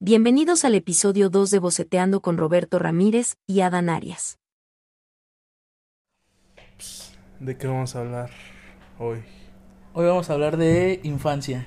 [0.00, 4.38] Bienvenidos al episodio 2 de Boceteando con Roberto Ramírez y Adán Arias.
[7.40, 8.30] ¿De qué vamos a hablar
[9.00, 9.18] hoy?
[9.94, 11.66] Hoy vamos a hablar de infancia.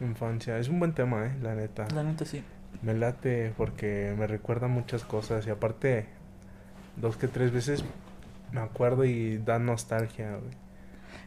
[0.00, 0.60] Infancia.
[0.60, 1.36] Es un buen tema, ¿eh?
[1.42, 1.88] La neta.
[1.92, 2.44] La neta sí.
[2.82, 6.06] Me late porque me recuerda muchas cosas y aparte,
[6.94, 7.82] dos que tres veces
[8.52, 10.52] me acuerdo y da nostalgia, güey.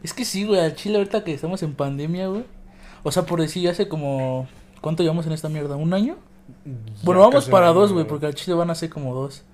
[0.02, 2.46] Es que sí, güey, al chile ahorita que estamos en pandemia, güey.
[3.02, 4.48] O sea, por decir, hace como...
[4.80, 5.76] ¿Cuánto llevamos en esta mierda?
[5.76, 6.16] ¿Un año?
[7.02, 9.44] Bueno, vamos para dos, güey, porque al chile van a ser como dos.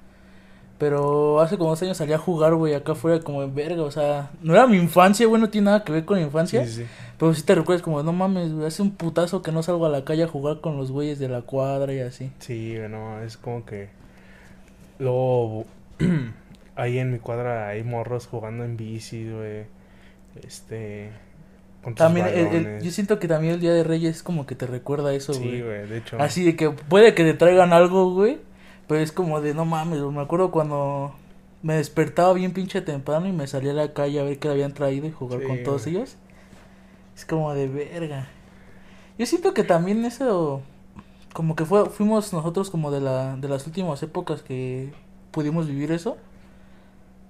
[0.79, 3.91] Pero hace como dos años salí a jugar, güey, acá afuera como en verga, o
[3.91, 6.67] sea, no era mi infancia, güey, no tiene nada que ver con la infancia.
[6.67, 6.87] Sí, sí.
[7.19, 9.89] Pero sí te recuerdas como, no mames, güey, hace un putazo que no salgo a
[9.89, 12.30] la calle a jugar con los güeyes de la cuadra y así.
[12.41, 13.89] Sí, no, es como que...
[14.98, 15.65] Luego,
[16.77, 19.65] ahí en mi cuadra hay morros jugando en bici, güey.
[20.42, 21.11] Este...
[21.87, 22.83] Con También, el- el- balones.
[22.85, 25.39] yo siento que también el Día de Reyes es como que te recuerda eso, Sí,
[25.45, 25.63] güey.
[25.63, 26.17] güey, de hecho.
[26.19, 28.41] Así de que puede que te traigan algo, güey.
[28.89, 30.01] Pero es como de no mames.
[30.01, 31.15] Me acuerdo cuando
[31.62, 34.55] me despertaba bien pinche temprano y me salía a la calle a ver qué le
[34.55, 35.95] habían traído y jugar Sí, con todos güey.
[35.97, 36.17] ellos.
[37.15, 38.27] Es como de verga.
[39.17, 40.62] Yo siento que también eso.
[41.34, 44.93] Como que fue, fuimos nosotros como de, la, de las últimas épocas que
[45.31, 46.17] pudimos vivir eso.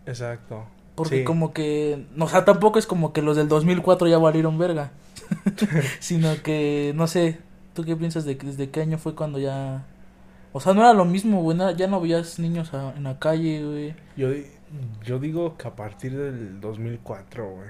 [0.06, 0.64] Exacto.
[0.96, 1.24] Porque Sí.
[1.24, 2.06] como que.
[2.18, 4.90] O sea, tampoco es como que los del 2004 ya valieron verga.
[6.00, 7.38] Sino que, no sé.
[7.74, 9.84] ¿Tú qué piensas de que desde qué año fue cuando ya.
[10.52, 11.58] O sea, no era lo mismo, güey.
[11.76, 13.94] Ya no veías niños a- en la calle, güey.
[14.16, 14.28] Yo,
[15.04, 17.68] yo digo que a partir del 2004, güey.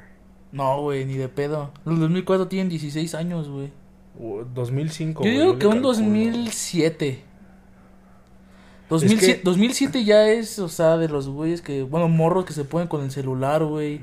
[0.53, 1.73] No, güey, ni de pedo.
[1.85, 3.71] Los 2004 tienen 16 años, güey.
[4.21, 5.25] O 2005.
[5.25, 5.89] Yo digo le que un calculo.
[5.89, 7.25] 2007.
[8.89, 12.65] 2007, que- 2007 ya es, o sea, de los güeyes que, bueno, morros que se
[12.65, 14.01] ponen con el celular, güey.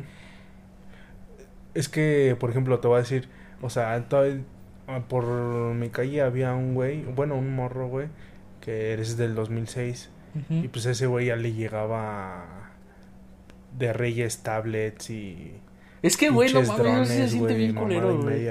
[1.73, 3.29] Es que, por ejemplo, te voy a decir,
[3.61, 3.95] o sea,
[4.87, 8.07] ah, por mi calle había un güey, bueno, un morro, güey,
[8.61, 10.09] que eres del 2006.
[10.35, 10.53] Ujú.
[10.65, 12.71] Y pues ese güey ya le llegaba
[13.77, 15.53] de Reyes tablets y
[16.01, 18.47] Es que, güey, no mames, se siente bien culero, güey.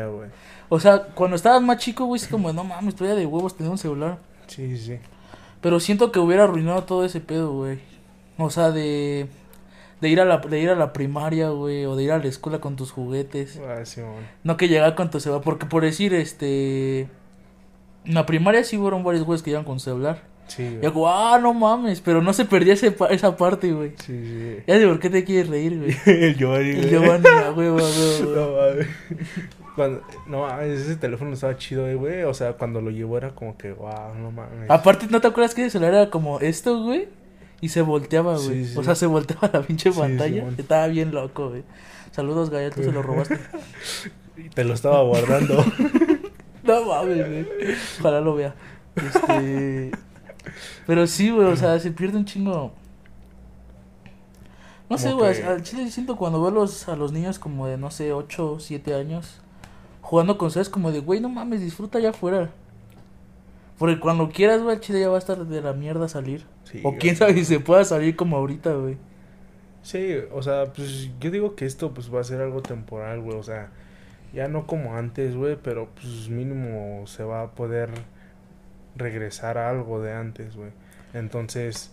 [0.69, 3.71] O sea, cuando estabas más chico, güey, es como, no mames, todavía de huevos tener
[3.71, 4.19] un celular.
[4.47, 4.99] Sí, sí.
[5.63, 7.79] Pero siento que hubiera arruinado todo ese pedo, güey.
[8.37, 9.29] O sea, de,
[10.01, 12.27] de, ir a la, de ir a la primaria, güey, o de ir a la
[12.27, 13.61] escuela con tus juguetes.
[13.67, 14.27] Ah, Simón.
[14.45, 17.09] No que llegar con tu celular, porque por decir, este...
[18.05, 20.23] En la primaria sí fueron varios güeyes que llegan con celular.
[20.49, 20.83] Sí, Y güey.
[20.83, 23.91] yo como, ah, no mames, pero no se perdía ese pa- esa parte, güey.
[24.05, 24.57] Sí, sí.
[24.67, 25.97] Ya sé por qué te quieres reír, güey.
[26.25, 26.91] El Giovanni, El güey.
[26.91, 27.83] Giovanni, huevo, a huevo, a
[28.25, 28.35] huevo.
[28.35, 28.87] No mames.
[29.75, 32.23] Cuando, no ese teléfono estaba chido, eh, güey.
[32.25, 34.71] O sea, cuando lo llevó era como que, wow, no mames.
[34.71, 37.09] Aparte, ¿no te acuerdas que ese celular era como esto, güey?
[37.61, 38.65] Y se volteaba, güey.
[38.67, 38.79] sí.
[38.79, 40.49] O sea, se volteaba la pinche Sí, pantalla.
[40.59, 41.63] Estaba bien loco, güey.
[42.11, 43.39] Saludos, tú se lo robaste.
[44.35, 45.63] Y Te lo estaba guardando.
[46.65, 47.47] no mames, güey.
[48.01, 48.55] Ojalá lo vea.
[48.97, 49.91] Este...
[50.87, 52.73] Pero sí, güey, o sea, se pierde un chingo.
[54.89, 57.67] No sé, güey, que- al chile siento cuando veo a los, a los niños como
[57.67, 59.41] de, no sé, 8 7 años
[60.03, 62.51] jugando con ustedes como de, güey, no mames, disfruta allá afuera.
[63.79, 66.45] Porque cuando quieras, güey, el chile ya va a estar de la mierda salir.
[66.65, 68.97] Sí, o quién sabe si se pueda salir como ahorita, güey.
[69.83, 73.37] Sí, o sea, pues yo digo que esto pues va a ser algo temporal, güey.
[73.37, 73.71] O sea,
[74.33, 77.91] ya no como antes, güey, pero pues mínimo se va a poder
[78.95, 80.71] regresar a algo de antes, güey.
[81.15, 81.93] Entonces,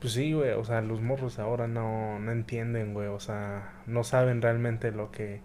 [0.00, 3.08] pues sí, güey, o sea, los morros ahora no, no entienden, güey.
[3.08, 5.40] O sea, no saben realmente lo que,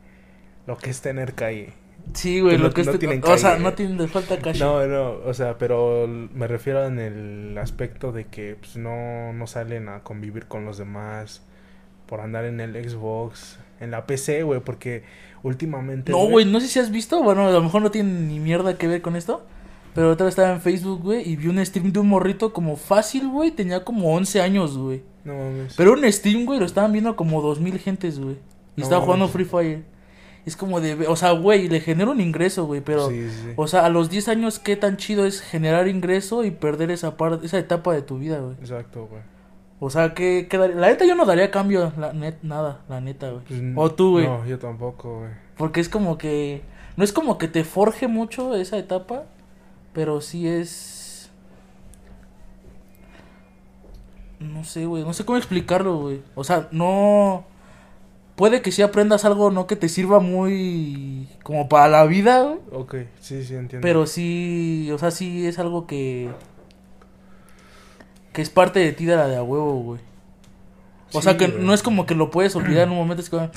[0.67, 1.73] lo que es tener calle.
[2.13, 2.99] Sí, güey, Que lo no- que no es...
[2.99, 3.63] tienen o sea, calle.
[3.63, 4.59] no tienen, les falta cash.
[4.59, 9.47] No, no, o sea, pero me refiero en el aspecto de que pues, no, no
[9.47, 11.41] salen a convivir con los demás
[12.05, 15.03] por andar en el Xbox, en la PC, güey, porque
[15.43, 16.11] últimamente...
[16.11, 18.77] No, güey, no sé si has visto, bueno, a lo mejor no tiene ni mierda
[18.77, 19.45] que ver con esto,
[19.95, 22.75] pero otra vez estaba en Facebook, güey, y vi un stream de un morrito como
[22.75, 25.03] fácil, güey, tenía como 11 años, güey.
[25.23, 25.73] No mames.
[25.77, 28.35] Pero un stream, güey, lo estaban viendo como 2000 gentes, güey.
[28.75, 29.27] Y No estaba jugando.
[29.27, 29.83] Free Fire.
[30.45, 33.09] Es como de, o sea, güey, le genera un ingreso, güey, pero...
[33.09, 33.49] Sí, sí.
[33.57, 37.15] O sea, a los 10 años, ¿qué tan chido es generar ingreso y perder esa
[37.15, 38.55] parte, esa etapa de tu vida, güey?
[38.59, 39.21] Exacto, güey.
[39.79, 43.01] O sea, ¿qué, qué dar- La neta yo no daría cambio, la net, nada, la
[43.01, 43.43] neta, güey.
[43.45, 44.27] Pues, o tú, güey.
[44.27, 45.31] No, yo tampoco, güey.
[45.57, 46.61] Porque es como que.
[46.97, 49.23] No es como que te forje mucho esa etapa.
[49.93, 51.31] Pero sí es.
[54.39, 55.03] No sé, güey.
[55.03, 56.21] No sé cómo explicarlo, güey.
[56.35, 57.45] O sea, no.
[58.35, 61.27] Puede que sí aprendas algo, no que te sirva muy.
[61.43, 62.59] Como para la vida, güey.
[62.71, 63.85] Ok, sí, sí, entiendo.
[63.85, 64.89] Pero sí.
[64.93, 66.29] O sea, sí es algo que.
[68.33, 69.99] Que es parte de ti de la de a huevo, güey.
[71.13, 71.61] O Sí, sea, que güey.
[71.63, 73.21] no es como que lo puedes olvidar en un momento.
[73.21, 73.49] Es como,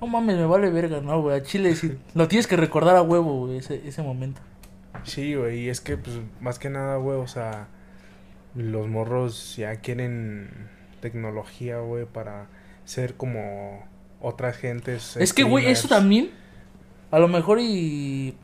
[0.00, 1.36] no mames, me vale verga, no, güey.
[1.36, 4.40] A Chile, sí, lo tienes que recordar a huevo, güey, ese, ese momento.
[5.04, 7.68] Sí, güey, y es que, pues, más que nada, güey, o sea,
[8.54, 10.48] los morros ya quieren
[11.00, 12.46] tecnología, güey, para
[12.84, 13.84] ser como
[14.22, 15.16] otras gentes.
[15.18, 16.30] Es que, güey, eso también,
[17.10, 18.34] a lo mejor y...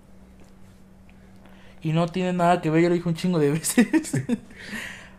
[1.81, 3.87] Y no tiene nada que ver, ya lo dije un chingo de veces.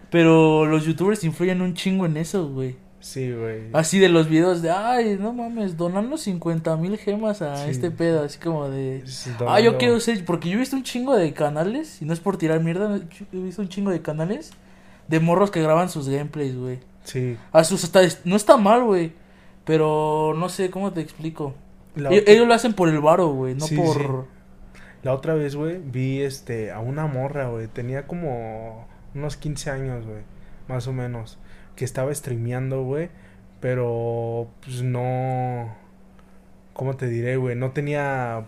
[0.10, 2.76] Pero los youtubers influyen un chingo en eso, güey.
[3.00, 3.62] Sí, güey.
[3.72, 7.70] Así de los videos de, ay, no mames, donando 50 mil gemas a Sí.
[7.72, 9.04] este pedo, así como de...
[9.06, 12.12] Sí, Ah, yo quiero ser, porque yo he visto un chingo de canales, y no
[12.12, 13.00] es por tirar mierda,
[13.32, 14.52] he visto un chingo de canales
[15.08, 16.80] de morros que graban sus gameplays, güey.
[17.06, 17.38] Sí.
[17.54, 19.14] A sus hasta, no está mal, güey,
[19.70, 21.54] pero no sé cómo te explico.
[21.96, 23.98] La, Ellos, otra, lo hacen por el varo, güey, no Sí, por...
[23.98, 24.80] sí.
[25.04, 27.68] la otra vez, güey, vi este a una morra, güey.
[27.68, 30.24] Tenía como unos 15 años, güey.
[30.68, 31.38] Más o menos.
[31.76, 33.10] Que estaba streameando, güey.
[33.60, 35.76] Pero, pues no.
[36.74, 37.56] ¿Cómo te diré, güey?
[37.56, 38.48] No tenía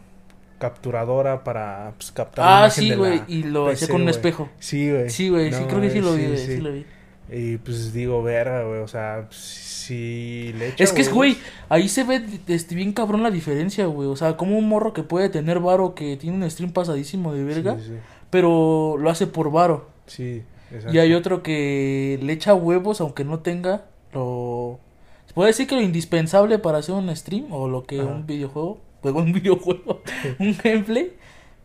[0.57, 4.01] capturadora para pues, captar la Ah, imagen sí, de güey, la y lo hacía con
[4.01, 4.50] un espejo.
[4.57, 5.12] Sí, güey.
[5.12, 6.56] Sí, güey, sí, creo que sí lo vi, sí.
[6.56, 6.83] sí lo vi.
[7.31, 8.81] Y pues digo, verga, güey.
[8.81, 11.38] O sea, si le echa Es que es, güey,
[11.69, 14.10] ahí se ve este, bien cabrón la diferencia, güey.
[14.10, 17.44] O sea, como un morro que puede tener varo, que tiene un stream pasadísimo de
[17.44, 17.94] verga, Sí, sí,
[18.30, 19.89] pero lo hace por varo.
[20.07, 20.94] sí, exacto.
[20.94, 24.80] Y hay otro que le echa huevos aunque no tenga lo...
[25.27, 28.10] Se puede decir que lo indispensable para hacer un stream o lo que Ajá.
[28.10, 30.01] un videojuego, juego un videojuego,
[30.39, 31.13] un gameplay,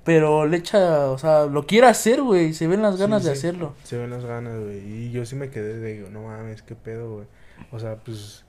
[0.07, 3.33] pero le echa, o sea, lo quiere hacer, güey, se ven las Sí, ganas de
[3.33, 3.39] sí.
[3.39, 3.75] hacerlo.
[3.85, 4.79] Se ven las ganas, güey.
[4.79, 7.27] Y yo sí me quedé de, digo, no mames, qué pedo, güey.
[7.73, 8.45] O sea, pues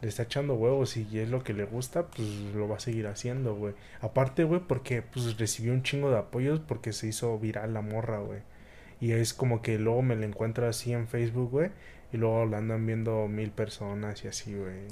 [0.00, 2.26] le está echando huevos y es lo que le gusta, pues
[2.56, 3.74] lo va a seguir haciendo, güey.
[4.00, 8.18] Aparte, güey, porque pues recibió un chingo de apoyos porque se hizo viral la morra,
[8.18, 8.40] güey.
[9.00, 11.70] Y es como que luego me la encuentro así en Facebook, güey.
[12.12, 14.88] Y luego la andan viendo mil personas y así, güey.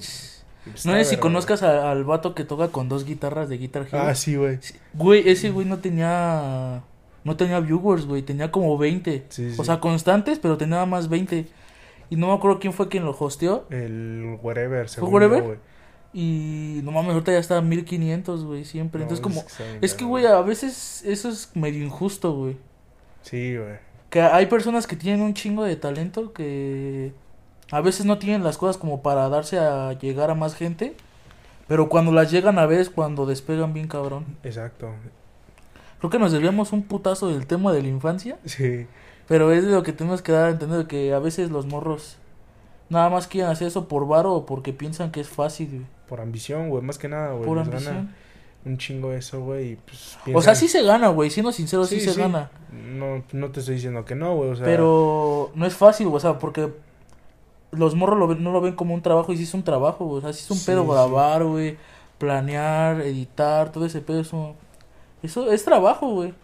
[0.66, 3.86] No sé si conozcas a- al vato que toca con dos guitarras de Guitar.
[3.86, 4.00] Hero.
[4.02, 4.58] Ah, sí, güey.
[4.94, 6.82] Güey, ese güey no tenía.
[7.24, 8.22] No tenía viewers, güey.
[8.22, 9.24] Tenía como 20.
[9.28, 9.56] Sí, sí.
[9.58, 11.46] O sea, constantes, pero tenía más 20.
[12.10, 13.66] Y no me acuerdo quién fue quien lo hosteó.
[13.70, 15.44] El wherever, según wherever?
[15.44, 15.56] yo.
[16.12, 18.98] Y no mames, ahorita ya está 1500, güey, siempre.
[18.98, 19.44] No, Entonces, como.
[19.80, 22.56] Es que, güey, a veces eso es medio injusto, güey.
[23.22, 23.78] Sí, güey.
[24.10, 27.12] Que hay personas que tienen un chingo de talento que
[27.70, 30.94] a veces no tienen las cosas como para darse a llegar a más gente.
[31.68, 34.24] Pero cuando las llegan a ver es cuando despegan bien cabrón.
[34.42, 34.90] Exacto.
[35.98, 38.38] Creo que nos debíamos un putazo del tema de la infancia.
[38.44, 38.86] Sí.
[39.28, 42.16] Pero es de lo que tenemos que dar a entender que a veces los morros
[42.88, 45.86] nada más quieren hacer eso por varo o porque piensan que es fácil, güey.
[46.08, 47.44] Por ambición, güey, más que nada, güey.
[47.44, 47.94] Por les ambición.
[47.94, 48.14] gana
[48.64, 51.30] un chingo eso, güey, pues O sea, sí se gana, güey.
[51.30, 52.20] Siendo sincero, sí, Sí, se sí.
[52.20, 52.50] gana.
[52.72, 54.64] No, no te estoy diciendo que no, güey, o sea...
[54.64, 56.16] Pero no es fácil, güey.
[56.16, 56.70] O sea, porque
[57.72, 60.06] los morros lo ven- no lo ven como un trabajo y sí es un trabajo.
[60.08, 61.76] O sea, sí es un Sí, pedo grabar, güey.
[62.18, 64.20] Planear, editar, todo ese pedo.
[64.20, 64.54] Eso,
[65.22, 66.34] eso es trabajo, güey.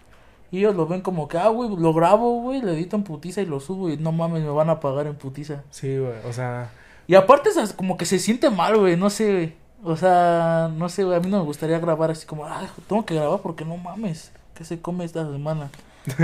[0.51, 3.43] Y ellos lo ven como que, ah, güey, lo grabo, güey, lo edito en putiza
[3.43, 5.63] y lo subo y no mames, me van a pagar en putiza.
[5.71, 6.71] Sí, güey, o sea...
[7.09, 9.55] Y aparte, es como que se siente mal, güey, no sé, güey.
[9.85, 13.05] O sea, no sé, güey, a mí no me gustaría grabar así como, ah, tengo
[13.05, 15.71] que grabar porque no mames, ¿qué se come esta semana?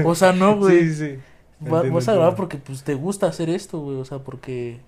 [0.04, 0.88] O sea, no, güey.
[0.88, 1.68] Sí, sí.
[1.70, 4.80] Va- vas a grabar porque, pues, te gusta hacer esto, güey, o sea, porque...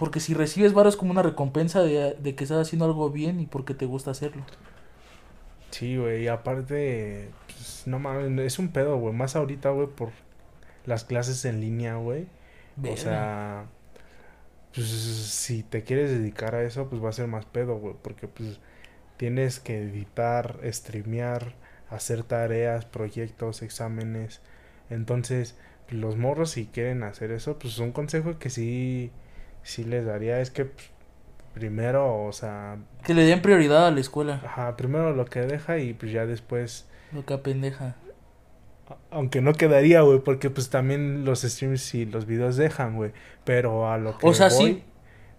[0.00, 3.46] Porque si recibes varios como una recompensa de, de que estás haciendo algo bien y
[3.46, 4.46] porque te gusta hacerlo.
[5.70, 10.10] Sí, güey, y aparte, pues, no mames, es un pedo, güey, más ahorita, güey, por
[10.84, 12.28] las clases en línea, güey.
[12.82, 13.70] O sea,
[14.74, 18.28] pues si te quieres dedicar a eso, pues va a ser más pedo, güey, porque
[18.28, 18.60] pues
[19.16, 21.54] tienes que editar, streamear,
[21.90, 24.40] hacer tareas, proyectos, exámenes.
[24.90, 25.56] Entonces,
[25.90, 29.12] los morros si quieren hacer eso, pues un consejo que sí,
[29.62, 30.90] sí les daría es que pues,
[31.54, 35.78] primero, o sea, Que le den prioridad a la escuela, ajá, primero lo que deja
[35.78, 37.96] y pues ya después, lo que apendeja.
[38.88, 43.12] a- aunque no quedaría, güey, porque pues también los streams y los videos dejan, güey,
[43.44, 44.84] pero a lo que O sea, voy sí.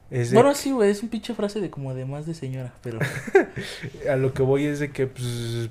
[0.10, 2.74] es de Bueno, sí, güey, es un pinche frase de como de más de señora,
[2.84, 3.00] pero...
[4.10, 5.70] a lo que voy es de que pues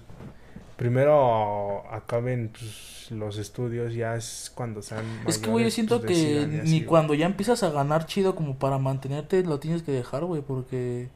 [0.80, 6.00] primero acaben pues, los estudios ya es cuando sean Es que, güey, yo mayores, siento
[6.00, 6.84] pues, que así, ni güey.
[6.86, 11.10] cuando ya empiezas a ganar chido como para mantenerte lo tienes que dejar, güey, porque...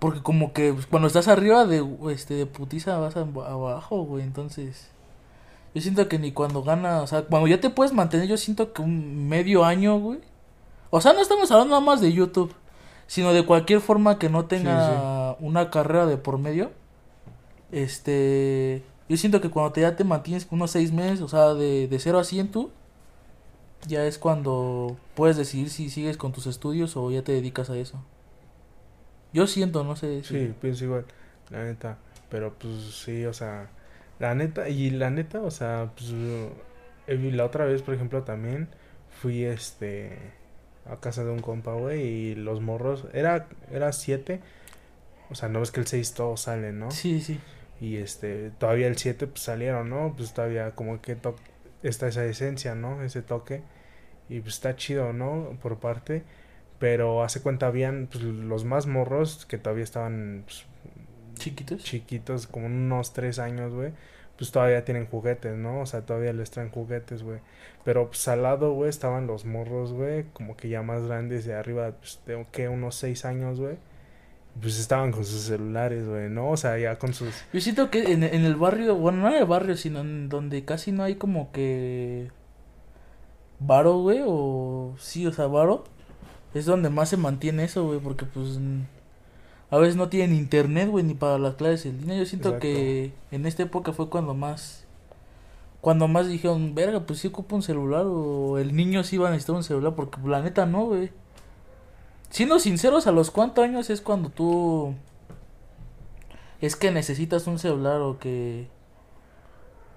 [0.00, 4.24] Porque como que pues, cuando estás arriba de, este, de putiza vas a- abajo, güey,
[4.24, 4.88] entonces...
[5.72, 8.72] Yo siento que ni cuando ganas, o sea, cuando ya te puedes mantener, yo siento
[8.72, 10.18] que un medio año, güey.
[10.90, 12.52] O sea, no estamos hablando nada más de YouTube,
[13.06, 16.72] sino de cualquier forma que no tenga una carrera de por medio.
[17.72, 21.88] Este, yo siento que cuando te, ya te mantienes unos seis meses, o sea, de,
[21.88, 22.70] de 0 a 100 tú,
[23.86, 27.76] ya es cuando puedes decidir si sigues con tus estudios o ya te dedicas a
[27.76, 28.02] eso.
[29.32, 30.22] Yo siento, no sé.
[30.22, 31.04] si- sí pienso igual
[31.50, 31.98] la neta
[32.30, 33.68] pero pues sí o sea
[34.18, 36.10] La neta, y la neta, o sea, pues
[37.06, 38.66] eh, la otra vez, por ejemplo, también
[39.20, 40.18] fui este
[40.90, 44.40] a casa de un compa, güey, y los morros, era, era siete,
[45.28, 46.90] o sea, no ves que el seis todos salen, ¿no?
[46.90, 47.38] Sí, sí.
[47.80, 50.14] Y este, todavía el siete pues salieron, ¿no?
[50.16, 51.36] Pues todavía como que to-
[51.82, 53.02] está esa esencia, ¿no?
[53.02, 53.62] Ese toque.
[54.28, 55.58] Y pues está chido, ¿no?
[55.62, 56.24] Por parte.
[56.78, 60.66] Pero hace cuenta habían pues, los más morros que todavía estaban pues,
[61.38, 61.82] Chiquitos.
[61.82, 63.92] chiquitos, como unos tres años, güey,
[64.38, 65.80] pues todavía tienen juguetes, ¿no?
[65.80, 67.40] O sea, todavía les traen juguetes, güey.
[67.84, 71.54] Pero pues al lado, güey, estaban los morros, güey, como que ya más grandes, de
[71.54, 73.76] arriba, pues, de que unos seis años, güey.
[74.60, 76.50] Pues estaban con sus celulares, güey, ¿no?
[76.50, 77.34] O sea, ya con sus...
[77.52, 80.64] Yo siento que en, en el barrio, bueno, no en el barrio, sino en donde
[80.64, 82.30] casi no hay como que
[83.58, 85.84] varo, güey, o sí, o sea, varo,
[86.54, 88.58] es donde más se mantiene eso, güey, porque pues
[89.70, 92.18] a veces no tienen internet, güey, ni para las clases en línea.
[92.18, 92.62] Yo siento Exacto.
[92.62, 94.84] que en esta época fue cuando más,
[95.80, 99.30] cuando más dijeron, verga, pues sí ocupa un celular, o el niño sí va a
[99.30, 101.10] necesitar un celular, porque la neta no, güey.
[102.30, 104.94] Siendo sinceros, a los cuántos años es cuando tú
[106.60, 108.68] es que necesitas un celular o que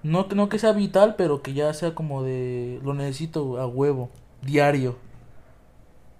[0.02, 4.10] no no que sea vital, pero que ya sea como de lo necesito a huevo,
[4.42, 4.96] diario.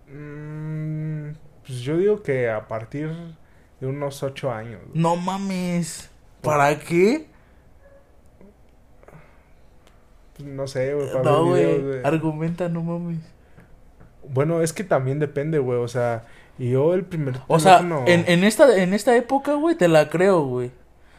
[0.09, 1.33] Mm,
[1.67, 3.11] pues yo digo que a partir
[3.81, 5.01] de unos ocho años, güey.
[5.01, 6.11] No mames.
[6.43, 7.27] ¿Para qué?
[10.39, 12.03] No sé, para No, güey.
[12.03, 13.21] Argumenta, no mames.
[14.33, 16.27] Bueno, es que también depende, güey, o sea,
[16.59, 20.45] yo el primer O sea, en, en esta en esta época, güey, te la creo,
[20.45, 20.71] güey.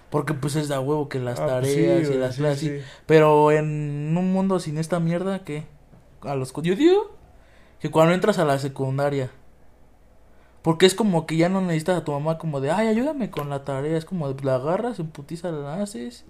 [0.09, 2.41] Porque pues es de a huevo que las Ah, pues sí, tareas y las sí,
[2.41, 2.59] clases.
[2.59, 2.87] sí.
[3.05, 5.63] Pero en un mundo sin esta mierda, ¿qué?
[6.21, 7.11] A los yo digo
[7.79, 9.31] que cuando entras a la secundaria.
[10.61, 13.49] Porque es como que ya no necesitas a tu mamá como de, ay, ayúdame con
[13.49, 13.97] la tarea.
[13.97, 16.25] Es como de, la agarras, en putiza la haces.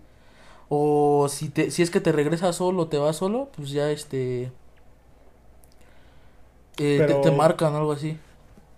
[0.70, 4.52] O si te, si es que te regresas solo, te vas solo, pues ya este...
[6.78, 8.18] eh, te- te, Pero- marcan algo así.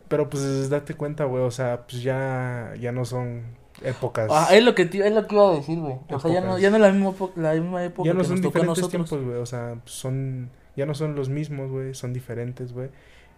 [0.08, 3.44] Pero pues date cuenta, güey, o sea, pues ya, ya no son
[3.84, 4.30] épocas.
[4.32, 5.96] Ah, es lo que te- es lo que iba a decir, güey.
[6.10, 8.26] O sea, ya no, ya no es la misma, la misma época ya no que
[8.26, 9.10] son nos tocó a diferentes nosotros.
[9.10, 12.90] tiempos, güey, o sea, pues, son, ya no son los mismos, güey, son diferentes, güey.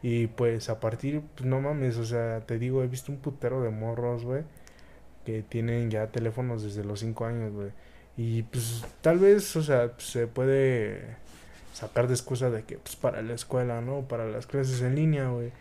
[0.02, 3.62] Y pues a partir, pues no mames, o sea, te digo, he visto un putero
[3.62, 4.44] de morros, güey,
[5.24, 7.70] que tienen ya teléfonos desde los cinco años, güey.
[8.18, 11.16] Y pues tal vez, o sea, pues, se puede
[11.76, 14.02] sacar de excusa de que, pues para la escuela, ¿no?
[14.04, 15.52] Para las clases en línea, güey.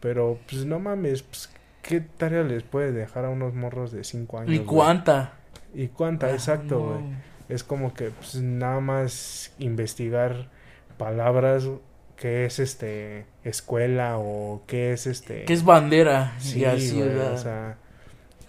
[0.00, 1.50] Pero pues no mames, pues
[1.82, 4.54] ¿qué tarea les puede dejar a unos morros de cinco años?
[4.54, 5.34] ¿Y cuánta?
[5.74, 6.28] ¿Y cuánta?
[6.28, 6.84] Ah, Exacto, no.
[6.86, 7.04] güey.
[7.50, 10.48] Es como que pues, nada más investigar
[10.96, 11.68] palabras
[12.16, 17.32] qué es este escuela o qué es este Que es bandera sí, y así, ¿verdad?
[17.34, 17.76] o sea,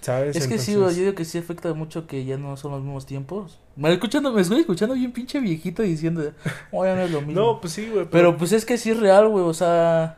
[0.01, 0.35] ¿sabes?
[0.35, 2.71] es que sí, Entonces, güey, yo digo que sí afecta mucho que ya no son
[2.71, 3.59] los mismos tiempos.
[3.75, 6.31] Me escuchando, me estoy escuchando bien pinche viejito diciendo,
[6.71, 7.41] oh, ya no es lo mismo.
[7.41, 10.17] No, pues sí, güey, Pero pues es que sí es real, güey, o sea,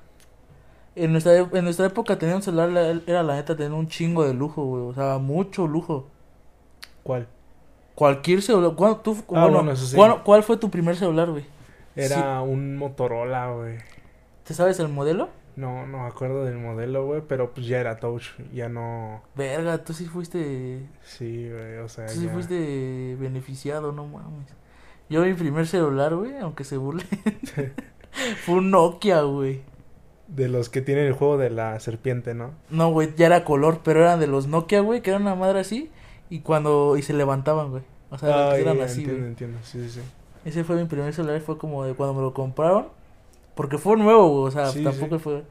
[0.96, 4.26] en nuestra, en nuestra época tener un celular la- era la neta tener un chingo
[4.26, 6.08] de lujo, güey, o sea, mucho lujo.
[7.04, 7.28] ¿cuál?
[7.96, 9.96] Cualquier celular, ¿cuál, tú, Ah, bueno, bueno, eso sí.
[9.96, 11.46] ¿cuál, cuál fue tu primer celular, güey?
[11.96, 13.78] Era un Motorola, güey.
[14.46, 15.30] ¿Te sabes el modelo?
[15.55, 19.84] No, no me acuerdo del modelo, güey, pero pues ya era touch, ya no Verga,
[19.84, 24.48] tú sí fuiste, sí, güey, o sea, tú sí ya- fuiste beneficiado, no mames.
[25.10, 27.03] Yo mi primer celular, güey, aunque se burle,
[28.46, 29.62] fue un Nokia, güey.
[30.27, 32.51] de los que tienen el juego de la serpiente, ¿no?
[32.70, 35.60] No, güey, ya era color, pero eran de los Nokia, güey, que eran una madre
[35.60, 35.89] así
[36.29, 37.84] y cuando y se levantaban, güey.
[38.10, 40.01] O sea, Ah, eran así, entiendo, entiendo, sí, sí, sí.
[40.46, 42.88] Ese fue mi primer celular, fue como de cuando me lo compraron,
[43.55, 45.24] porque fue nuevo, güey, o sea, Sí, tampoco sí.
[45.24, 45.43] fue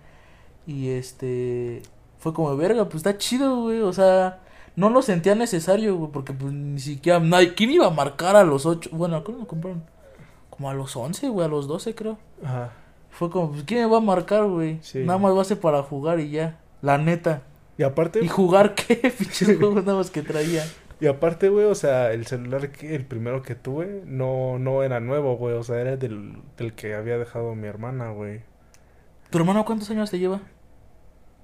[0.66, 1.82] y este
[2.18, 4.40] fue como verga, pues está chido, güey, o sea,
[4.76, 8.44] no lo sentía necesario, güey, porque pues ni siquiera nadie, ¿quién iba a marcar a
[8.44, 8.90] los ocho?
[8.92, 9.84] Bueno, ¿cómo lo compraron?
[10.50, 12.18] Como a los once, güey, a los doce, creo.
[12.44, 12.72] Ajá.
[13.10, 14.78] Fue como, pues, ¿quién me va a marcar, güey?
[14.82, 14.98] Sí.
[15.00, 17.42] Nada más va a ser para jugar y ya, la neta.
[17.78, 18.96] Y aparte, ¿Y jugar qué?
[19.18, 20.64] Pinches juegos nuevos que traía.
[21.00, 25.00] Y aparte, güey, o sea, el celular que el primero que tuve no no era
[25.00, 28.42] nuevo, güey, o sea, era del, del que había dejado mi hermana, güey.
[29.30, 30.40] ¿Tu hermano cuántos años te lleva?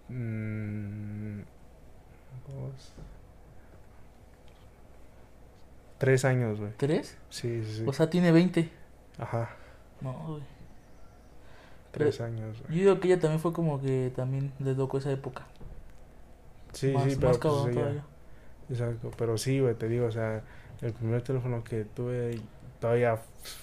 [0.09, 1.41] Mm,
[2.49, 2.93] dos,
[5.99, 6.73] tres años, güey.
[6.77, 7.17] ¿Tres?
[7.31, 7.85] Sí, sí, sí.
[7.87, 8.71] O sea, tiene 20.
[9.19, 9.51] Ajá,
[10.01, 10.43] No, güey.
[11.93, 12.79] tres años, güey.
[12.79, 15.47] Yo digo que ella también fue como que también le tocó esa época.
[16.73, 18.05] Sí, más, sí, más pero pues, cabrón ella- todavía.
[18.71, 20.43] Exacto, pero sí, güey, te digo, o sea,
[20.83, 22.41] el primer teléfono que tuve
[22.81, 23.19] todavía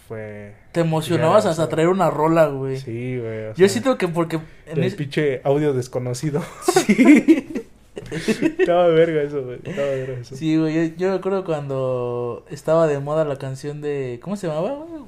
[0.07, 0.55] fue...
[0.71, 2.77] Te emocionabas Ya, hasta traer una rola, güey.
[2.77, 3.47] Sí, güey.
[3.49, 6.41] Yo sea, siento que porque en el es- pinche audio desconocido.
[6.85, 7.67] Sí.
[8.59, 9.59] Estaba verga eso, güey.
[9.63, 10.35] Estaba verga eso.
[10.35, 14.19] Sí, güey, yo, yo recuerdo cuando estaba de moda la canción de...
[14.21, 14.69] ¿Cómo se llamaba?
[14.85, 15.03] güey?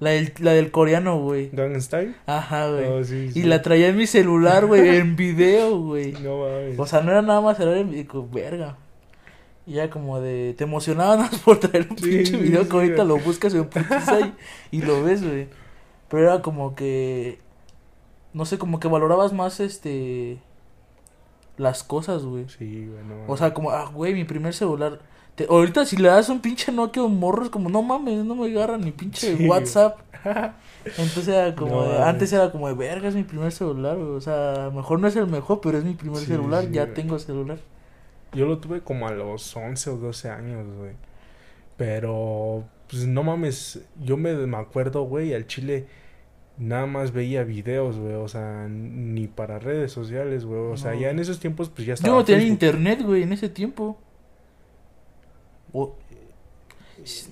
[0.00, 1.50] La del, la del coreano, güey.
[1.52, 2.14] Gangnam Style.
[2.26, 2.86] Ajá, güey.
[2.86, 6.12] Oh, sí, Y la traía en mi celular, güey, en video, güey.
[6.12, 6.78] No mames.
[6.78, 8.78] O sea, no era nada más celular en video, verga.
[9.66, 10.54] Y ya como de...
[10.56, 13.68] Te emocionaba nada más por traer un Sí, pinche video que ahorita lo buscas en
[14.70, 15.48] y, y lo ves, güey.
[16.08, 17.38] Pero era como que...
[18.32, 20.38] No sé, como que valorabas más, este...
[21.58, 22.48] Las cosas, güey.
[22.48, 25.00] Sí, güey, no O sea, como, ah, güey, mi primer celular.
[25.40, 28.24] Te- ahorita si le das un pinche Nokia a un morro es como, no mames,
[28.24, 29.46] no me agarra ni pinche Sí.
[29.48, 29.98] WhatsApp.
[30.84, 32.06] Entonces era como, No de- mames.
[32.06, 34.10] antes era como de, verga, es mi primer celular, güey.
[34.10, 36.82] O sea, mejor no es el mejor, pero es mi primer Sí, celular, sí, ya
[36.84, 36.94] güey.
[36.94, 37.58] tengo celular.
[38.32, 40.92] Yo lo tuve como a los 11 o 12 años, güey.
[41.76, 45.86] Pero, pues no mames, yo me, me acuerdo, güey, al chile
[46.58, 50.60] nada más veía videos, güey, o sea, ni para redes sociales, güey.
[50.60, 52.16] O sea, ya en esos tiempos, pues ya Yo estaba.
[52.16, 52.52] no tenía Facebook.
[52.52, 53.98] internet, güey, en ese tiempo.
[55.72, 55.94] O-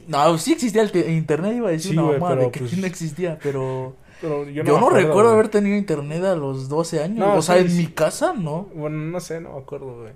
[0.07, 2.77] No, sí existía el te- internet, iba a decir Sí, una mamada de que pues,
[2.79, 3.95] no existía, pero...
[4.21, 7.19] Pero yo Yo no, acuerdo, recuerdo haber tenido internet a los 12 años.
[7.19, 7.77] No, o sea, sí, en sí.
[7.77, 8.63] mi casa, no.
[8.75, 10.13] Bueno, no sé, no me acuerdo, güey.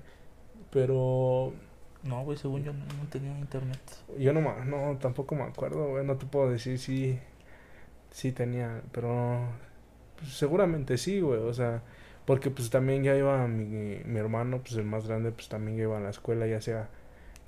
[0.70, 1.52] Pero
[2.02, 3.78] No, güey, según yo no, no tenía internet.
[4.18, 6.04] yo no, tampoco me acuerdo, güey.
[6.04, 7.18] No te puedo decir si
[8.10, 9.40] sí tenía, pero
[10.18, 11.40] pues, seguramente sí, güey.
[11.40, 11.82] O sea,
[12.24, 15.84] porque pues también ya iba mi, mi hermano, pues el más grande, pues también ya
[15.84, 16.88] iba a la escuela, ya sea.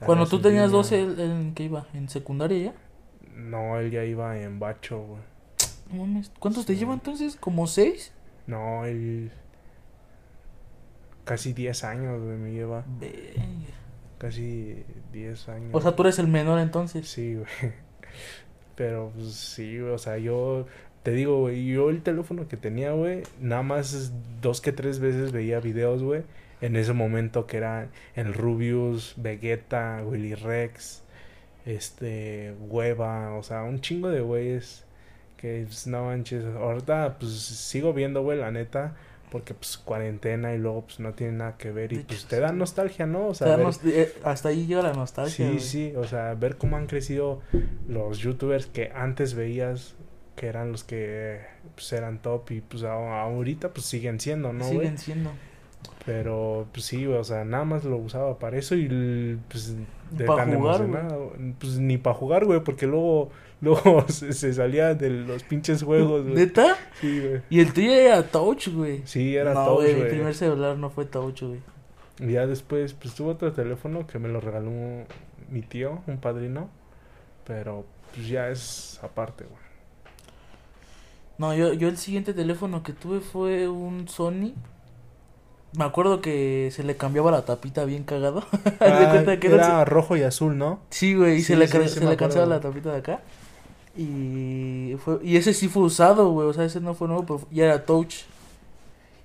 [0.05, 0.77] Cuando tú en tenías línea.
[0.79, 1.87] 12, ¿él- él ¿en qué iba?
[1.95, 2.75] ¿En secundaria ya?
[3.37, 5.21] No, él ya iba en bacho, güey.
[5.91, 7.37] No mames, ¿Cuántos te lleva entonces?
[7.37, 8.13] ¿Como 6?
[8.47, 9.31] No, él
[11.25, 12.85] casi 10 años, güey, me lleva.
[14.19, 14.83] Casi
[15.13, 15.71] 10 años.
[15.73, 17.09] O sea, tú eres el menor entonces.
[17.09, 17.47] Sí, güey.
[18.77, 20.67] Pero pues sí, güey, o sea, yo
[21.03, 25.33] te digo, güey, yo el teléfono que tenía, güey, nada más dos que tres veces
[25.33, 26.23] veía videos, güey,
[26.65, 31.03] en ese momento que eran el Rubius, Vegeta, Willy Rex,
[31.67, 34.85] este, Hueva, o sea, un chingo de güeyes
[35.37, 38.95] que pues, no manches, ahorita pues sigo viendo, güey, la neta,
[39.31, 42.27] porque pues cuarentena y luego pues no tiene nada que ver y De hecho, pues
[42.27, 43.29] te da nostalgia, ¿no?
[43.29, 45.51] O sea, ver- nos- eh, hasta ahí llega la nostalgia.
[45.51, 47.41] Sí, sí, o sea, ver cómo han crecido
[47.89, 49.95] los youtubers que antes veías
[50.37, 51.41] que eran los que
[51.75, 54.69] pues, eran top y pues ahorita pues siguen siendo, ¿no?
[54.69, 55.31] Siguen siendo.
[56.05, 59.75] Pero pues sí, o sea, nada más lo usaba para eso y pues
[60.11, 64.95] de tan jugar, emocionado, pues ni para jugar, güey, porque luego luego se, se salía
[64.95, 66.35] de los pinches juegos, güey.
[66.35, 66.77] ¿Neta?
[67.01, 67.43] Sí, güey.
[67.49, 69.03] Y el tuyo era Touch, güey.
[69.07, 71.61] Sí, era no, touch, güey, mi primer celular no fue Touch, güey.
[72.21, 74.71] Y ya después, pues tuve otro teléfono que me lo regaló
[75.51, 76.69] mi tío, un padrino.
[77.47, 79.65] Pero pues ya es aparte, güey.
[81.37, 84.53] No, yo, yo el siguiente teléfono que tuve fue un Sony.
[85.77, 88.45] Me acuerdo que se le cambiaba la tapita bien cagado.
[88.81, 90.81] De Ah, que era rojo y azul, ¿no?
[90.91, 93.21] Sí, güey, y Sí, se le, sí, se le cansaba la tapita de acá.
[93.97, 97.41] Y fue y ese sí fue usado, güey, o sea, ese no fue nuevo, pero
[97.51, 98.23] ya era touch.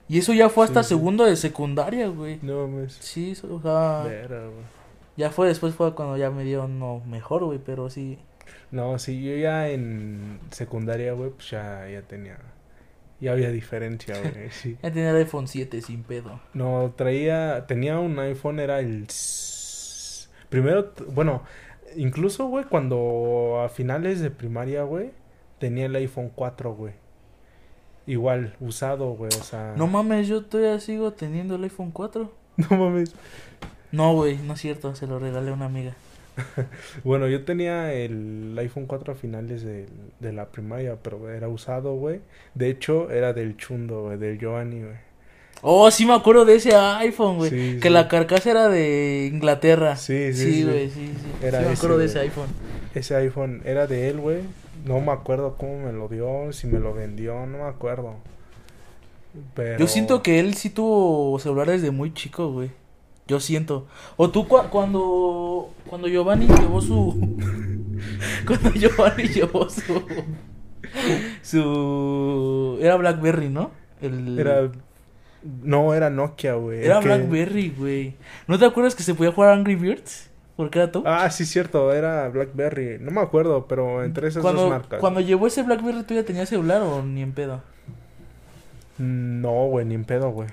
[0.08, 0.96] Y eso ya fue hasta Sí, sí.
[0.96, 2.40] segundo de secundaria, güey.
[2.42, 2.98] No mames.
[3.00, 4.42] Sí, o sea, Vera,
[5.18, 8.18] ya fue después fue cuando ya me dio no mejor, güey, pero sí.
[8.72, 12.38] No, sí, yo ya en secundaria, güey, pues ya, ya tenía.
[13.22, 14.78] Ya había diferencia, güey, sí.
[14.82, 16.40] Ya tenía el iPhone 7 sin pedo.
[16.54, 17.66] No, traía.
[17.68, 19.08] Tenía un iPhone, era el.
[20.50, 21.44] Primero, bueno,
[21.96, 25.12] incluso, güey, cuando a finales de primaria, güey,
[25.60, 26.94] tenía el iPhone 4, güey.
[28.08, 29.74] Igual, usado, güey, o sea.
[29.78, 32.32] No mames, yo todavía sigo teniendo el iPhone 4.
[32.70, 33.16] No mames.
[33.92, 35.96] No, güey, no es cierto, se lo regalé a una amiga.
[37.04, 39.88] Bueno, yo tenía el iPhone 4 a finales de,
[40.20, 42.22] de la primaria, pero era usado, güey.
[42.56, 44.96] De hecho, era del Chundo, güey, del Giovanni, güey.
[45.62, 47.50] Oh, sí me acuerdo de ese iPhone, güey.
[47.50, 47.94] Sí, que sí.
[47.94, 49.96] la carcasa era de Inglaterra.
[49.98, 50.64] Sí, sí, Sí, sí.
[50.64, 51.38] güey, sí, sí.
[51.42, 52.10] Era sí me ese, acuerdo de güey.
[52.10, 52.50] ese iPhone.
[52.94, 54.42] Ese iPhone era de él, güey.
[54.86, 58.16] No me acuerdo cómo me lo dio, si me lo vendió, no me acuerdo.
[59.54, 59.78] Pero...
[59.80, 62.72] Yo siento que él sí tuvo celulares de muy chico, güey.
[63.30, 63.88] Yo siento.
[64.18, 67.14] O tú cua- cuando cuando Giovanni llevó su
[68.46, 70.04] cuando Giovanni llevó su
[71.42, 73.72] su era BlackBerry, ¿no?
[74.02, 74.70] El Era...
[75.64, 76.84] No, era Nokia, güey.
[76.84, 78.16] era que- BlackBerry, güey.
[78.48, 80.30] ¿No te acuerdas que se podía jugar Angry Birds?
[80.58, 81.04] Porque era tú.
[81.06, 82.98] Ah, sí, cierto, era Blackberry.
[83.00, 85.00] No me acuerdo, pero entre esas cuando dos marcas.
[85.00, 87.62] cuando llevó ese BlackBerry tú ya tenías celular o ni en pedo.
[88.98, 90.50] No, güey, ni en pedo, güey.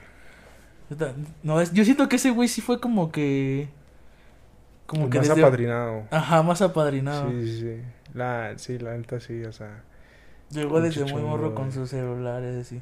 [1.42, 3.68] No, es, yo siento que ese güey sí fue como que
[4.86, 6.04] como que Más desde- apadrinado.
[6.10, 7.28] Ajá, más apadrinado.
[7.30, 7.82] Sí, sí, sí.
[8.14, 9.82] La, sí, la neta sí, o sea.
[10.50, 12.80] Llegó desde muy morro con sus celulares así.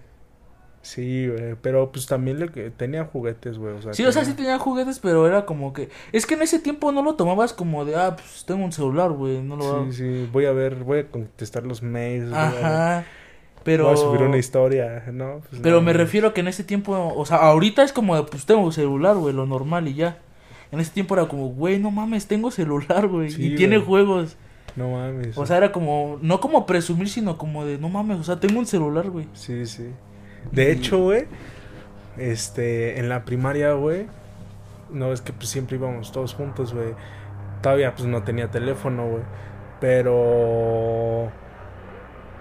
[0.83, 3.95] Sí, güey, pero pues también le que tenía juguetes, güey, o sea.
[3.95, 5.88] Sí, o sea, sí tenía- juguetes, pero era como que...
[6.12, 9.11] Es que en ese tiempo no lo tomabas como de, ah, pues tengo un celular,
[9.12, 9.90] güey, no lo...
[9.90, 13.07] Sí, sí, voy a ver, voy a contestar los mails, Ajá.
[13.64, 13.85] Pero...
[13.85, 15.40] voy a subir una historia, ¿no?
[15.48, 18.22] Pues Pero no, me refiero que en ese tiempo, o sea, ahorita es como de,
[18.24, 20.18] pues tengo celular, güey, lo normal y ya.
[20.70, 24.37] En ese tiempo era como, güey, no mames, tengo celular, güey, Sí, y tiene juegos.
[24.77, 25.38] No mames.
[25.38, 28.59] O sea, era como, no como presumir, sino como de, no mames, o sea, tengo
[28.59, 29.27] un celular, güey.
[29.33, 29.88] Sí, sí.
[30.53, 31.24] De hecho, güey,
[32.18, 34.07] este, en la primaria, güey,
[34.90, 36.94] no es que pues siempre íbamos todos juntos, güey.
[37.62, 39.22] Todavía pues no tenía teléfono, güey.
[39.81, 41.31] Pero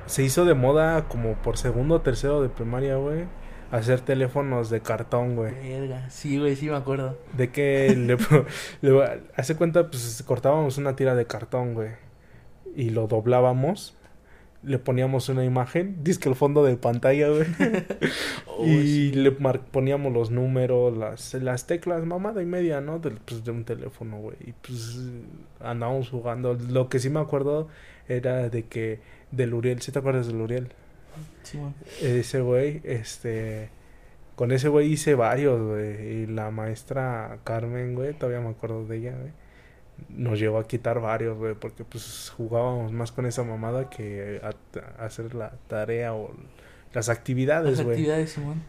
[0.06, 3.26] se hizo de moda como por segundo o tercero de primaria, güey,
[3.72, 5.54] hacer teléfonos de cartón, güey.
[5.54, 7.18] Verga, sí, güey, sí me acuerdo.
[7.36, 8.18] De que le,
[8.82, 11.90] le- hace cuenta, pues cortábamos una tira de cartón, güey.
[12.76, 13.96] Y lo doblábamos.
[14.64, 17.46] Le poníamos una imagen, disque el fondo de pantalla, güey.
[18.48, 19.12] Oh, y sí.
[19.12, 22.98] le poníamos los números, las, las teclas, mamada y media, ¿no?
[23.00, 24.38] Del, pues, de un teléfono, güey.
[24.40, 25.00] Y pues
[25.60, 26.54] andábamos jugando.
[26.54, 27.68] Lo que sí me acuerdo
[28.08, 29.02] era de que
[29.36, 30.70] del Uriel, ¿sí te acuerdas del Uriel?
[31.44, 31.74] Sí, güey.
[32.02, 33.70] Ese güey, este.
[34.36, 36.24] Con ese güey hice varios, güey.
[36.24, 39.32] Y la maestra Carmen, güey, todavía me acuerdo de ella, güey.
[40.10, 44.50] Nos llevó a quitar varios, güey, porque pues jugábamos más con esa mamada que a,
[45.02, 46.32] a hacer la tarea o
[46.94, 47.96] las actividades, Las güey.
[47.98, 48.64] actividades, Simón.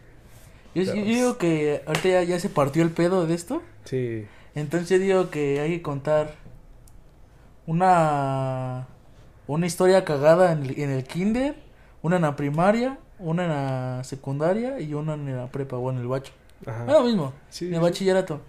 [0.75, 3.63] Yo, digo que ahorita ya, ya se partió el pedo de esto.
[3.85, 4.25] Sí,
[4.55, 6.35] Entonces yo digo que hay que contar
[7.65, 8.87] una
[9.47, 11.55] una historia cagada en el, en el kinder,
[12.01, 15.97] una en la primaria, una en la secundaria y una en la prepa o en
[15.97, 16.33] el bacho.
[16.65, 16.85] ajá.
[16.85, 17.83] Lo mismo, Sí, en el sí.
[17.83, 18.41] bachillerato.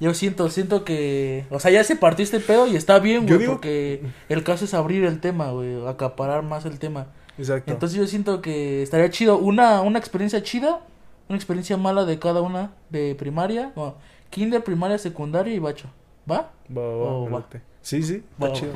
[0.00, 3.38] Yo siento, siento que, o sea, ya se partió este pedo y está bien, güey,
[3.38, 7.06] digo- porque el caso es abrir el tema, güey, acaparar más el tema.
[7.38, 7.70] Exacto.
[7.72, 10.80] Entonces yo siento que estaría chido una una experiencia chida,
[11.28, 13.94] una experiencia mala de cada una de primaria, no,
[14.30, 15.88] kinder, primaria, secundaria y bacho.
[16.28, 16.50] ¿Va?
[16.76, 17.46] va, va, Oh, va.
[17.82, 18.72] Sí, sí, Va, chido.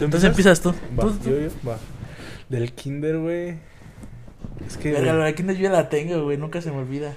[0.00, 0.72] Entonces empiezas tú.
[0.98, 1.78] Va, Tú- tú- yo, yo, va.
[2.48, 3.56] Del kinder, güey.
[4.66, 7.14] Es que Verga, la de kinder yo ya la tengo, güey, nunca se me olvida.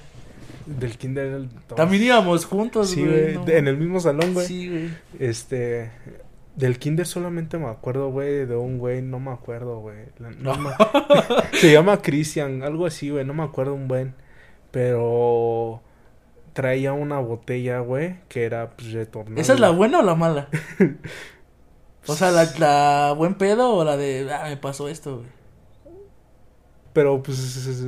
[0.66, 1.26] del kinder...
[1.28, 3.22] el- También íbamos juntos, Sí, güey.
[3.22, 4.46] güey, no de- en el mismo salón, güey.
[4.48, 4.90] Sí, güey.
[5.20, 5.92] Este.
[6.56, 9.98] Del kinder solamente me acuerdo, güey, de un güey, no me acuerdo, güey.
[10.40, 10.72] No me-
[11.60, 14.14] Se llama Christian, algo así, güey, no me acuerdo un buen.
[14.72, 15.82] Pero
[16.54, 19.42] traía una botella, güey, que era pues retornable.
[19.42, 20.50] ¿Esa es la buena o la mala?
[22.08, 25.28] O sea, la, la buen pedo o la de, ah, me pasó esto, güey.
[26.94, 27.86] Pero pues es- es-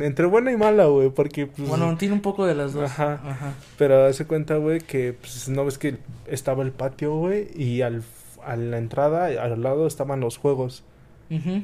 [0.00, 2.90] entre buena y mala, güey, porque pues Bueno, tiene un poco de las dos.
[2.90, 3.20] Ajá.
[3.24, 3.54] Ajá.
[3.78, 8.02] pero hace cuenta, güey, que pues no ves que estaba el patio, güey, y al
[8.44, 10.82] a la entrada al lado estaban los juegos.
[11.30, 11.62] Ujú.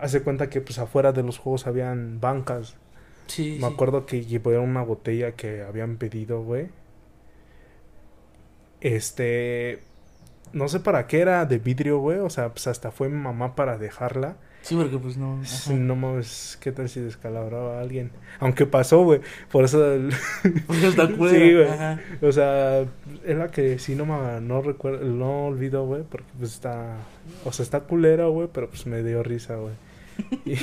[0.00, 2.74] Hace cuenta que pues afuera de los juegos habían bancas.
[3.30, 3.72] Sí, Me sí.
[3.74, 6.68] acuerdo que llevaron una botella que habían pedido, güey.
[8.80, 9.80] Este.
[10.52, 12.18] No sé para qué era de vidrio, güey.
[12.18, 14.36] O sea, pues hasta fue mi mamá para dejarla.
[14.62, 15.40] Sí, porque pues no.
[15.42, 15.72] ajá.
[15.72, 18.10] No mames, ¿qué tal si descalabraba a alguien?
[18.40, 19.20] Aunque pasó, güey.
[19.50, 19.94] Por eso.
[19.94, 20.12] el-
[20.84, 21.38] está culera.
[21.38, 21.68] Sí, güey.
[21.68, 22.00] Ajá.
[22.20, 24.40] o sea, es la que sí no me.
[24.40, 25.04] No recuerdo.
[25.04, 26.02] No olvido, güey.
[26.02, 26.96] Porque pues está.
[27.44, 28.48] O sea, está culera, güey.
[28.52, 29.74] Pero pues me dio risa, güey.
[30.44, 30.56] Y,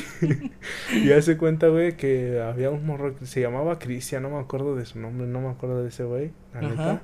[0.98, 4.76] y hace cuenta, güey, que había un morro que se llamaba Cristian, no me acuerdo
[4.76, 7.02] de su nombre, no me acuerdo de ese güey, la neta.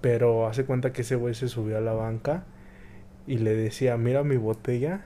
[0.00, 2.44] Pero hace cuenta que ese güey se subió a la banca
[3.26, 5.04] y le decía, mira mi botella.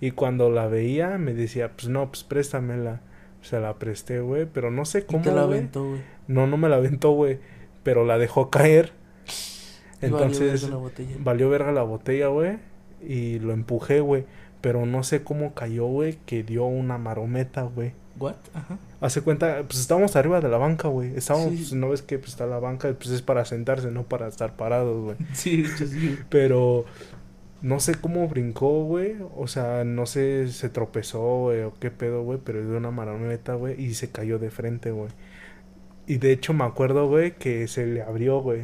[0.00, 3.02] Y cuando la veía, me decía, pues no, pues préstamela.
[3.42, 6.02] Se la presté, güey, pero no sé Y cómo, te la aventó, güey.
[6.28, 7.40] No, no me la aventó, güey,
[7.82, 8.92] pero la dejó caer.
[10.00, 11.16] Y valió Entonces, verga la botella.
[11.18, 12.58] valió verga la botella, güey.
[13.00, 14.26] Y lo empujé, güey.
[14.62, 16.18] Pero no sé cómo cayó, güey.
[16.24, 17.92] Que dio una marometa, güey.
[18.18, 18.36] ¿What?
[18.54, 18.78] Ajá.
[19.00, 21.14] Hace cuenta, pues estábamos arriba de la banca, güey.
[21.16, 21.56] Estábamos, Sí.
[21.56, 24.56] pues, no ves que pues, está la banca, pues es para sentarse, no para estar
[24.56, 25.16] parados, güey.
[25.34, 26.16] Sí, hecho sí.
[26.28, 26.84] Pero
[27.62, 29.16] no sé cómo brincó, güey.
[29.36, 32.38] O sea, no sé, se tropezó, güey, o qué pedo, güey.
[32.44, 33.82] Pero dio una marometa, güey.
[33.82, 35.10] Y se cayó de frente, güey.
[36.06, 38.62] Y de hecho me acuerdo, güey, que se le abrió, güey.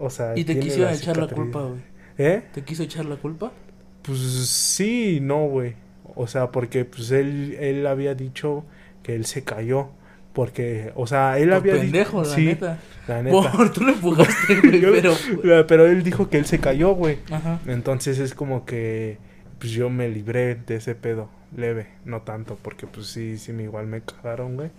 [0.00, 1.80] O sea, Y te quiso echar la culpa, güey.
[2.18, 2.42] ¿Eh?
[2.52, 3.52] ¿Te quiso echar la culpa?
[4.02, 5.74] Pues sí no, güey.
[6.14, 8.64] O sea, porque pues él, él había dicho
[9.02, 9.90] que él se cayó.
[10.32, 11.82] Porque, o sea, él Por había dicho...
[11.84, 12.78] pendejo, la sí, neta.
[13.08, 13.52] la neta.
[13.52, 15.14] Por, tú lo empujaste, güey, pero...
[15.66, 17.18] Pero él dijo que él se cayó, güey.
[17.30, 17.60] Ajá.
[17.66, 19.18] Entonces es como que
[19.58, 23.86] pues yo me libré de ese pedo leve, no tanto, porque pues sí, sí igual
[23.86, 24.70] me cagaron, güey.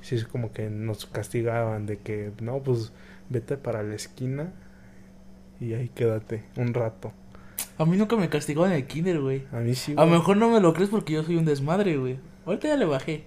[0.00, 2.92] Sí es como que nos castigaban de que no, pues
[3.30, 4.52] vete para la esquina
[5.60, 7.12] y ahí quédate un rato.
[7.78, 9.44] A mí nunca me castigó en el kinder, güey.
[9.52, 9.92] A mí sí.
[9.92, 10.18] A lo güey.
[10.18, 12.18] mejor no me lo crees porque yo soy un desmadre, güey.
[12.46, 13.24] Ahorita ya le bajé.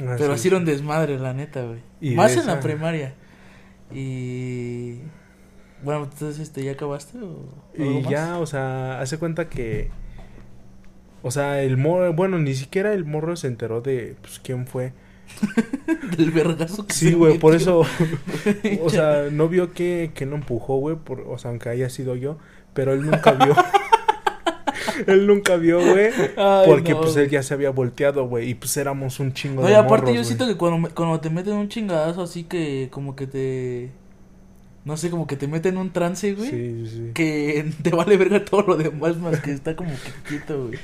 [0.00, 2.14] Ah, Pero sí, así era un desmadre, la neta, güey.
[2.14, 3.14] Más en la primaria.
[3.92, 4.98] Y.
[5.82, 7.44] Bueno, entonces, este, ¿ya acabaste o
[7.76, 8.08] Y más?
[8.10, 9.90] ya, o sea, hace cuenta que.
[11.22, 12.12] O sea, el morro.
[12.12, 14.92] Bueno, ni siquiera el morro se enteró de pues, quién fue.
[16.16, 17.82] Del vergazo que Sí, güey, por eso.
[18.82, 20.96] O sea, no vio que, que no empujó, güey.
[20.96, 22.38] por- O sea, aunque haya sido yo.
[22.74, 23.54] Pero él nunca vio.
[25.06, 26.10] él nunca vio, güey.
[26.66, 28.50] Porque no, pues él ya se había volteado, güey.
[28.50, 31.20] Y pues éramos un chingo No, de y aparte morros, yo siento que cuando, cuando
[31.20, 33.90] te meten un chingadazo así que como que te...
[34.84, 36.50] No sé, como que te meten en un trance, güey.
[36.50, 37.10] Sí, sí.
[37.14, 39.90] Que te vale verga todo lo demás más que está como
[40.26, 40.78] quieto, güey.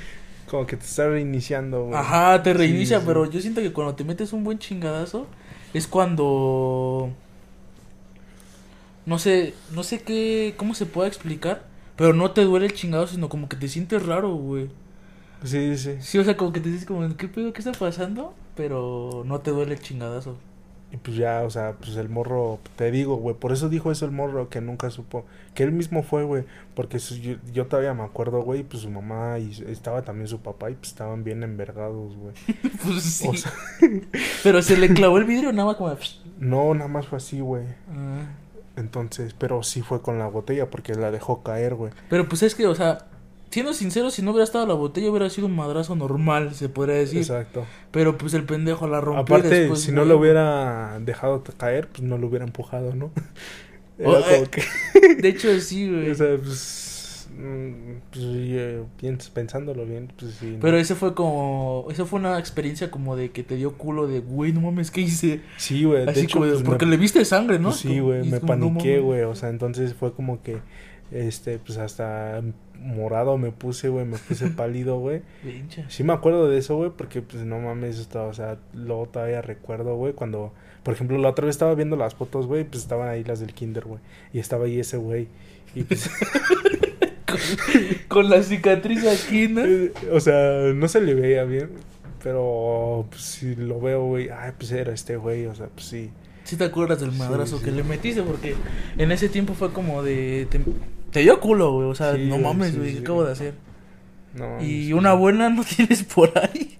[0.49, 1.95] Como que te está reiniciando, güey.
[1.99, 3.03] Ajá, te Sí, reinicia, sí.
[3.05, 5.27] pero yo siento que cuando te metes un buen chingadazo
[5.73, 7.11] es cuando...
[9.05, 11.63] No sé, no sé qué, cómo se puede explicar,
[11.95, 14.69] pero no te duele el chingado, sino como que te sientes raro, güey.
[15.43, 15.97] Sí, sí.
[16.01, 17.53] Sí, o sea, como que te dices como, ¿qué pedo?
[17.53, 18.33] ¿Qué está pasando?
[18.55, 20.37] Pero no te duele el chingadazo.
[20.91, 24.05] Y pues ya, o sea, pues el morro, te digo, güey, por eso dijo eso
[24.05, 27.93] el morro, que nunca supo, que él mismo fue, güey, porque su- yo, yo todavía
[27.93, 31.43] me acuerdo, güey, pues su mamá y estaba también su papá y pues estaban bien
[31.43, 32.33] envergados, güey.
[32.83, 33.35] Pues sí.
[33.35, 33.51] Sea,
[34.43, 35.95] Pero se le clavó el vidrio nada más como...
[36.37, 37.63] no, nada más fue así, güey.
[37.89, 38.27] Ah.
[38.77, 41.91] Entonces, pero sí fue con la botella porque la dejó caer, güey.
[42.09, 43.07] Pero pues es que, o sea,
[43.49, 46.95] siendo sincero, si no hubiera estado la botella hubiera sido un madrazo normal, se podría
[46.95, 47.19] decir.
[47.19, 47.65] Exacto.
[47.91, 52.01] Pero pues el pendejo la rompió Aparte, después, si no lo hubiera dejado caer, pues
[52.01, 53.11] no lo hubiera empujado, ¿no?
[53.97, 56.09] Era Oh, como eh, que, De hecho, sí, güey.
[56.11, 56.84] o sea, pues,
[58.11, 60.51] pues yo piens- pensándolo bien, pues sí.
[60.53, 60.59] ¿no?
[60.61, 61.85] Pero ese fue como...
[61.89, 65.01] Esa fue una experiencia como de que te dio culo de, güey, no mames, ¿qué
[65.01, 65.41] hice?
[65.57, 67.69] Sí, güey, de Así como, pues, me- porque le viste sangre, ¿no?
[67.69, 70.57] Pues sí, güey, me no paniqué, güey, o sea, entonces fue como que,
[71.11, 72.41] este, pues hasta
[72.79, 75.21] morado me puse, güey, me puse pálido, güey.
[75.87, 79.41] Sí me acuerdo de eso, güey, porque, pues, no mames, estaba, o sea, luego todavía
[79.41, 83.07] recuerdo, güey, cuando, por ejemplo, la otra vez estaba viendo las fotos, güey, pues estaban
[83.09, 83.99] ahí las del kinder, güey,
[84.33, 85.27] y estaba ahí ese güey,
[85.73, 86.09] y pues,
[87.27, 87.37] Con,
[88.07, 89.63] con la cicatriz aquí, ¿no?
[90.11, 91.69] o sea, no se le veía bien,
[92.23, 96.11] pero, pues, si lo veo, güey, ay, pues era este güey, o sea, pues sí.
[96.43, 97.65] Si te acuerdas del Sí, madrazo sí.
[97.65, 98.55] que le metiste, porque
[98.97, 100.47] en ese tiempo fue como de.
[100.51, 100.61] Te,
[101.11, 101.87] te dio culo, güey.
[101.89, 102.89] O sea, Sí, no mames, sí, güey.
[102.89, 102.95] sí.
[102.97, 103.53] ¿Qué acabo de hacer?
[104.35, 104.93] No, Y sí.
[104.93, 106.77] una buena no tienes por ahí.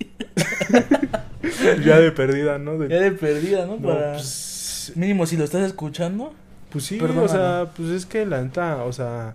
[1.84, 2.78] ya de perdida, ¿no?
[2.78, 3.78] De- Ya de perdida, ¿no?
[3.78, 4.14] no, Para.
[4.14, 6.34] pues, Mínimo, si lo estás escuchando.
[6.70, 9.34] Pues sí, o sea, pues es que la neta, o sea,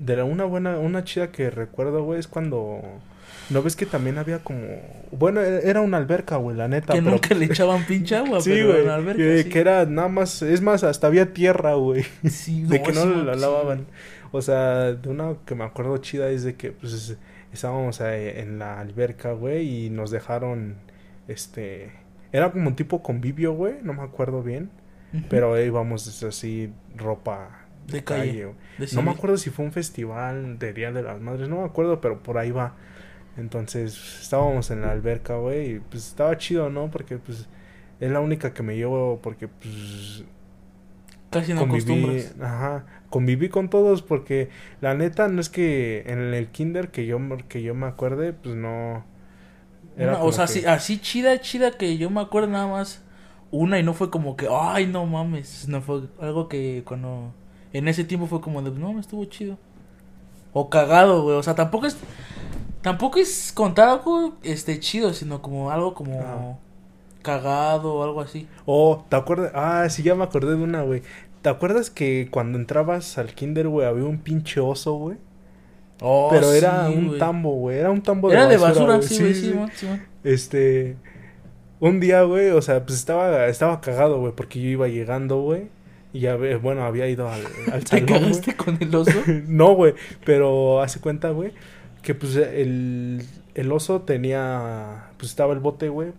[0.00, 2.80] de la una buena, una chida que recuerdo, güey, es cuando,
[3.50, 4.60] ¿no ves que también había como,
[5.10, 8.40] bueno, e- era una alberca, güey, la neta, que pero- nunca le echaban pinche agua,
[8.42, 9.48] sí, pero güey, en la alberca, que, sí.
[9.48, 13.22] que era nada más, es más, hasta había tierra, güey, Sí, de que no sí,
[13.24, 13.86] la lavaban,
[14.32, 17.16] o sea, de una que me acuerdo chida es de que, pues,
[17.52, 20.76] estábamos en la alberca, güey, y nos dejaron,
[21.28, 21.90] este,
[22.32, 24.70] era como un tipo convivio, güey, no me acuerdo bien,
[25.14, 25.24] Ujú.
[25.30, 28.54] pero íbamos así, ropa De calle.
[28.78, 31.64] De No me acuerdo si fue un festival de Día de las Madres, no me
[31.66, 32.76] acuerdo, pero por ahí va.
[33.36, 36.90] Entonces, estábamos en la alberca, güey, y pues estaba chido, ¿no?
[36.90, 37.48] Porque pues
[38.00, 40.24] es la única que me llevo porque pues
[41.30, 42.34] Casi no conviví, acostumbras.
[42.40, 44.48] ajá, conviví con todos porque
[44.80, 48.54] la neta no es que en el kinder que yo que yo me acuerde, pues
[48.54, 49.04] no
[49.96, 53.04] era Una- o sea, que- así, así chida, chida que yo me acuerdo nada más
[53.50, 55.68] una y no fue como que, ay, no mames.
[55.68, 57.32] No fue algo que cuando.
[57.78, 59.56] En ese tiempo fue como de, no, me estuvo chido.
[60.52, 61.36] O cagado, güey.
[61.36, 61.96] O sea, tampoco es.
[62.82, 66.58] Tampoco es contar algo este, chido, sino como algo como.
[67.22, 68.48] Cagado o algo así.
[68.66, 69.52] Oh, ¿te acuerdas?
[69.54, 71.02] Ah, sí, ya me acordé de una, güey.
[71.42, 75.16] ¿Te acuerdas que cuando entrabas al kinder, güey, había un pinche oso, güey?
[76.00, 77.78] Oh, Pero era sí, un tambo, güey.
[77.78, 78.96] Era un tambo Era de de basura.
[78.96, 79.08] basura, güey.
[79.08, 79.70] sí, güey, sí, Simón.
[80.24, 80.96] Este.
[81.78, 85.68] Un día, güey, o sea, pues estaba, estaba cagado, güey, porque yo iba llegando, güey.
[86.12, 87.42] Y ya, bueno, había ido al,
[87.72, 88.20] al ¿Te salón, güey.
[88.20, 89.12] cagaste con el oso?
[89.46, 89.94] No, güey,
[90.24, 91.52] pero hace cuenta, güey,
[92.02, 93.22] que pues el,
[93.54, 96.12] el oso tenía, pues estaba el bote, güey,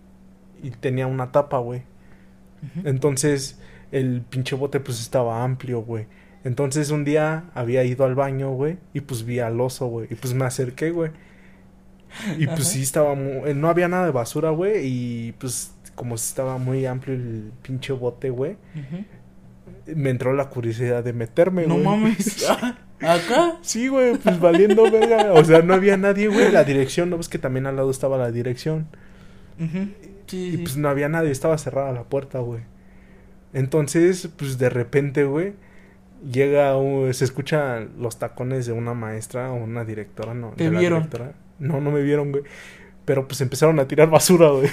[0.62, 1.82] y tenía una tapa, güey.
[2.84, 3.60] Entonces,
[3.92, 6.06] el pinche bote pues estaba amplio, güey.
[6.44, 10.16] Entonces un día había ido al baño, güey, y pues vi al oso, güey, y
[10.16, 11.12] pues me acerqué, güey.
[12.38, 12.70] Y pues Ajá.
[12.70, 16.86] sí estaba, mu- eh, no había nada de basura, güey, y pues como estaba muy
[16.86, 19.04] amplio el pinche bote, güey, Ujú.
[19.96, 21.86] Me entró la curiosidad de meterme, No güey.
[21.86, 22.46] mames.
[23.02, 23.56] Ah, Acá.
[23.62, 25.32] Sí, güey, pues valiendo verga.
[25.34, 26.52] O sea, no había nadie, güey.
[26.52, 28.88] La dirección, ¿no ves que también al lado estaba la dirección?
[29.58, 30.58] Sí, Y sí.
[30.58, 32.62] pues no había nadie, estaba cerrada la puerta, güey.
[33.54, 35.54] Entonces, pues de repente, güey,
[36.30, 36.74] llega,
[37.14, 40.50] se escuchan los tacones de una maestra o una directora, ¿no?
[40.58, 41.00] ¿Te de la vieron?
[41.04, 41.32] directora.
[41.60, 42.44] No, no me vieron, güey.
[43.06, 44.70] Pero pues empezaron a tirar basura, güey.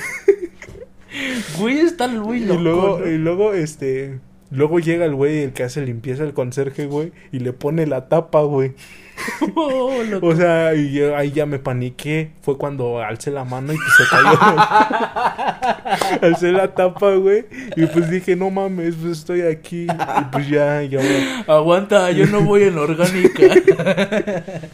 [1.58, 2.60] Güey, está muy Y loco.
[2.60, 3.06] luego, ¿no?
[3.08, 4.18] y luego, este.
[4.50, 8.08] Luego llega el güey, el que hace limpieza, el conserje, güey, y le pone la
[8.08, 8.74] tapa, güey.
[9.56, 9.90] Oh.
[10.20, 12.32] O sea, y yo ahí ya me paniqué.
[12.42, 14.38] Fue cuando alcé la mano y pues se cayó.
[16.22, 17.46] alcé la tapa, güey.
[17.76, 19.84] Y pues dije, no mames, pues estoy aquí.
[19.84, 21.00] Y pues ya, ya.
[21.46, 23.42] Aguanta, yo no voy en la orgánica.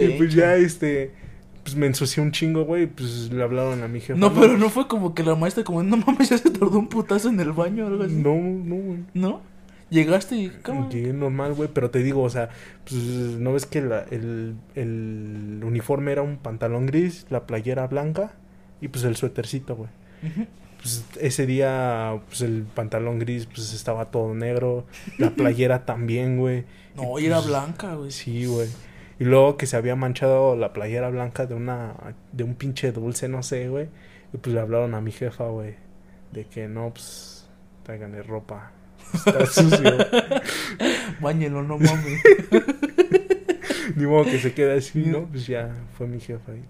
[0.00, 1.12] Y pues ya, este.
[1.64, 2.84] Pues me ensucié un chingo, güey.
[2.84, 4.18] y Pues le hablaron a mi jefa.
[4.18, 6.88] No, pero no fue como que la maestra como, no mames, ya se tardó un
[6.88, 8.14] putazo en el baño o algo así.
[8.14, 8.98] No, no, güey.
[9.14, 9.40] ¿No?
[9.90, 10.48] Llegaste y...
[10.62, 10.88] ¿cómo?
[10.90, 12.48] Llegué normal, güey, pero te digo, o sea,
[12.88, 18.32] pues no ves que la- el, el uniforme era un pantalón gris, la playera blanca
[18.80, 19.88] y pues el suétercito, güey.
[20.80, 24.86] Pues ese día, pues el pantalón gris, pues estaba todo negro,
[25.18, 26.64] la playera también, güey.
[26.96, 28.10] No, Y, y era pues, blanca, güey.
[28.10, 28.68] Sí, güey.
[29.18, 31.94] Y luego que se había manchado la playera blanca de una,
[32.32, 33.88] de un pinche dulce, no sé, güey.
[34.32, 35.76] Y pues le hablaron a mi jefa, güey,
[36.32, 37.48] de que no, pues,
[37.84, 38.72] tráiganle ropa.
[39.12, 39.96] Está sucio.
[41.20, 42.22] Báñelo, no mames.
[43.96, 45.26] Ni modo que se quede así, ¿no?
[45.30, 46.64] Pues ya fue mi jefa y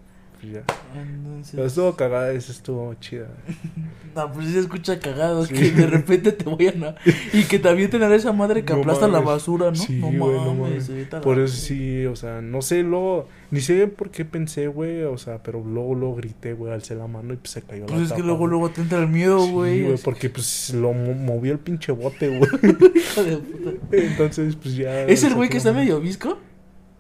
[0.45, 0.63] pues ya.
[0.93, 1.61] Pero Entonces...
[1.67, 3.29] estuvo cagada, esa estuvo chida.
[4.15, 5.55] No, pues se escucha cagado Sí.
[5.55, 6.95] que de repente te vayan a...
[7.33, 9.75] Y que también tener esa madre que No aplasta la basura, ¿no?
[9.75, 11.13] Sí, no, güey, mames, no mames.
[11.13, 15.03] la Por eso sí, o sea, no sé, luego, ni sé por qué pensé, güey,
[15.03, 17.99] o sea, pero luego, luego grité, güey, alcé la mano y pues se cayó Pues
[17.99, 18.51] la es que luego, güey.
[18.51, 19.97] luego te entra el miedo, Sí, güey.
[20.05, 22.51] porque pues lo mo- movió el pinche bote, güey.
[22.95, 23.71] Hijo de puta.
[23.91, 25.07] Entonces, pues ya.
[25.09, 26.39] ¿Es el güey que está medio visco?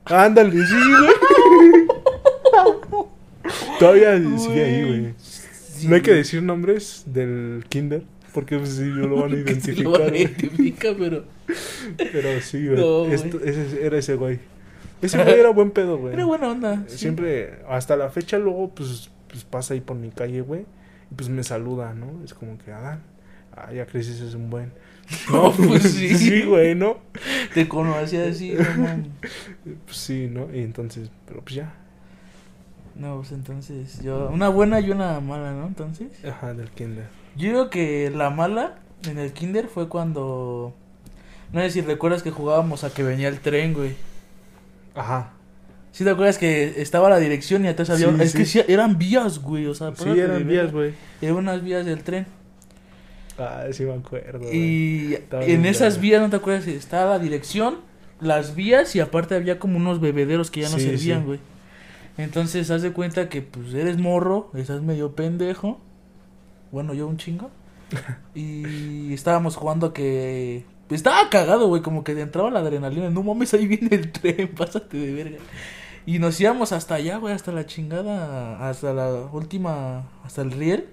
[0.07, 1.84] Ándale, sí, güey.
[3.78, 5.14] Todavía sigue ahí, güey.
[5.18, 9.84] Sí, no hay que decir nombres del kinder, porque pues sí, lo van a identificar.
[9.84, 10.22] lo van a güey.
[10.22, 11.24] identificar, pero...
[11.96, 12.78] Pero sí, güey.
[12.78, 14.38] No, ese, era ese güey.
[15.02, 16.14] Ese güey era buen pedo, güey.
[16.14, 16.84] Era buena onda.
[16.88, 16.98] sí.
[16.98, 20.62] Siempre, hasta la fecha, luego, pues, pues pasa ahí por mi calle, güey.
[21.10, 22.22] Y pues me saluda, ¿no?
[22.24, 23.02] Es como que, Adán,
[23.56, 24.72] ah, ya creces, es un buen.
[25.30, 26.16] No, pues sí.
[26.16, 26.98] sí, güey, ¿no?
[27.52, 29.04] Te conocía así, no.
[29.84, 30.48] Pues sí, ¿no?
[30.54, 31.74] Y entonces, pero pues ya.
[32.96, 34.30] No, pues entonces yo...
[34.33, 35.66] Una buena y una mala, ¿no?
[35.66, 36.09] Entonces...
[36.24, 37.07] Ajá, del kinder.
[37.37, 38.76] Yo digo que la mala
[39.09, 40.74] en el kinder fue cuando...
[41.52, 43.94] No sé si recuerdas que jugábamos a que venía el tren, güey.
[44.94, 45.33] Ajá.
[45.92, 48.09] ¿Sí te acuerdas que estaba la dirección y atrás había...
[48.09, 48.38] Sí, es sí.
[48.38, 49.94] que sí, eran vías, güey, o sea...
[49.94, 50.94] Sí, eran vías, güey.
[51.20, 52.26] Eran unas vías del tren.
[53.38, 54.52] Ah, sí me acuerdo.
[54.52, 56.68] Y en esas vías, ¿no te acuerdas?
[56.68, 57.78] Estaba la dirección,
[58.20, 61.40] las vías y aparte había como unos bebederos que ya no servían, güey.
[62.16, 65.81] Entonces, haz de cuenta que pues eres morro, estás medio pendejo.
[66.70, 67.50] Bueno, yo un chingo.
[68.35, 70.64] y estábamos jugando que...
[70.88, 73.11] pues, estaba cagado, güey, como que entraba la adrenalina.
[73.11, 75.38] No mames, ahí viene el tren, pásate de verga.
[76.07, 80.87] Y nos íbamos hasta allá, güey, hasta la chingada, hasta la última, hasta el riel.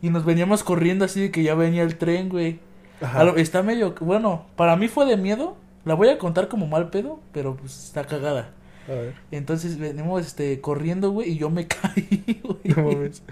[0.00, 2.58] Y nos veníamos corriendo así de que ya venía el tren, güey.
[3.00, 3.24] Ajá.
[3.36, 5.56] Está medio, bueno, para mí fue de miedo.
[5.84, 8.52] La voy a contar como mal pedo, pero pues está cagada.
[8.88, 9.14] A ver.
[9.30, 12.58] Entonces venimos este corriendo, güey, y yo me caí, güey.
[12.76, 13.22] No mames.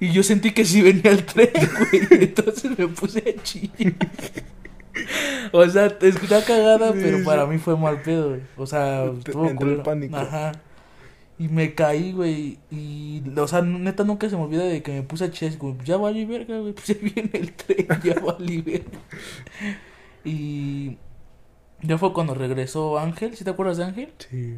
[0.00, 2.06] Y yo sentí que sí venía el tren, güey.
[2.22, 3.94] Entonces me puse a chillar.
[5.52, 7.24] O sea, está cagada, Sí, pero sí.
[7.24, 8.40] para mí fue mal pedo, güey.
[8.56, 9.82] O sea, estuvo el culero.
[9.82, 10.16] pánico.
[10.16, 10.52] Ajá.
[11.38, 12.58] Y me caí, güey.
[12.70, 15.50] Y, o sea, neta nunca se me olvida de que me puse a chillar.
[15.50, 16.72] así como, ya valí verga, güey.
[16.72, 18.98] Pues ya viene el tren, ya valí verga.
[20.24, 20.96] Y
[21.82, 23.36] ya fue cuando regresó Ángel.
[23.36, 24.12] ¿Sí te acuerdas de Ángel?
[24.18, 24.56] Sí.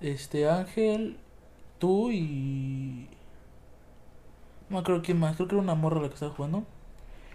[0.00, 1.18] Este, Ángel,
[1.78, 3.08] tú y.
[4.68, 5.36] No creo quién más.
[5.36, 6.64] Creo que era una morra la que estaba jugando.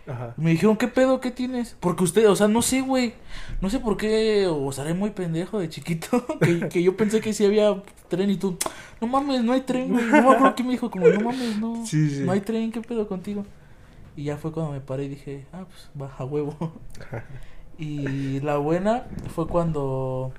[0.08, 0.34] Ajá.
[0.36, 1.22] Me dijeron, ¿qué pedo?
[1.22, 1.78] ¿Qué tienes?
[1.80, 3.14] Porque usted, o sea, no sé, güey.
[3.62, 6.26] No sé por qué, o seré muy pendejo de chiquito.
[6.42, 8.58] Que, que yo pensé que sí había tren y tú,
[9.00, 10.06] no mames, no hay tren, güey.
[10.06, 11.86] No me acuerdo qué me dijo, como, no mames, no.
[11.86, 12.24] Sí, sí.
[12.24, 13.46] No hay tren, ¿qué pedo contigo?
[14.16, 16.74] Y ya fue cuando me paré y dije, ah, pues baja huevo.
[17.78, 20.34] y la buena fue cuando.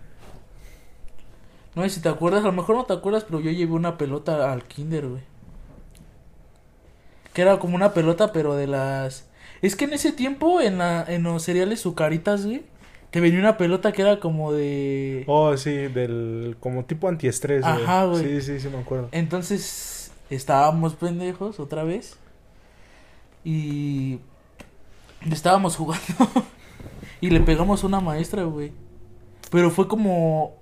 [1.75, 3.97] No sé si te acuerdas, a lo mejor no te acuerdas, pero yo llevé una
[3.97, 5.23] pelota al kinder, güey.
[7.33, 9.27] Que era como una pelota, pero de las.
[9.63, 12.63] Es que en ese tiempo, en, la, en los cereales Zucaritas, güey,
[13.11, 15.25] te venía una pelota que era como de.
[15.27, 16.57] Oh, sí, del.
[16.61, 17.73] Como tipo antiestrés, güey.
[17.73, 18.23] Ajá, güey.
[18.23, 19.09] Sí, sí, sí, me acuerdo.
[19.13, 22.17] Entonces, estábamos pendejos otra vez.
[23.45, 24.19] Y.
[25.31, 26.05] Estábamos jugando.
[27.23, 28.73] y le pegamos a una maestra, güey.
[29.51, 30.62] Pero fue como.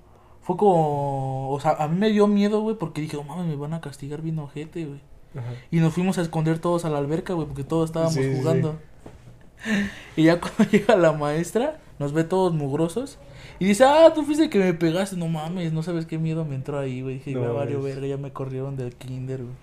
[0.51, 1.51] Fue como.
[1.51, 3.81] O sea, a mí me dio miedo, güey, porque dije, oh, mames, me van a
[3.81, 5.01] castigar bien ojete, güey.
[5.37, 5.53] Ajá.
[5.71, 8.37] Y nos fuimos a esconder todos a la alberca, güey, porque todos estábamos Sí, sí,
[8.37, 8.79] jugando.
[10.17, 13.19] Y ya cuando llega la maestra, nos ve todos mugrosos.
[13.59, 15.17] Y dice, ah, tú fuiste el que me pegaste.
[15.17, 17.17] No mames, no sabes qué miedo me entró ahí, güey.
[17.17, 17.81] Dije, No mames.
[17.83, 19.55] verga, ya me corrieron del kinder, güey.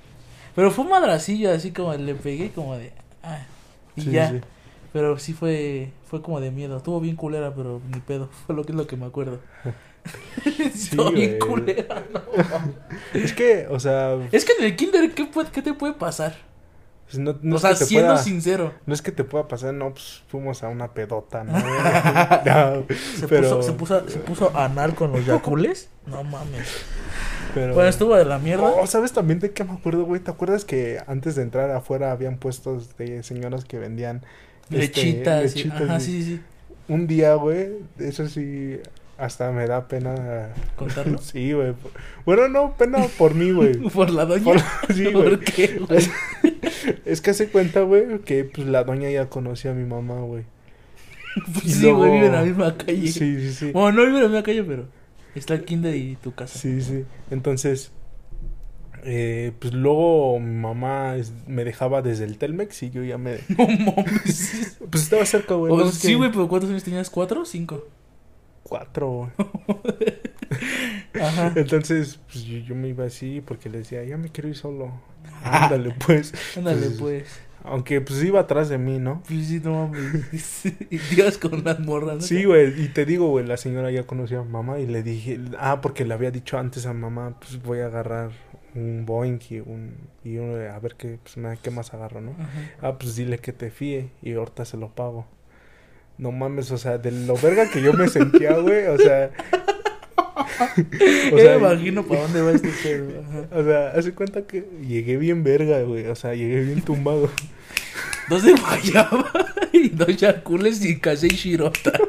[0.56, 2.94] Pero fue un madracillo, así como le pegué como de...
[3.24, 3.40] ah,
[3.96, 4.30] y Sí, ya.
[4.32, 4.42] sí.
[4.94, 6.78] Pero sí fue fue como de miedo.
[6.78, 8.30] Estuvo bien culera, pero ni pedo.
[8.46, 9.40] Fue lo que es lo que me acuerdo.
[10.46, 12.22] Estuvo bien culera, no.
[13.14, 16.46] Es que, o sea, Es que en el kinder, ¿qué, puede- qué te puede pasar?
[17.06, 18.74] pues no, no o es sea, que te siendo pueda- sincero.
[18.86, 21.54] No es que te pueda pasar, no, pues fuimos a una pedota, ¿no?
[22.46, 22.84] No,
[23.18, 25.90] Se, pero, puso, se, puso, se puso anal con los yacules.
[26.06, 26.68] No mames.
[27.54, 28.64] pero- Bueno, estuvo de la mierda.
[28.66, 30.20] Oh, ¿sabes también de qué me acuerdo, güey?
[30.22, 34.24] ¿Te acuerdas que antes de entrar afuera habían puestos de señoras que vendían
[34.70, 35.44] este, lechitas.
[35.44, 36.42] lechitas Ajá, sí, sí, sí.
[36.90, 38.82] Un día, güey, eso sí,
[39.18, 40.50] hasta me da pena.
[40.76, 41.18] ¿Contarlo?
[41.22, 41.74] Sí, güey.
[42.26, 43.78] Bueno, no, pena por mí, güey.
[43.94, 44.44] Por la doña.
[44.44, 44.60] Por-
[44.96, 45.06] sí.
[45.10, 46.08] ¿Por qué, güey?
[47.06, 50.44] Es que hace cuenta, güey, que pues la doña ya conocía a mi mamá, güey.
[51.54, 53.08] Pues Y sí, güey, luego- vive en la misma calle.
[53.08, 53.72] Sí, sí, sí.
[53.72, 54.86] Bueno, no vive en la misma calle, pero
[55.36, 56.58] está el kinder y tu casa.
[56.58, 57.04] Sí, sí.
[57.30, 57.92] Entonces,
[59.04, 63.38] eh, pues luego mi mamá es- me dejaba desde el Telmex y yo ya me...
[63.50, 64.78] No mames.
[64.90, 65.74] Pues estaba cerca, güey.
[65.92, 67.10] Sí, que- güey, pero ¿cuántos años tenías?
[67.10, 67.86] ¿Cuatro o cinco?
[68.68, 69.32] Cuatro.
[71.22, 71.54] Ajá.
[71.56, 74.92] Entonces, pues yo, yo me iba así porque le decía, ya me quiero ir solo.
[75.44, 76.34] Ándale, pues.
[76.58, 77.40] Ándale, Pues, pues.
[77.64, 79.24] Aunque pues iba atrás de mí, ¿no?
[79.28, 80.64] Pues sí, no mames.
[80.90, 82.16] Y Dios con las morras.
[82.16, 82.22] ¿no?
[82.22, 85.38] Sí, güey, y te digo, güey, la señora ya conocía a mamá y le dije,
[85.60, 88.32] ah, porque le había dicho antes a mamá, pues voy a agarrar
[88.74, 92.32] un Boeing y un, y un- a ver qué, pues, me- qué más agarro, ¿no?
[92.40, 92.72] Ajá.
[92.82, 95.28] Ah, pues dile que te fíe y ahorita se lo pago.
[96.18, 99.30] No mames, o sea, de lo verga que yo me sentía, güey, o sea...
[101.32, 103.24] o me imagino para dónde va este pedo.
[103.52, 107.30] O sea, hace cuenta que llegué bien verga, güey, o sea, llegué bien tumbado.
[108.30, 109.32] Dos de guayaba
[109.72, 111.92] y dos yacules y casi shirota.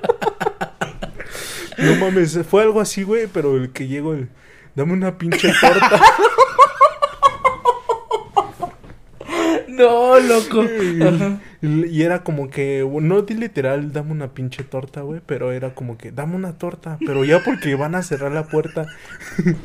[1.79, 4.29] No mames, fue algo así, güey, pero el que llegó, el...
[4.75, 6.03] Dame una pinche torta.
[9.79, 10.65] No, loco.
[10.65, 11.41] Y, Ajá.
[11.63, 15.97] y era como que, no di literal, dame una pinche torta, güey, pero era como
[15.97, 18.87] que, dame una torta, pero ya porque van a cerrar la puerta.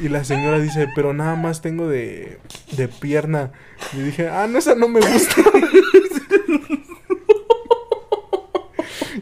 [0.00, 2.38] y la señora dice, pero nada más tengo de,
[2.76, 3.52] de pierna.
[3.92, 5.36] Y dije, ah, no, esa no me gusta.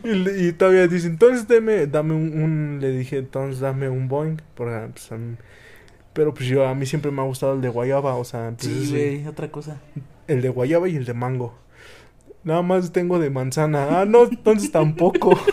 [0.04, 4.36] y, y todavía dice, entonces dame, dame un, un- le dije, entonces dame un Boeing.
[4.54, 5.10] Porque, pues,
[6.12, 8.70] pero pues yo, a mí siempre me ha gustado el de guayaba, o sea, pues,
[8.72, 9.80] Sí, güey, otra cosa.
[10.26, 11.54] el de guayaba y el de mango.
[12.44, 14.00] Nada más tengo de manzana.
[14.00, 15.38] Ah, no, entonces tampoco.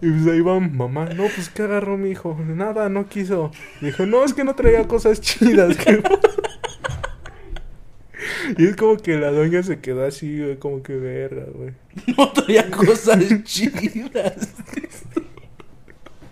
[0.00, 1.06] Y pues ahí va mamá.
[1.06, 2.38] No, pues ¿qué agarró mi hijo?
[2.46, 3.50] Nada, no quiso.
[3.80, 5.76] Dijo, no, es que no traía cosas chidas.
[5.76, 6.00] que-
[8.58, 11.72] y es como que la doña se quedó así, güey, como que verga, güey.
[12.16, 14.50] No traía cosas chidas.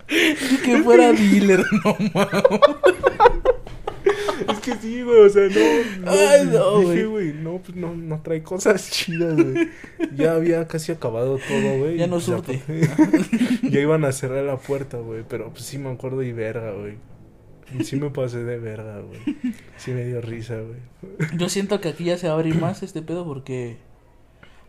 [0.07, 2.42] Que fuera dealer, no mames.
[4.48, 6.04] Es que sí, güey, o sea, no.
[6.04, 7.32] no Ay, no, dije, güey.
[7.32, 9.68] no, pues no, no trae cosas chidas, güey.
[10.14, 11.96] Ya había casi acabado todo, güey.
[11.96, 12.62] Ya no pues surte.
[13.62, 15.24] ya iban a cerrar la puerta, güey.
[15.28, 16.94] Pero pues sí me acuerdo y verga, güey.
[17.82, 19.18] Sí me pasé de verga, güey.
[19.76, 20.78] Sí me dio risa, güey.
[21.36, 23.78] Yo siento que aquí ya se va a abrir más este pedo porque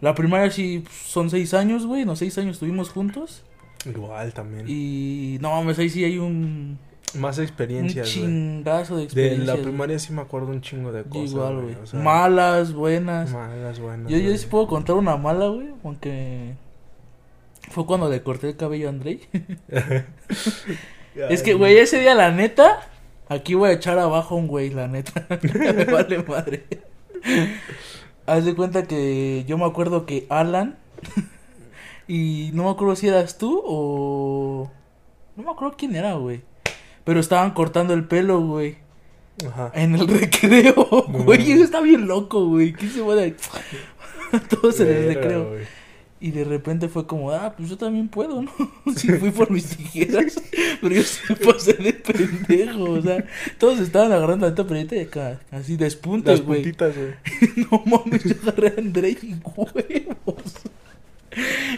[0.02, 2.06] la primaria sí son seis años, güey.
[2.06, 3.44] Los seis años estuvimos juntos.
[3.86, 4.66] Igual también.
[4.68, 6.78] Y no mames, ahí sí hay un,
[7.14, 8.26] Más un experiencias, güey.
[8.28, 9.48] chingazo de De experiencias.
[9.48, 9.64] la güey.
[9.64, 11.32] primaria sí me acuerdo un chingo de cosas.
[11.32, 11.76] igual, güey.
[11.76, 13.32] o sea, Malas, buenas.
[13.32, 14.12] Malas, buenas.
[14.12, 15.70] Yo, yo sí puedo contar una mala, güey.
[15.84, 16.56] Aunque
[17.70, 19.22] fue cuando le corté el cabello a Andrei.
[21.30, 22.80] es que, güey, ese día, la neta,
[23.30, 25.26] aquí voy a echar abajo a un güey, la neta.
[25.74, 26.66] me vale madre.
[28.26, 30.78] Haz de cuenta que yo me acuerdo que Alan.
[32.08, 34.70] Y no me acuerdo si eras tú o.
[35.36, 36.42] No me acuerdo quién era, güey.
[37.04, 38.78] Pero estaban cortando el pelo, güey.
[39.48, 39.72] Ajá.
[39.76, 41.40] En el recreo, No güey.
[41.40, 41.50] mames.
[41.50, 42.74] Eso está bien loco, güey.
[42.74, 43.18] ¿Quién se va a
[44.50, 45.50] Todos en el recreo.
[45.50, 45.66] güey.
[46.20, 48.52] Y de repente fue como, ah, pues yo también puedo, ¿no?
[48.96, 50.42] Sí, fui por mis tijeras,
[50.82, 53.24] pero yo sí me pasé de pendejo, o sea,
[53.60, 56.64] todos estaban agarrando pero yo te acá, así despuntes, Las güey.
[56.64, 57.68] puntitas, güey.
[57.72, 60.56] No mames, yo agarré a André y huevos.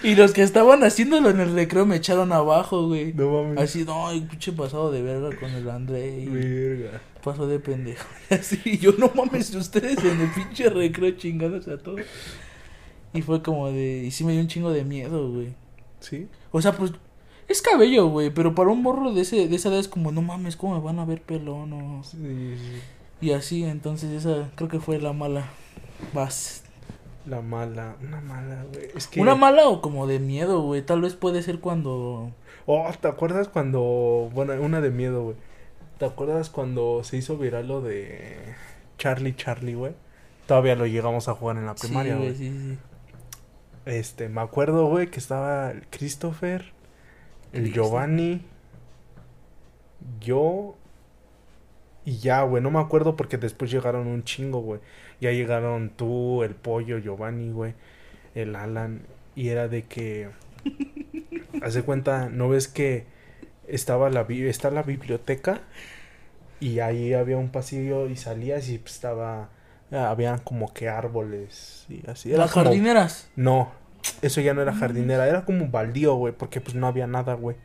[0.04, 3.14] Y los que estaban haciéndolo en el recreo me echaron abajo, güey.
[3.14, 3.60] No mames.
[3.60, 7.02] Así, no, el pinche pasado de verga con el André y Verga.
[7.24, 8.08] pasó de pendejo.
[8.30, 12.02] Así, yo no mames, ustedes en el pinche recreo chingados a todos.
[13.14, 15.54] Y fue como de, y sí me dio un chingo de miedo, güey.
[16.00, 16.28] ¿Sí?
[16.52, 16.94] O sea, pues
[17.48, 20.22] es cabello, güey, pero para un morro de ese de esa edad es como, no
[20.22, 21.74] mames, ¿cómo me van a ver pelón?
[21.74, 22.18] o-?" Sí,
[22.56, 22.82] sí.
[23.22, 25.50] Y así, entonces esa creo que fue la mala.
[26.14, 26.59] Vas.
[27.30, 28.88] La mala, una mala, güey.
[28.96, 29.22] Es que...
[29.22, 30.82] Una mala o como de miedo, güey.
[30.82, 32.32] Tal vez puede ser cuando
[32.66, 34.30] Oh, ¿te acuerdas cuando...
[34.34, 35.36] Bueno, una de miedo, güey.
[35.98, 38.56] ¿Te acuerdas cuando se hizo viral lo de
[38.98, 39.94] Charlie Charlie, güey?
[40.48, 42.34] Todavía lo llegamos a jugar en la primaria, sí, güey.
[42.34, 42.78] güey, sí, sí.
[43.86, 46.74] Este, me acuerdo, güey, que estaba el Christopher,
[47.54, 47.74] el Christopher.
[47.74, 48.46] Giovanni,
[50.20, 50.76] yo
[52.10, 52.64] y ya, güey.
[52.64, 54.80] No me acuerdo porque después llegaron un chingo, güey.
[55.22, 57.74] Ya llegaron tú, el pollo, Giovanni, güey,
[58.36, 59.02] el Alan.
[59.36, 60.30] Y era de que.
[61.62, 63.06] Hace cuenta, ¿no ves que
[63.68, 65.62] estaba la, está la biblioteca?
[66.60, 69.50] Y ahí había un pasillo y salías y pues, estaba.
[69.92, 72.30] Habían como que árboles y así.
[72.30, 73.30] Era Las como- jardineras.
[73.36, 73.72] no,
[74.22, 77.34] eso ya no era jardinera, era como un baldío, güey, porque pues no había nada,
[77.34, 77.56] güey.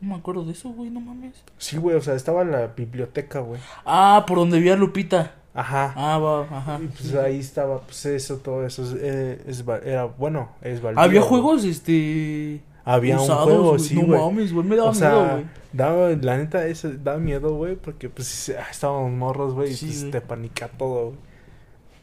[0.00, 1.42] No me acuerdo de eso, güey, no mames.
[1.58, 3.60] Sí, güey, o sea, estaba la biblioteca, güey.
[3.84, 5.34] Ah, por donde vi a Lupita.
[5.54, 5.92] Ajá.
[5.96, 6.80] Ah, va, ajá.
[6.82, 11.00] Y pues ahí estaba, pues eso, todo eso, es, eh, es era, bueno, es baldío.
[11.02, 11.30] Había güey.
[11.30, 12.62] juegos, este.
[12.84, 13.80] Había usados, un juego, güey.
[13.80, 14.20] sí, No güey.
[14.20, 15.44] mames, güey, me daba O sea, miedo, güey.
[15.72, 20.00] daba, la neta, eso da miedo, güey, porque pues ah, estábamos morros, güey, y pues
[20.00, 20.10] güey.
[20.10, 21.18] te panica todo, güey.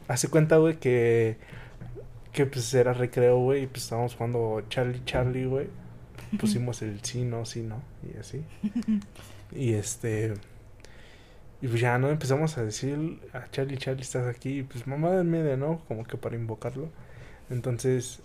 [0.08, 1.38] Hace cuenta, güey, que,
[2.32, 5.68] que pues era recreo, güey, y pues estábamos jugando Charlie Charlie, güey.
[6.38, 8.44] Pusimos el sí, no, sí, no, y así.
[9.52, 10.34] Y este...
[11.62, 12.10] Y pues ya, ¿no?
[12.10, 15.80] Empezamos a decir a Charlie, Charlie, estás aquí, y pues mamá del medio, ¿no?
[15.88, 16.88] Como que para invocarlo.
[17.48, 18.20] Entonces,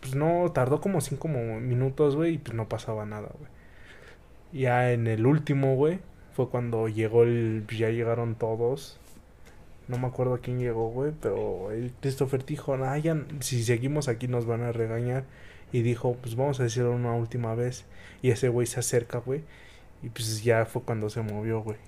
[0.00, 3.50] pues no, tardó como cinco minutos, güey, y pues no pasaba nada, güey.
[4.52, 6.00] Ya en el último, güey,
[6.34, 8.98] fue cuando llegó el, ya llegaron todos.
[9.88, 14.28] No me acuerdo quién llegó, güey, pero el Christopher dijo, "Nah, ya, si seguimos aquí
[14.28, 15.24] nos van a regañar.
[15.74, 17.84] Y dijo, pues vamos a decirlo una última vez.
[18.22, 19.42] Y ese güey se acerca, güey.
[20.04, 21.78] Y pues ya fue cuando se movió, güey.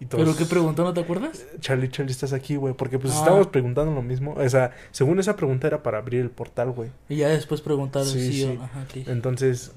[0.00, 1.46] Y todos, ¿Pero qué preguntó, no te acuerdas?
[1.60, 2.74] Charlie, Charlie, estás aquí, güey.
[2.74, 3.18] Porque pues Ah.
[3.18, 4.34] estábamos preguntando lo mismo.
[4.36, 6.90] O sea, según esa pregunta era para abrir el portal, güey.
[7.08, 8.58] Y ya después preguntaron Sí, sí, sí.
[8.60, 8.62] o.
[8.64, 8.84] Ajá.
[9.06, 9.72] Entonces,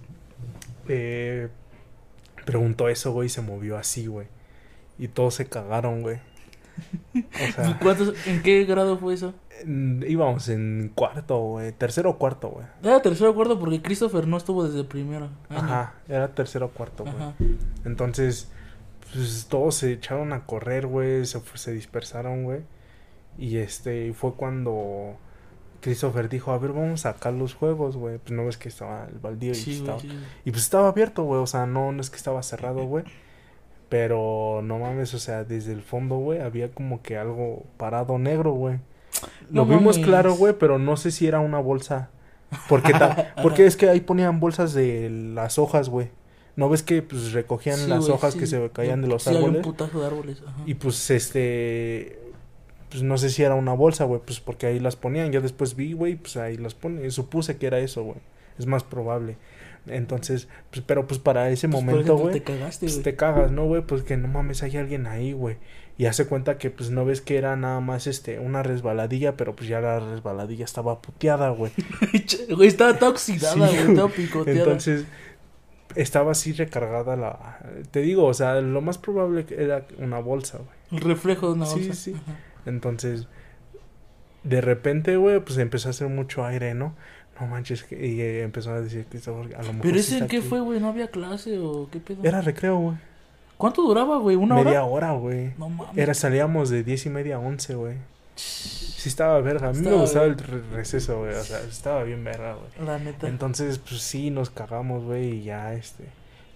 [0.87, 1.49] eh,
[2.45, 4.25] preguntó eso, güey, y se movió así, güey.
[4.97, 6.17] Y todos se cagaron, güey.
[7.15, 9.33] O sea, ¿Cuántos, ¿En qué grado fue eso?
[9.65, 11.71] Íbamos en cuarto, güey.
[11.71, 12.65] Tercero o cuarto, güey.
[12.83, 15.25] Era tercero o cuarto porque Christopher no estuvo desde primero.
[15.49, 15.59] año.
[15.59, 17.15] Ajá, era tercero o cuarto, güey.
[17.85, 18.49] Entonces,
[19.11, 21.25] pues todos se echaron a correr, güey.
[21.25, 22.61] Se, se dispersaron, güey.
[23.37, 25.15] Y este, fue cuando
[25.81, 28.17] Christopher dijo, a ver, vamos a sacar los juegos, güey.
[28.17, 29.99] Pues no ves que estaba el baldío y Sí, estaba...
[29.99, 30.09] sí.
[30.45, 31.41] Y pues estaba abierto, güey.
[31.41, 33.05] O sea, no, no es que estaba cerrado, güey.
[33.89, 38.51] Pero no mames, o sea, desde el fondo, güey, había como que algo parado negro,
[38.51, 38.79] güey.
[39.51, 40.07] Lo No vimos mames.
[40.07, 42.09] claro, güey, pero no sé si era una bolsa.
[42.67, 46.09] Porque, ta- porque es que ahí ponían bolsas de las hojas, güey.
[46.55, 48.39] ¿No ves que pues recogían Sí, las hojas sí.
[48.39, 49.57] que se caían de los Sí, árboles?
[49.57, 50.41] un putazo de árboles.
[50.45, 50.57] Ajá.
[50.65, 52.19] Y pues este
[52.89, 55.31] pues no sé si era una bolsa, güey, pues porque ahí las ponían.
[55.31, 57.09] Yo después vi, güey, pues ahí las ponen.
[57.11, 58.17] Supuse que era eso, güey.
[58.57, 59.37] Es más probable.
[59.87, 63.65] Entonces, pues pero pues para ese Pues, momento, güey, Te cagaste, pues te cagas, ¿no,
[63.65, 63.81] güey?
[63.83, 65.57] Pues que no mames, hay alguien ahí, güey.
[65.99, 69.53] Y hace cuenta que pues no ves que era nada más este una resbaladilla, pero
[69.55, 71.71] pues ya la resbaladilla estaba puteada, güey.
[72.55, 73.75] Güey, estaba toda oxidada, Sí, güey.
[73.91, 74.59] Estaba picoteada.
[74.59, 75.05] Entonces,
[75.95, 77.59] estaba así recargada la...
[77.91, 81.01] Te digo, o sea, lo más probable que era una bolsa, güey.
[81.01, 81.93] El reflejo de una Sí, bolsa.
[81.93, 82.13] sí.
[82.15, 82.37] Ajá.
[82.65, 83.27] Entonces,
[84.43, 86.95] de repente, güey, pues empezó a hacer mucho aire, ¿no?
[87.41, 89.99] No manches, que- y eh, empezó a decir que estaba- a lo mejor Pero sí
[89.99, 90.47] ese en qué aquí.
[90.47, 92.21] fue, güey, no había clase o qué pedo.
[92.23, 92.97] Era recreo, güey.
[93.59, 94.35] ¿Cuánto duraba, güey?
[94.37, 95.09] ¿Una Media hora?
[95.11, 95.53] hora, güey.
[95.59, 95.95] No mames.
[95.97, 97.97] Era, salíamos de diez y media a once, güey.
[98.35, 99.67] Sí estaba verga.
[99.69, 100.63] A mí me gustaba el bien.
[100.71, 101.33] receso, güey.
[101.35, 102.87] O sea, estaba bien verga, güey.
[102.87, 103.27] La neta.
[103.27, 106.05] Entonces, pues sí, nos cagamos, güey, y ya, este...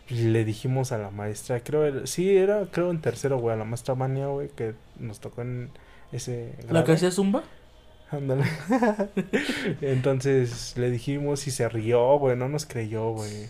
[0.09, 3.65] Le dijimos a la maestra, creo, era- sí, era, creo, en tercero, güey, a la
[3.65, 5.71] maestra Mania, güey, que nos tocó en
[6.13, 6.53] ese...
[6.69, 7.43] ¿La que hacía Zumba?
[8.11, 8.43] Ándale.
[9.81, 13.49] Entonces le dijimos y se rió, güey, no nos creyó, güey.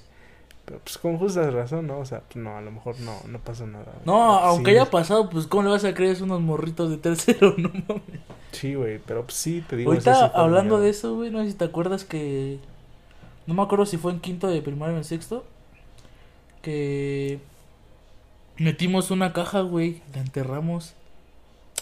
[0.65, 1.99] Pero pues con justa razón, ¿no?
[1.99, 3.85] O sea, pues no, a lo mejor no, no pasa nada.
[3.85, 4.05] güey.
[4.05, 6.11] No, aunque Sí, haya pasado, pues ¿cómo le vas a creer?
[6.13, 8.01] Es unos morritos de tercero, no mames.
[8.53, 9.91] Sí, güey, pero pues sí, te digo.
[9.91, 12.59] Ahorita sí hablando de eso, güey, no sé si te acuerdas que...
[13.45, 15.43] No me acuerdo si fue en quinto de primaria o en sexto.
[16.61, 17.39] Que...
[18.57, 20.93] Metimos una caja, güey, la enterramos.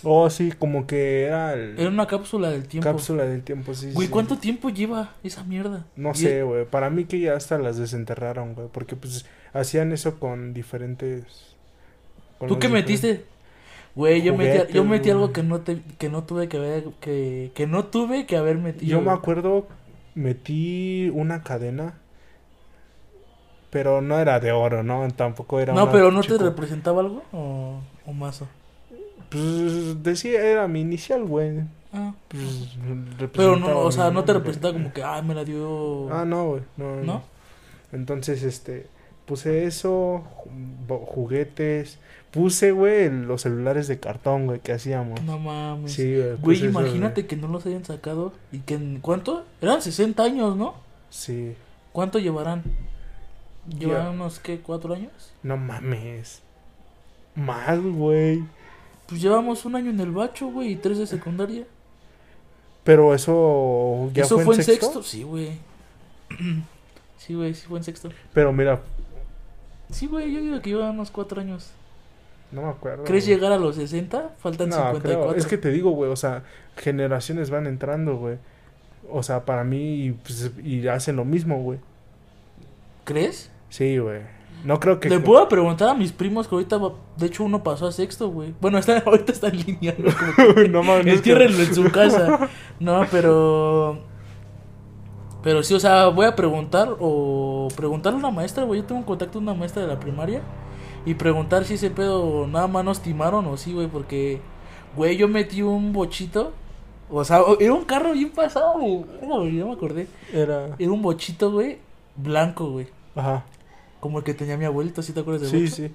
[0.03, 1.77] Oh, sí, como que era el...
[1.79, 2.89] Era una cápsula del tiempo.
[2.89, 3.91] cápsula del tiempo, sí.
[3.93, 4.11] Güey, sí.
[4.11, 5.85] ¿cuánto tiempo lleva esa mierda?
[5.95, 6.65] No sé, güey.
[6.65, 8.67] Para mí que ya hasta las desenterraron, güey.
[8.71, 11.55] Porque pues hacían eso con diferentes...
[12.39, 13.25] con ¿Tú qué diferentes- metiste?
[13.93, 17.51] Güey, yo metí, yo metí algo que no te, que no tuve que haber, que,
[17.53, 18.89] que no tuve que haber metido.
[18.89, 19.67] Yo me acuerdo,
[20.15, 21.95] metí una cadena,
[23.69, 25.05] pero no era de oro, ¿no?
[25.11, 27.23] Tampoco era No, pero ¿no te representaba algo?
[27.33, 28.47] ¿O, o mazo?
[29.31, 31.61] Pues decía, era mi inicial, güey.
[31.93, 32.13] Ah.
[32.27, 32.77] Pues,
[33.33, 34.33] Pero no, o sea, no te nombre.
[34.33, 36.13] representaba como que, ah, me la dio.
[36.13, 36.61] Ah, no, güey.
[36.75, 37.03] No, no.
[37.03, 37.23] ¿No?
[37.93, 38.87] Entonces, este,
[39.25, 40.23] puse eso,
[41.05, 41.97] juguetes,
[42.31, 45.21] puse, güey, los celulares de cartón, güey, que hacíamos.
[45.23, 45.93] No mames.
[45.93, 46.21] Sí, güey.
[46.23, 49.45] Güey, puse eso, imagínate que no los hayan sacado y que en cuánto?
[49.61, 50.75] Eran 60 años, ¿no?
[51.09, 51.55] Sí.
[51.93, 52.63] ¿Cuánto llevarán?
[53.79, 54.59] ¿Llevarán unos qué?
[54.59, 55.33] ¿Cuatro años?
[55.43, 56.41] No mames.
[57.35, 58.43] Más, güey.
[59.11, 61.65] Pues llevamos un año en el bacho, güey, y tres de secundaria.
[62.85, 65.03] Pero eso ya ¿Eso fue, en sexto?
[65.03, 65.51] Sí, güey.
[67.17, 68.09] sí, güey, sí fue en sexto.
[68.33, 68.79] Pero mira,
[69.89, 71.71] Sí, güey, yo digo que lleva unos cuatro años.
[72.53, 73.03] no me acuerdo.
[73.03, 73.35] ¿Crees güey.
[73.35, 74.35] llegar a los 60?
[74.39, 75.01] Faltan No, 54.
[75.01, 75.35] creo.
[75.35, 76.43] Es que te digo, güey, o sea,
[76.77, 78.37] generaciones van entrando, güey.
[79.09, 81.79] O sea, para mí, pues, y hacen lo mismo, güey.
[83.03, 83.51] ¿Crees?
[83.69, 84.21] Sí, güey.
[84.63, 85.09] No creo que...
[85.09, 86.79] Le puedo preguntar a mis primos que ahorita,
[87.17, 88.53] de hecho, uno pasó a sexto, güey.
[88.61, 90.55] Bueno, está, ahorita está en línea, ¿no?
[90.55, 91.05] Que no mames.
[91.05, 92.49] no es que- Entiérrenlo en su casa.
[92.79, 93.99] No, pero.
[95.43, 98.81] Pero sí, o sea, voy a preguntar o preguntarle a una maestra, güey.
[98.81, 100.41] Yo tengo un contacto con una maestra de la primaria.
[101.05, 103.87] Y preguntar si ese pedo nada más nos timaron o sí, güey.
[103.87, 104.39] Porque,
[104.95, 106.51] güey, yo metí un bochito.
[107.09, 109.03] O sea, era un carro bien pasado, güey.
[109.21, 110.07] Güey, Ya me acordé.
[110.31, 110.75] Era...
[110.77, 111.79] Era un bochito, güey,
[112.15, 112.87] blanco, güey.
[113.15, 113.43] Ajá.
[114.01, 115.75] Como el que tenía mi abuelito, ¿sí te acuerdas de Sí, bocho?
[115.75, 115.91] sí.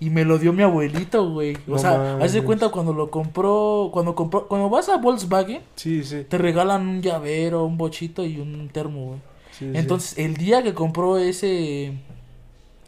[0.00, 1.54] Y me lo dio mi abuelito, güey.
[1.68, 5.62] O No sea, haz de cuenta cuando lo compró, cuando compró, cuando vas a Volkswagen,
[5.76, 6.24] Sí, sí.
[6.28, 9.18] te regalan un llavero, un bochito y un termo, güey.
[9.52, 9.78] sí, sí.
[9.78, 11.92] Entonces, el día que compró ese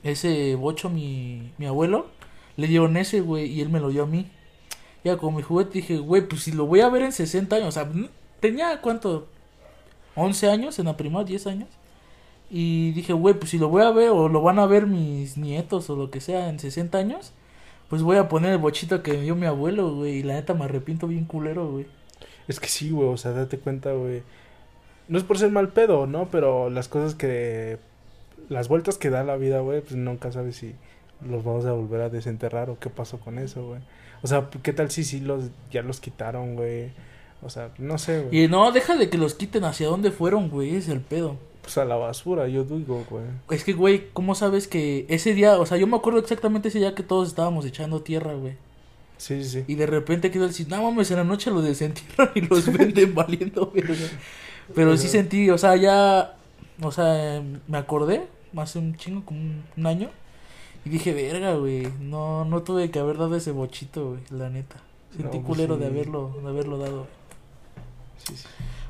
[0.02, 2.07] ese bocho mi, mi abuelo,
[2.57, 4.26] le dieron ese, güey, y él me lo dio a mí.
[5.04, 7.68] Ya con mi juguete dije, güey, pues si lo voy a ver en 60 años,
[7.68, 7.88] o sea,
[8.40, 9.28] tenía cuánto,
[10.16, 11.68] 11 años en la primaria, 10 años.
[12.51, 15.36] Y dije, güey, pues si lo voy a ver o lo van a ver mis
[15.36, 17.32] nietos o lo que sea en 60 años,
[17.88, 20.18] pues voy a poner el bochito que me dio mi abuelo, güey.
[20.18, 21.86] Y la neta me arrepiento bien culero, güey.
[22.49, 24.22] Es que sí, güey, o sea, date cuenta, güey.
[25.09, 26.28] No es por ser mal pedo, ¿no?
[26.30, 27.78] Pero las cosas que...
[28.49, 30.74] Las vueltas que da la vida, güey, pues nunca sabes si
[31.26, 33.80] los vamos a volver a desenterrar o qué pasó con eso, güey.
[34.22, 35.51] O sea, ¿qué tal si sí los...
[35.70, 36.92] ya los quitaron, güey?
[37.42, 38.44] O sea, no sé, güey.
[38.44, 40.76] Y no, deja de que los quiten hacia dónde fueron, güey.
[40.76, 41.36] Es el pedo.
[41.67, 43.25] Pues a la basura, yo digo, güey.
[43.51, 46.79] Es que, güey, ¿cómo sabes que ese día, o sea, yo me acuerdo exactamente ese
[46.79, 48.53] día que todos estábamos echando tierra, güey.
[49.17, 49.64] Sí, sí, sí.
[49.67, 53.17] Y de repente quedó decir, no mames, en la noche los desentierran y los venden
[53.17, 53.95] valiendo, verga".
[54.77, 56.37] Pero sí sentí, o sea, ya,
[56.81, 60.09] o sea, me acordé, hace un chingo, como un, un año.
[60.85, 64.77] Y dije, verga, güey, no, no tuve que haber dado ese bochito, güey, la neta.
[65.11, 67.09] Sentí No, pues culero de haberlo, de haberlo dado.
[68.19, 68.47] sí, sí.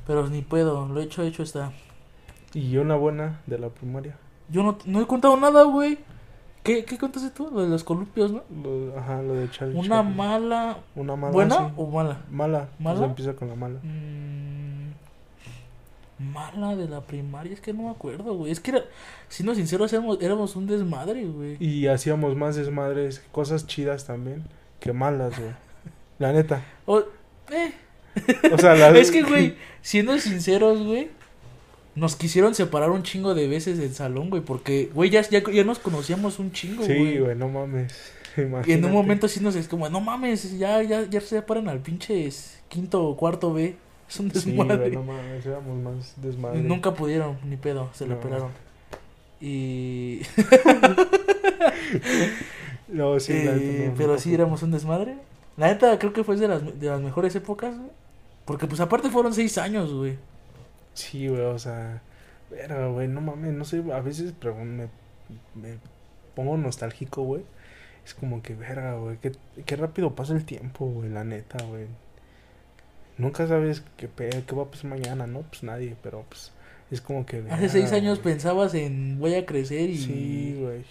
[0.07, 1.73] Pero ni puedo, lo hecho, hecho está.
[2.55, 4.17] Y una buena de la primaria.
[4.49, 5.99] Yo no, no he contado nada, güey.
[6.63, 7.49] ¿Qué, ¿Qué contaste tú?
[7.53, 8.43] Lo de los columpios, ¿no?
[8.63, 10.79] Lo- ajá, lo de Charlie Una mala.
[10.97, 11.33] Una mala.
[11.33, 11.73] ¿Buena sí.
[11.77, 12.21] o mala?
[12.31, 12.69] Mala.
[12.79, 12.99] ¿Mala?
[12.99, 13.79] Sea, empieza con la mala.
[13.83, 14.91] Mm,
[16.19, 18.51] mala de la primaria, es que no me acuerdo, güey.
[18.51, 18.83] Es que, era,
[19.29, 21.57] siendo sinceros, éramos, éramos un desmadre, güey.
[21.61, 24.45] Y hacíamos más desmadres, cosas chidas también,
[24.81, 25.53] que malas, güey.
[26.19, 26.63] La neta.
[26.87, 27.05] O-
[27.53, 27.73] eh,
[28.53, 31.11] O sea, la Es que, güey, siendo sinceros, güey,
[31.97, 35.65] nos quisieron separar un chingo de veces del salón, güey, porque, güey, ya, ya, ya
[35.65, 37.15] nos conocíamos un chingo, güey.
[37.15, 37.93] Sí, güey, no mames.
[38.67, 41.69] Y en un momento sí nos es como, no mames, ya, ya, ya se separan
[41.71, 42.29] al pinche
[42.69, 43.75] quinto o cuarto B.
[44.09, 44.77] Es un Sí, desmadre.
[44.77, 46.61] güey, no mames, éramos más desmadre.
[46.61, 48.21] Nunca pudieron, ni pedo, se No.
[48.21, 48.51] pelaron.
[49.41, 50.21] Y.
[52.89, 55.17] No, sí, la neta, Eh, no, pero no, sí éramos un desmadre.
[55.57, 57.91] La neta creo que fue de las, de las mejores épocas, güey.
[58.45, 60.17] Porque pues aparte fueron seis años, güey.
[60.97, 62.03] Sí, güey, o sea.
[62.51, 64.89] Pero, güey, no mames, no sé, a veces me,
[65.55, 65.79] me
[66.35, 67.45] pongo nostálgico, güey.
[68.05, 69.33] Es como que, verga, güey, qué,
[69.65, 71.87] qué rápido pasa el tiempo, güey, la neta, güey.
[73.19, 75.43] Nunca sabes qué, qué va a pasar mañana, ¿no?
[75.43, 76.53] Pues nadie, pero pues
[76.91, 77.45] es como que...
[77.51, 79.99] Hace seis verga, años pensabas en voy a crecer y...
[79.99, 80.85] Sí, güey.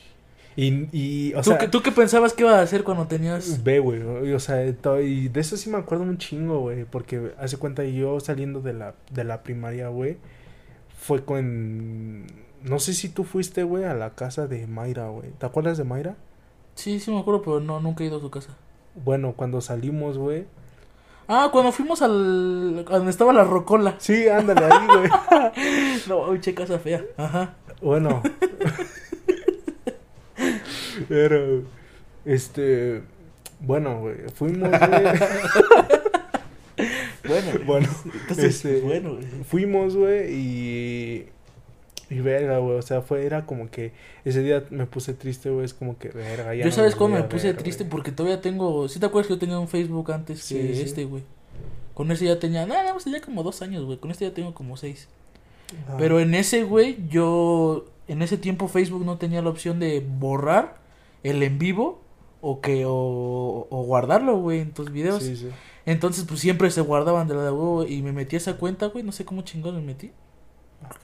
[0.57, 1.57] Y, y, o ¿Tú, sea...
[1.57, 3.61] qué, ¿Tú qué pensabas que ibas a hacer cuando tenías...?
[3.63, 4.01] Ve, güey,
[4.33, 4.65] o sea,
[5.01, 8.73] y de eso sí me acuerdo un chingo, güey, porque hace cuenta yo saliendo de
[8.73, 10.17] la, de la primaria, güey,
[10.97, 12.25] fue con,
[12.63, 15.83] no sé si tú fuiste, güey, a la casa de Mayra, güey, ¿te acuerdas de
[15.83, 16.15] Mayra?
[16.75, 18.55] Sí, sí me acuerdo, pero no, nunca he ido a su casa.
[19.03, 20.45] Bueno, cuando salimos, güey,
[21.27, 22.85] Ah, cuando fuimos al...
[22.85, 23.95] donde estaba la rocola.
[23.97, 25.09] sí, ándale ahí, güey,
[26.07, 27.03] No, che, casa fea.
[27.17, 27.55] Ajá.
[27.81, 28.21] bueno,
[31.07, 31.63] pero,
[32.25, 33.01] este,
[33.59, 34.79] bueno, güey, fuimos, güey,
[37.27, 39.25] Bueno, Bueno, entonces, este, bueno, güey.
[39.43, 41.25] fuimos, güey, y.
[42.07, 42.77] Y verga, güey.
[42.77, 43.91] O sea, fue, era como que
[44.25, 45.65] ese día me puse triste, güey.
[45.65, 46.59] Es como que, verga, ya.
[46.59, 48.87] Yo no sabes cómo me puse ver, triste porque todavía tengo...
[48.87, 50.81] ¿Sí te acuerdas que yo tenía un Facebook antes Sí, que sí.
[50.83, 51.23] este, güey?
[51.95, 52.67] Con ese ya tenía...
[52.67, 53.97] Nada, más tenía como dos años, güey.
[53.97, 55.07] Con este ya tengo como seis.
[55.87, 55.97] Ajá.
[55.97, 57.85] Pero en ese, güey, yo...
[58.07, 60.77] En ese tiempo Facebook no tenía la opción de borrar
[61.29, 62.01] el en vivo
[62.41, 65.23] o que o, o guardarlo, güey, en tus videos.
[65.23, 65.49] Sí, sí.
[65.85, 68.87] Entonces, pues siempre se guardaban de la de huevo y me metí a esa cuenta,
[68.87, 70.11] güey, no sé cómo chingón me metí.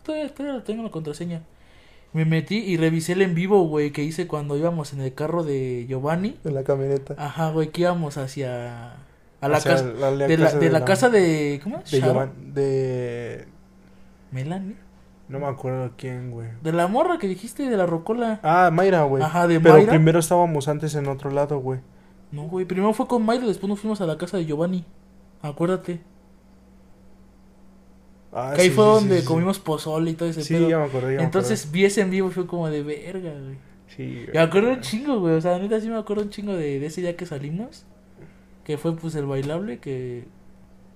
[0.04, 1.44] Todavía, todavía tengo la contraseña.
[2.14, 5.44] Me metí y revisé el en vivo, güey, que hice cuando íbamos en el carro
[5.44, 6.36] de Giovanni.
[6.44, 7.16] En la camioneta.
[7.18, 8.96] Ajá, güey, que íbamos hacia
[9.40, 11.78] a la casa la- la de la, casa de de la la- casa de ¿cómo
[11.80, 11.90] es?
[11.92, 12.02] De?
[12.02, 13.46] Giovanni- De.
[14.32, 14.76] Melanie.
[15.32, 16.50] No me acuerdo quién, güey.
[16.62, 18.42] De la morra que dijiste de la rocola.
[18.44, 19.24] Ah, Mayra, güey.
[19.24, 19.92] Ajá, de Pero Mayra.
[19.94, 21.80] primero estábamos antes en otro lado, güey.
[22.34, 24.84] No, güey, primero fue con Mayra, después nos fuimos a la casa de Giovanni.
[25.42, 26.02] Acuérdate.
[28.34, 30.70] Ah, que ahí sí, fue sí, donde sí, comimos pozole y todo ese Sí, pedo.
[30.70, 33.32] ya me acordé, ya me Entonces vi ese en vivo y fue como de verga,
[33.32, 33.58] güey.
[33.88, 35.36] Sí, Me acuerdo un chingo, güey.
[35.36, 37.86] O sea, neta sí me acuerdo un chingo de, de ese día que salimos.
[38.64, 40.26] Que fue pues el bailable, que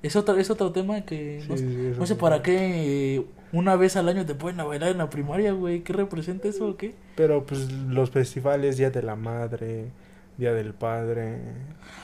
[0.04, 3.26] es otro, es otro tema que no, no sé para qué
[3.58, 5.82] una vez al año te ponen a bailar en la primaria, güey.
[5.82, 6.94] ¿Qué representa eso o qué?
[7.16, 9.86] Pero pues los festivales, Día de la Madre,
[10.38, 11.40] Día del Padre.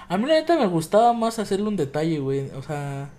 [0.08, 2.50] A mí la neta me gustaba más hacerle un detalle, güey.
[2.58, 3.10] O sea,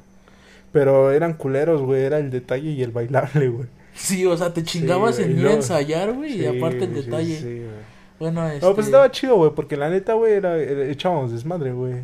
[0.73, 2.03] Pero eran culeros, güey.
[2.03, 3.69] Era el detalle y el bailable, güey.
[3.95, 6.41] sí, o sea, te chingabas en ir a ensayar, güey.
[6.41, 7.37] y aparte el detalle.
[7.37, 7.93] sí, güey.
[8.19, 8.65] Bueno, este...
[8.65, 9.51] No, pues estaba chido, güey.
[9.55, 11.97] Porque la neta, güey, era, era- echábamos desmadre, güey.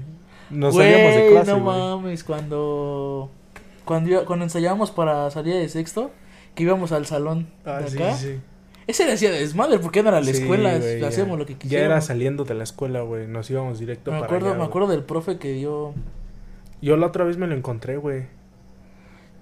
[0.51, 3.31] Nos salíamos de clase, no mames, cuando
[3.89, 6.13] cuando iba- cuando ensayábamos para salir de sexto,
[6.55, 8.15] que íbamos al salón Ah, de sí, acá.
[8.15, 8.39] sí.
[8.87, 11.09] Ese le hacía desmadre porque era la Sí, escuela, ya.
[11.09, 11.91] hacíamos lo que Ya quisiéramos.
[11.93, 13.27] era saliendo de la escuela, güey.
[13.27, 15.95] Nos íbamos directo me para acuerdo, allá, me acuerdo del profe que yo
[16.81, 18.27] Yo la otra vez me lo encontré, güey.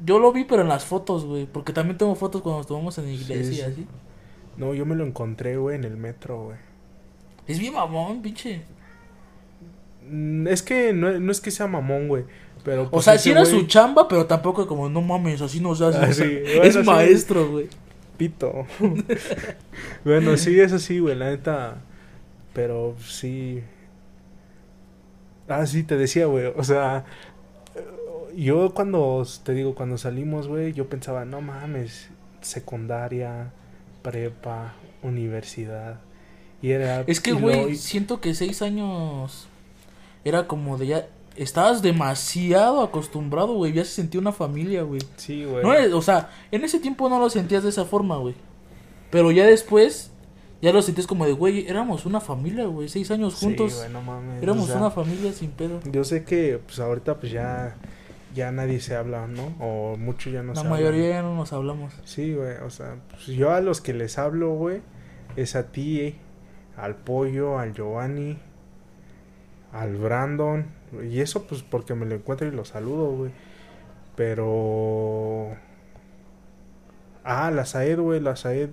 [0.05, 2.97] yo lo vi pero en las fotos, güey, porque también tengo fotos cuando nos tomamos
[2.99, 3.87] en iglesia Sí, sí.
[4.57, 6.57] No, yo me lo encontré, güey, en el metro, güey.
[7.47, 8.63] Es bien mamón, pinche.
[10.11, 12.25] Mm, Es que no, no es que sea mamón, güey.
[12.67, 15.77] Pero O pues, sea, sí era su chamba, pero tampoco como no mames, así no
[15.77, 15.99] se hace.
[15.99, 17.69] Ah, o sea, sí, es maestro, güey.
[18.17, 18.67] Pito.
[20.05, 21.77] bueno, sí, eso sí, güey, la neta.
[22.53, 23.63] Pero sí.
[25.47, 26.47] Ah, sí, te decía, güey.
[26.57, 27.05] O sea,
[28.37, 32.09] yo cuando, te digo, cuando salimos, güey, yo pensaba, no mames,
[32.41, 33.53] secundaria,
[34.03, 36.01] prepa, universidad.
[36.61, 37.03] Y era.
[37.07, 39.47] Es que, güey, siento que seis años
[40.25, 41.07] era como de ya.
[41.37, 43.73] Estabas demasiado acostumbrado, güey.
[43.73, 45.01] Ya se sentía una familia, güey.
[45.17, 45.63] Sí, güey.
[45.89, 48.35] No o sea, en ese tiempo no lo sentías de esa forma, güey.
[49.11, 50.11] Pero ya después,
[50.63, 52.89] ya lo sentías como de, güey, éramos una familia, güey.
[52.89, 53.77] Seis años Sí, juntos.
[53.77, 54.43] güey, no mames.
[54.43, 55.81] éramos o sea, una familia sin pedo.
[55.91, 57.77] Yo sé que, pues ahorita, pues ya.
[58.35, 59.55] Ya nadie se habla, ¿no?
[59.61, 61.13] O mucho ya no La se mayoría hablan.
[61.13, 61.95] ya no nos hablamos.
[62.05, 64.83] Sí, güey, o sea, pues yo a los que les hablo, güey,
[65.37, 66.17] es a ti,
[66.77, 68.37] al pollo, al Giovanni,
[69.73, 70.67] al Brandon,
[71.03, 73.33] y eso pues porque me lo encuentro y lo saludo, güey.
[74.17, 75.57] Pero...
[77.25, 78.71] Ah, la Saed, güey, la Saed.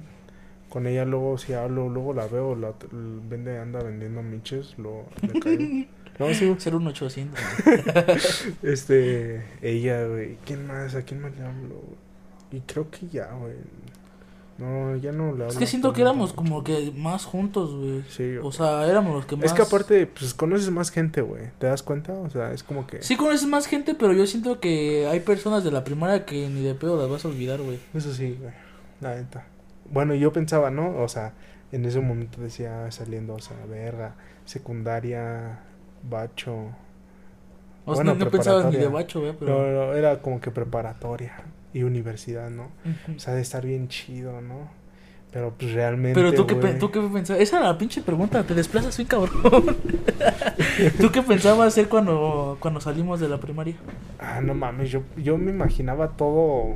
[0.70, 5.40] Con ella luego si hablo, luego la veo, la vende, anda vendiendo miches, lo le
[5.40, 5.64] caigo.
[6.20, 6.54] No, sí.
[6.60, 7.40] Ser un 800.
[8.64, 10.38] Este, ella, güey.
[10.46, 10.94] ¿Quién más?
[10.96, 11.82] ¿A quién más le hablo?
[12.52, 13.56] Y creo que ya, güey.
[14.58, 15.48] No, ya no hablo.
[15.48, 18.04] es que siento que éramos como que más juntos, güey.
[18.08, 19.46] Sí, O sea, éramos los que más...
[19.46, 21.50] Es que aparte, pues conoces más gente, güey.
[21.58, 22.14] ¿Te das cuenta?
[22.14, 23.02] O sea, es como que.
[23.02, 26.62] Sí conoces más gente, pero yo siento que hay personas de la primaria que ni
[26.62, 27.80] de pedo las vas a olvidar, güey.
[27.94, 28.54] Eso sí, güey.
[29.02, 29.46] La neta.
[29.90, 31.02] Bueno, yo pensaba, ¿no?
[31.02, 31.34] O sea,
[31.72, 35.62] en ese momento decía saliendo, o sea, verga, secundaria,
[36.04, 36.54] bacho.
[37.86, 39.88] O sea, Bueno, no, no pensabas ni de bacho, güey, No, pero...
[39.88, 41.34] no, era como que preparatoria
[41.74, 42.64] y universidad, ¿no?
[42.86, 43.18] Ujú.
[43.18, 44.70] O sea, de estar bien chido, ¿no?
[45.32, 46.14] Pero pues realmente.
[46.20, 48.96] Pero tú qué, güey, pe- tú qué pensabas, esa era la pinche pregunta, te desplazas
[48.96, 49.32] bien cabrón.
[51.02, 53.76] ¿Tú qué pensabas hacer cuando, cuando salimos de la primaria?
[54.20, 56.76] Ah, no mames, yo, yo me imaginaba todo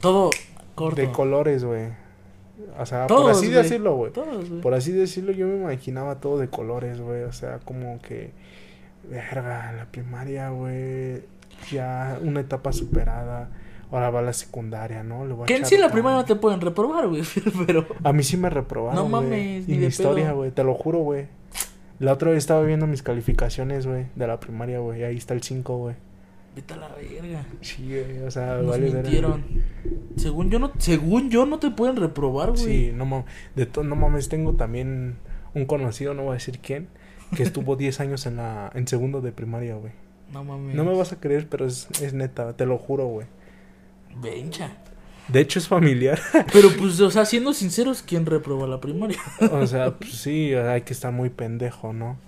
[0.00, 0.30] Todo
[0.74, 1.00] corto.
[1.00, 1.88] de colores, güey.
[2.78, 3.62] O sea, Todos, por así güey.
[3.62, 4.12] decirlo, güey.
[4.60, 7.22] Por así decirlo, yo me imaginaba todo de colores, güey.
[7.22, 8.32] O sea, como que.
[9.08, 11.22] Verga, la primaria, güey.
[11.70, 13.48] Ya una etapa superada.
[13.92, 15.24] Ahora va la secundaria, ¿no?
[15.26, 15.92] Le voy a Que en sí la ganas.
[15.92, 17.22] primaria no te pueden reprobar, güey,
[17.66, 17.86] pero...
[18.04, 18.94] A mí sí me reprobaron.
[19.02, 20.50] No mames, Y mi historia, güey.
[20.52, 21.26] Te lo juro, güey.
[21.98, 24.06] La otra vez estaba viendo mis calificaciones, güey.
[24.14, 25.02] De la primaria, güey.
[25.04, 25.96] Ahí está el 5, güey.
[26.56, 27.44] Vete a la verga.
[27.60, 28.22] Sí, güey.
[28.22, 29.02] O sea, Nos vale verga.
[29.02, 29.44] mintieron.
[30.16, 32.64] Según yo no, según yo no te pueden reprobar, güey.
[32.64, 33.26] Sí, no mames.
[33.56, 35.16] De to- no mames, tengo también
[35.54, 36.88] un conocido, no voy a decir quién,
[37.36, 39.92] que estuvo 10 años en la en segundo de primaria, güey.
[40.32, 40.74] No mames.
[40.74, 43.26] No me vas a creer, pero es, es neta, te lo juro, güey.
[44.16, 44.70] Vencha.
[45.28, 46.20] De hecho es familiar.
[46.52, 49.20] Pero pues, o sea, siendo sinceros, ¿quién reprobó la primaria?
[49.52, 52.18] o sea, pues sí, hay que estar muy pendejo, ¿no?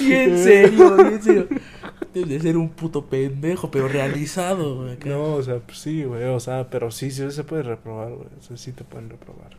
[0.00, 1.48] y en serio, y en serio.
[2.14, 4.92] Debes de ser un puto pendejo, pero realizado, güey.
[4.92, 5.08] acá.
[5.08, 8.28] No, o sea, pues sí, güey, o sea, pero sí, sí se puede reprobar, güey,
[8.38, 9.56] o sea, sí te pueden reprobar.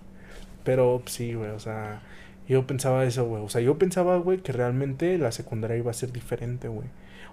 [0.63, 2.01] Pero pues, sí, güey, o sea,
[2.47, 5.93] yo pensaba eso, güey, o sea, yo pensaba, güey, que realmente la secundaria iba a
[5.93, 6.87] ser diferente, güey.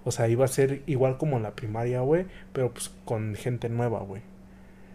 [0.04, 4.00] O sea, iba a ser igual como la primaria, güey, pero pues con gente nueva,
[4.00, 4.22] güey.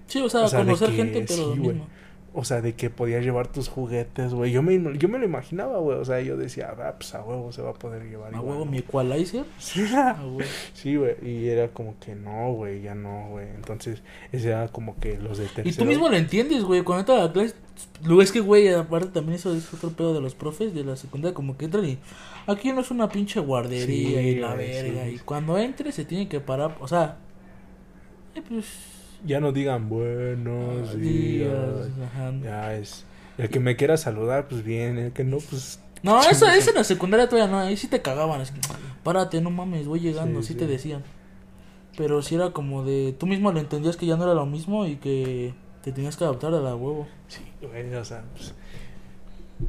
[0.07, 1.59] Sí, o sea, o sea, de conocer gente, pero sí, lo güey.
[1.59, 1.87] mismo.
[2.39, 4.51] O sea, de que podías llevar tus juguetes, güey.
[4.51, 5.97] Yo me, yo me lo imaginaba, güey.
[5.97, 8.63] O sea, yo decía, ah, pues a huevo se va a poder llevar A huevo,
[8.63, 9.43] mi equalizer.
[9.57, 10.37] Sí, A huevo.
[10.73, 11.15] Sí, güey.
[11.23, 13.47] Y era como que no, güey, ya no, güey.
[13.55, 15.67] Entonces, ese era como que los de tercero.
[15.69, 16.83] Y tú mismo lo entiendes, güey.
[16.83, 17.55] Cuando entras a la clase,
[18.05, 20.95] luego es que, güey, aparte también eso es otro pedo de los profes de la
[20.95, 21.97] secundaria, como que entran y
[22.45, 25.05] aquí no es una pinche guardería Sí, y la güey, verga.
[25.05, 25.15] sí.
[25.15, 27.17] Y cuando entres se tiene que parar, o sea,
[28.35, 28.65] eh, pues,
[29.25, 31.97] Ya no digan buenos días.
[31.97, 32.43] días.
[32.43, 33.05] Ya es.
[33.37, 34.97] El que me quiera saludar, pues bien.
[34.97, 35.79] El que no, pues.
[36.03, 38.53] No, eso, eso en la secundaria todavía no, ahí sí te cagaban, así,
[39.03, 40.59] párate, no mames, voy llegando, Sí, sí, sí.
[40.59, 41.03] te decían.
[41.97, 44.85] Pero sí era como de, tú mismo lo entendías que ya no era lo mismo
[44.85, 47.07] y que te tenías que adaptar a la huevo.
[47.27, 48.53] Sí, güey, o sea, pues.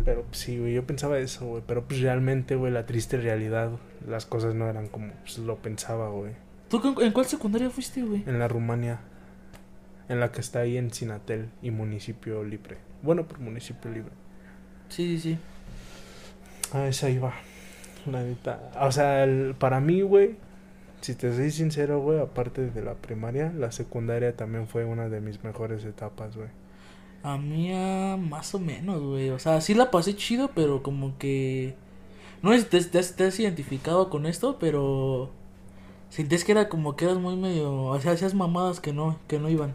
[0.04, 1.62] Pero pues, sí, güey, yo pensaba eso, güey.
[1.66, 3.70] Pero pues realmente, güey, la triste realidad,
[4.06, 6.32] las cosas no eran como pues, lo pensaba, güey.
[6.68, 8.22] ¿Tú en cuál secundaria fuiste, güey?
[8.26, 9.00] En la Rumania,
[10.08, 12.76] en la que está ahí en Sinatel y municipio libre.
[13.02, 14.12] Bueno, por municipio libre.
[14.88, 15.38] Sí, sí, sí.
[16.72, 17.32] Ah, esa iba.
[18.10, 18.70] La neta.
[18.80, 20.36] O sea, el- para mí, güey,
[21.00, 25.20] si te soy sincero, güey, aparte de la primaria, la secundaria también fue una de
[25.20, 26.48] mis mejores etapas, güey.
[27.22, 29.30] A mí, ah, más o menos, güey.
[29.30, 31.74] O sea, sí la pasé chido, pero como que.
[32.42, 35.30] No sé si te, te has, te has identificado con esto, pero.
[36.10, 37.82] Sentías que era como que eras muy medio.
[37.84, 39.74] O sea, hacías mamadas que no, que no iban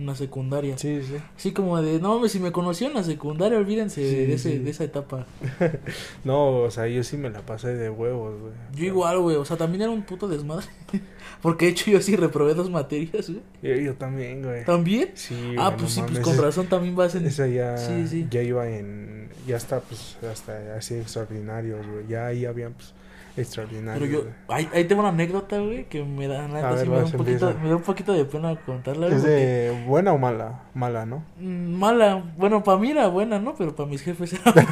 [0.00, 0.76] en la secundaria.
[0.78, 1.14] Sí, sí.
[1.36, 4.58] Así como de, no si me conoció en la secundaria, olvídense Sí, de, ese, sí.
[4.58, 5.26] de esa etapa.
[6.24, 8.52] No, o sea, yo sí me la pasé de huevos, güey.
[8.74, 10.66] Yo igual, güey, o sea, también era un puto desmadre.
[11.42, 13.42] Porque de hecho yo sí reprobé dos materias, güey.
[13.62, 14.64] Yo, yo también, güey.
[14.64, 15.10] ¿También?
[15.14, 17.26] Sí, ah, pues sí, pues con razón también vas en...
[17.26, 18.26] Esa ya, Sí, sí.
[18.30, 22.06] ya iba en, ya está, pues, hasta así extraordinarios, güey.
[22.08, 22.92] Ya ahí habían, pues,
[23.36, 24.08] extraordinarios.
[24.08, 26.96] Pero yo, ahí, ahí tengo una anécdota, güey, que me da, neta, ver, sí me
[26.98, 29.06] da, un poquito, me da un poquito de pena contarla.
[29.08, 30.62] ¿Es porque- de buena o mala?
[30.74, 31.24] Mala, ¿no?
[31.38, 33.54] Mm, Mala, bueno, para mí era buena, ¿no?
[33.56, 34.66] Pero para mis jefes era mala.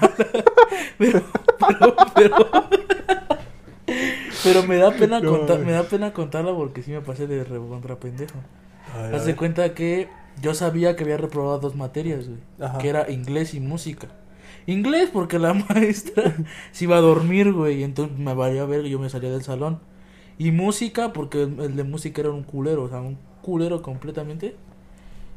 [0.98, 1.22] pero,
[1.66, 2.36] pero, pero,
[4.44, 7.44] pero me da pena No, contar, me da pena contarla porque sí me pasé de
[7.44, 8.38] re contra pendejo.
[9.12, 10.08] Haz de cuenta que
[10.40, 12.40] yo sabía que había reprobado dos materias, güey.
[12.60, 12.78] Ajá.
[12.78, 14.08] Que era inglés y música.
[14.68, 16.36] Inglés porque la maestra
[16.72, 17.80] se iba a dormir, güey.
[17.80, 19.80] Y entonces me valía ver que yo me salía del salón.
[20.36, 24.56] Y música porque el de música era un culero, o sea, un culero completamente.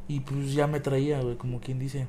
[0.06, 2.06] Y pues ya me traía, güey, como quien dice.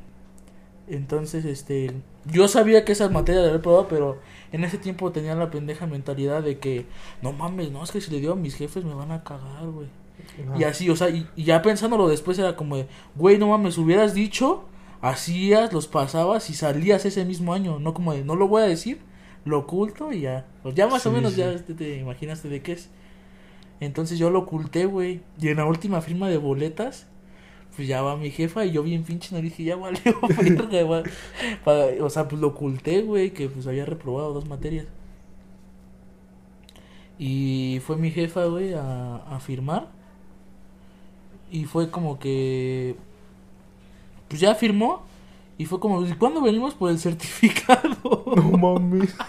[0.88, 1.94] Entonces, este,
[2.26, 4.20] yo sabía que esas materias las había probado, pero
[4.52, 6.86] en ese tiempo tenía la pendeja mentalidad de que,
[7.22, 9.66] no mames, no, es que si le digo a mis jefes me van a cagar,
[9.68, 9.88] güey.
[10.46, 10.60] Ajá.
[10.60, 13.78] Y así, o sea, y, y ya pensándolo después era como de, güey, no mames,
[13.78, 14.66] hubieras dicho,
[15.04, 18.66] hacías, los pasabas y salías ese mismo año, no como de, no lo voy a
[18.66, 19.00] decir,
[19.46, 21.42] lo oculto y ya, pues ya más o menos sí.
[21.42, 22.90] ya te, te imaginaste de qué es.
[23.82, 27.08] Entonces yo lo oculté, güey, y en la última firma de boletas,
[27.76, 30.02] pues ya va mi jefa y yo bien pinche no dije, ya valió,
[30.38, 31.04] verga,
[32.02, 34.88] o sea, pues lo oculté, güey, que pues había reprobado dos materias.
[37.20, 39.88] Y fue mi jefa, güey, a, a firmar.
[41.52, 42.96] Y fue como que.
[44.28, 45.04] Pues ya firmó.
[45.58, 48.24] Y fue como, ¿y cuándo venimos por el certificado?
[48.36, 49.16] No mames.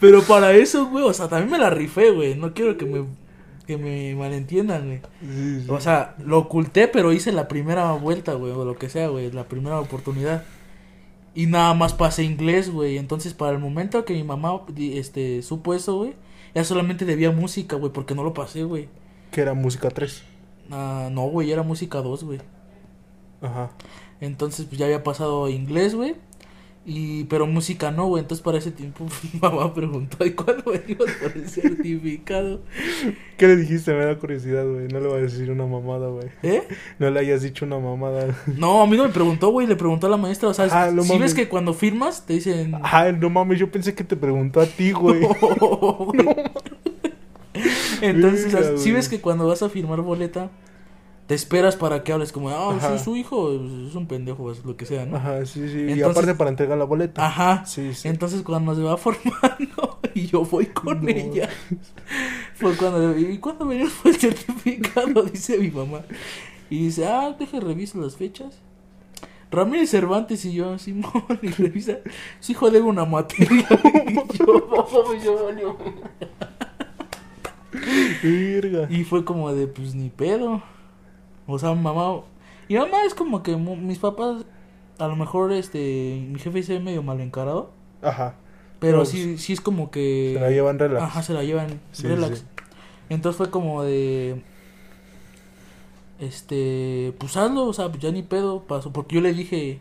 [0.00, 2.34] Pero para eso, güey, o sea, también me la rifé, güey.
[2.34, 3.04] No quiero que me,
[3.66, 5.00] que me malentiendan, güey.
[5.20, 5.66] Sí, sí.
[5.70, 9.30] O sea, lo oculté, pero hice la primera vuelta, güey, o lo que sea, güey,
[9.30, 10.44] la primera oportunidad.
[11.34, 12.98] Y nada más pasé inglés, güey.
[12.98, 16.14] Entonces, para el momento que mi mamá este, supo eso, güey,
[16.54, 18.88] ya solamente debía música, güey, porque no lo pasé, güey.
[19.30, 20.22] Que era música 3.
[20.70, 22.40] Ah, no, güey, era música 2, güey.
[23.42, 23.70] Ajá.
[24.20, 26.14] Entonces, pues ya había pasado inglés, güey.
[26.86, 28.20] Y, pero música no, güey.
[28.22, 32.60] Entonces, para ese tiempo, mi mamá preguntó, ¿y cuándo venimos por el certificado?
[33.38, 33.94] ¿Qué le dijiste?
[33.94, 34.88] Me da curiosidad, güey.
[34.88, 36.28] No le voy a decir una mamada, güey.
[36.42, 36.62] ¿Eh?
[36.98, 38.34] No le hayas dicho una mamada.
[38.58, 39.66] No, a mí no me preguntó, güey.
[39.66, 40.50] Le preguntó a la maestra.
[40.50, 41.22] O sea, Ah, no si mames.
[41.22, 42.74] ves que cuando firmas te dicen.
[42.82, 45.22] Ay, no mames, yo pensé que te preguntó a ti, güey.
[48.00, 50.50] Entonces, si ves que cuando vas a firmar boleta,
[51.26, 52.98] te esperas para que hables como, ah, Ajá.
[52.98, 55.16] su, hijo es un pendejo, es lo que sea, ¿no?
[55.16, 55.92] Ajá, sí, sí.
[55.92, 57.24] y aparte para entregar la boleta.
[57.26, 57.64] Ajá.
[57.64, 58.08] Sí, sí.
[58.08, 61.08] Entonces cuando se va formando y yo voy con No.
[61.08, 61.48] ella,
[62.54, 65.22] fue cuando, ¿y cuándo venimos por el certificado?
[65.32, 66.02] Dice mi mamá.
[66.68, 68.58] Y dice, ah, deje reviso las fechas.
[69.50, 71.98] Ramírez Cervantes y yo, Simón, y revisa,
[72.40, 73.66] su hijo debe una materia.
[74.08, 75.76] y yo, no, yo, valió.
[78.22, 78.86] Virga.
[78.90, 80.62] Y fue como de, pues ni pedo.
[81.46, 82.20] O sea, mamá.
[82.68, 84.44] Y mamá es como que mis papás,
[84.98, 87.70] a lo mejor este, mi jefe se ve medio mal encarado.
[88.02, 88.36] Ajá.
[88.78, 90.32] Pero No, sí, sí es como que.
[90.34, 91.02] Se la llevan relax.
[91.02, 92.38] Ajá, se la llevan Sí, relax.
[92.40, 92.44] sí.
[93.08, 94.42] Entonces fue como de.
[96.20, 97.12] Este.
[97.18, 98.92] Pues hazlo, o sea, ya ni pedo pasó.
[98.92, 99.80] Porque yo le dije.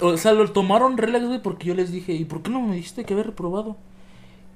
[0.00, 2.74] O sea, lo tomaron relax, güey, porque yo les dije, ¿y por qué no me
[2.74, 3.76] dijiste que había reprobado?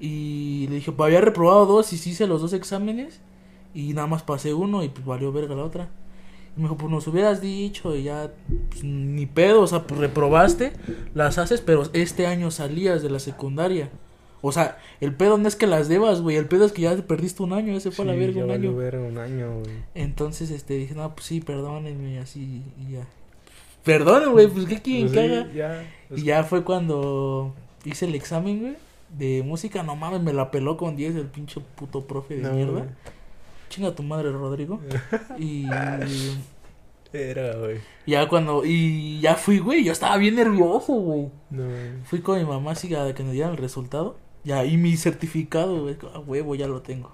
[0.00, 3.20] Y le dije, pues había reprobado dos y sí hice los dos exámenes.
[3.74, 5.90] Y nada más pasé uno y pues valió verga la otra.
[6.56, 8.32] Y me dijo, pues nos hubieras dicho y ya,
[8.70, 10.72] pues, ni pedo, o sea, pues reprobaste,
[11.14, 13.90] las haces, pero este año salías de la secundaria.
[14.42, 16.96] O sea, el pedo no es que las debas, güey, el pedo es que ya
[16.96, 18.74] perdiste un año, ese fue a la verga ya un año.
[18.74, 19.76] verga un año, güey.
[19.94, 23.06] Entonces, este, dije, no, pues sí, perdónenme, así, y ya.
[23.84, 25.52] Perdónenme, güey, pues qué quieren Pues que sí, haga?
[25.52, 25.84] ya.
[26.16, 28.76] Y ya fue cuando hice el examen, güey,
[29.10, 32.52] de música, no mames, me la peló con 10 el pinche puto profe de No,
[32.52, 32.94] mierda.
[33.68, 34.80] Chinga tu madre, Rodrigo.
[35.38, 35.66] y
[37.12, 37.78] Era, güey.
[38.06, 41.28] ya cuando, y ya fui, güey, yo estaba bien nervioso, güey.
[41.50, 42.02] No, güey.
[42.04, 44.16] Fui con mi mamá así a que me dieran el resultado.
[44.44, 47.12] Ya, y mi certificado, güey, a huevo, ya lo tengo.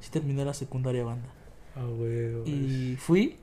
[0.00, 1.28] Sí terminé la secundaria banda.
[1.74, 2.32] Ah, güey.
[2.32, 2.50] güey.
[2.50, 3.38] Y fui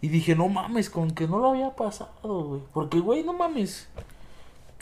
[0.00, 2.62] y dije, no mames, con que no lo había pasado, güey.
[2.72, 3.88] Porque, güey, no mames.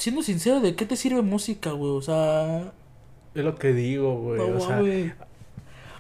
[0.01, 1.93] Siendo sincero, ¿de qué te sirve música, güey?
[1.93, 2.73] O sea,
[3.35, 4.39] Es lo que digo, güey.
[4.39, 5.13] no o sea, mames.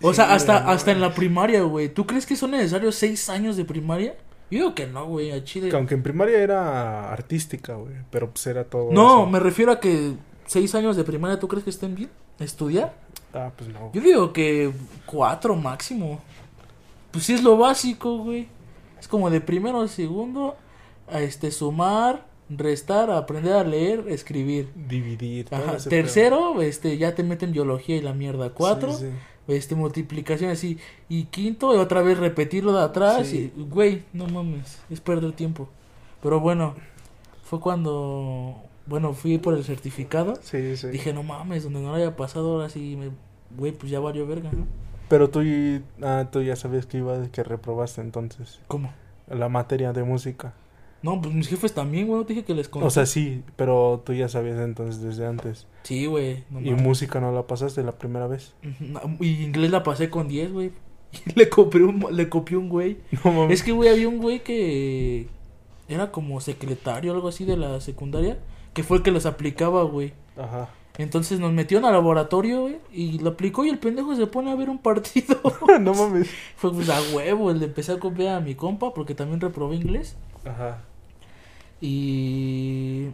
[0.01, 1.88] O sí, sea, hasta, güey, no hasta en la primaria, güey.
[1.92, 4.14] ¿Tú crees que son necesarios seis años de primaria?
[4.51, 5.68] Yo digo que no, güey, a Chile.
[5.68, 7.92] que aunque en primaria era artística, güey.
[8.11, 8.90] Pero pues era todo.
[8.90, 9.26] No, eso.
[9.30, 10.14] me refiero a que
[10.46, 12.11] seis años de primaria, ¿tú crees que estén bien?
[12.38, 12.94] ¿Estudiar?
[13.34, 13.90] Ah, pues no.
[13.92, 14.72] Yo digo que
[15.07, 16.20] cuatro máximo.
[17.11, 18.48] Pues sí es lo básico, güey.
[18.98, 20.57] Es como de primero a segundo,
[21.07, 24.68] a este sumar, restar, aprender a leer, escribir.
[24.74, 25.46] Dividir.
[25.51, 25.76] Ajá.
[25.88, 28.51] Tercero, este, ya te meten biología y la mierda.
[28.51, 29.53] Cuatro, Sí, sí.
[29.55, 30.78] este, multiplicación así.
[31.09, 33.26] Y quinto, y otra vez repetirlo de atrás.
[33.26, 33.53] Sí.
[33.57, 35.68] Y, güey, no mames, es perder tiempo.
[36.22, 36.74] Pero bueno,
[37.44, 40.34] fue cuando, bueno, fui por el certificado.
[40.42, 40.88] Sí, sí.
[40.88, 43.11] Dije, no mames, donde no lo haya pasado ahora sí, me,
[43.57, 44.66] güey, pues ya valió verga, ¿no?
[45.09, 45.40] Pero tú,
[46.03, 48.61] ah, tú ya sabías que iba que reprobaste entonces.
[48.68, 48.92] ¿Cómo?
[49.28, 50.53] La materia de música.
[51.03, 52.86] No, pues mis jefes también, güey, no te dije que les conté.
[52.86, 55.66] O sea, sí, pero tú ya sabías entonces desde antes.
[55.82, 56.44] sí, güey.
[56.51, 58.55] No y música no la pasaste la primera vez.
[58.80, 60.72] No, Y inglés la pasé con 10, güey.
[61.26, 62.98] Y le copié un, le copié un güey.
[63.24, 63.59] No mames.
[63.59, 65.28] Es que, güey, había un güey que
[65.88, 68.38] era como secretario o algo así de la secundaria.
[68.74, 70.12] Que fue el que les aplicaba, güey.
[70.36, 70.68] Ajá.
[70.98, 72.78] Entonces nos metieron al laboratorio, güey.
[72.92, 75.40] Y lo aplicó y el pendejo se pone a ver un partido.
[75.80, 76.30] no mames.
[76.57, 77.53] fue pues a huevo.
[77.53, 80.16] Le empecé a copiar a mi compa porque también reprobé inglés.
[80.44, 80.84] Ajá.
[81.81, 83.09] Y,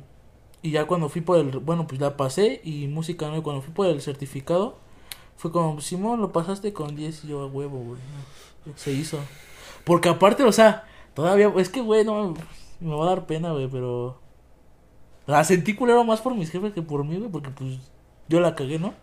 [0.63, 3.63] y ya cuando fui por el, bueno, pues ya pasé y música no, y cuando
[3.63, 4.79] fui por el certificado,
[5.37, 8.01] fue como, Simón, lo pasaste con 10 y yo a huevo, güey.
[8.75, 9.19] Se hizo.
[9.85, 12.35] Porque aparte, o sea, todavía, es que, güey, no,
[12.81, 14.21] me va a dar pena, güey, pero...
[15.27, 17.79] La sentí culero más por mis jefes que por mí, güey, porque pues
[18.29, 18.95] yo la cagué, ¿no?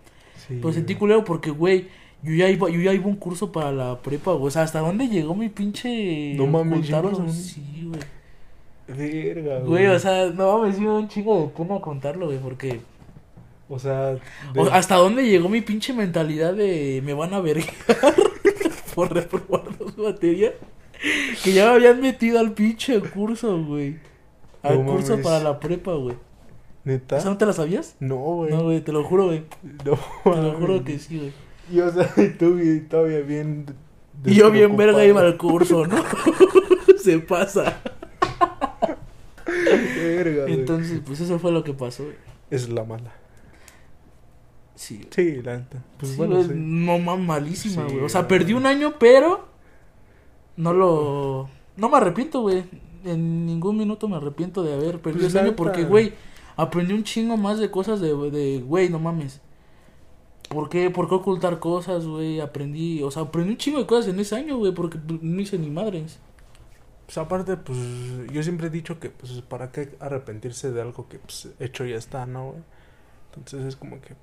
[0.48, 0.58] Sí.
[0.62, 1.90] Pero sentí culero porque, güey,
[2.24, 4.48] yo ya iba, yo ya iba un curso para la prepa, güey.
[4.48, 6.34] O sea, ¿hasta dónde llegó mi pinche...
[6.36, 6.88] No mames,
[7.34, 8.00] Sí, güey.
[8.88, 12.82] Verga, Güey, o sea, no me dio un chingo de pena contarlo, güey, porque...
[13.70, 14.20] O sea, de-
[14.58, 17.74] o- ¿Hasta dónde llegó mi pinche mentalidad de me van a vergar
[18.96, 20.54] por reprobar dos materias?
[21.44, 23.98] Que ya me habían metido al pinche curso, güey.
[24.62, 25.26] Al No curso mames.
[25.26, 26.16] para la prepa, güey.
[26.84, 27.18] ¿Neta?
[27.18, 27.96] ¿Esa no te la sabías?
[28.00, 28.52] No, güey.
[28.52, 29.44] No, güey, te lo juro, güey.
[29.86, 31.32] No, Te lo juro que sí, güey.
[31.72, 32.60] Y o sea, y tú
[32.90, 33.66] todavía bien.
[34.26, 36.04] Y yo bien verga iba al curso, ¿no?
[37.02, 37.82] Se pasa.
[39.98, 40.46] Verga.
[40.48, 42.16] Entonces, pues eso fue lo que pasó, güey.
[42.50, 43.14] Es la mala.
[44.76, 45.08] Sí, güey.
[45.12, 45.84] Sí, la neta.
[45.98, 46.52] Pues Sí, bueno, sí.
[46.54, 48.06] No mames, malísima, Sí, güey.
[48.06, 49.48] O sea, perdí un año, pero
[50.58, 51.50] no lo.
[51.78, 52.64] No me arrepiento, güey.
[53.06, 56.14] En ningún minuto me arrepiento de haber perdido Pues, ese año porque, güey,
[56.56, 59.42] aprendí un chingo más de cosas de, de güey, no mames.
[60.50, 62.40] ¿Por qué, ¿Por qué ocultar cosas, güey?
[62.40, 65.58] Aprendí, o sea, aprendí un chingo de cosas en ese año, güey, porque no hice
[65.58, 66.20] ni madres.
[67.06, 67.78] Pues aparte, pues
[68.32, 71.96] yo siempre he dicho que, pues, ¿para qué arrepentirse de algo que, pues, hecho ya
[71.98, 72.64] está, no, güey?
[73.36, 74.16] Entonces es como que.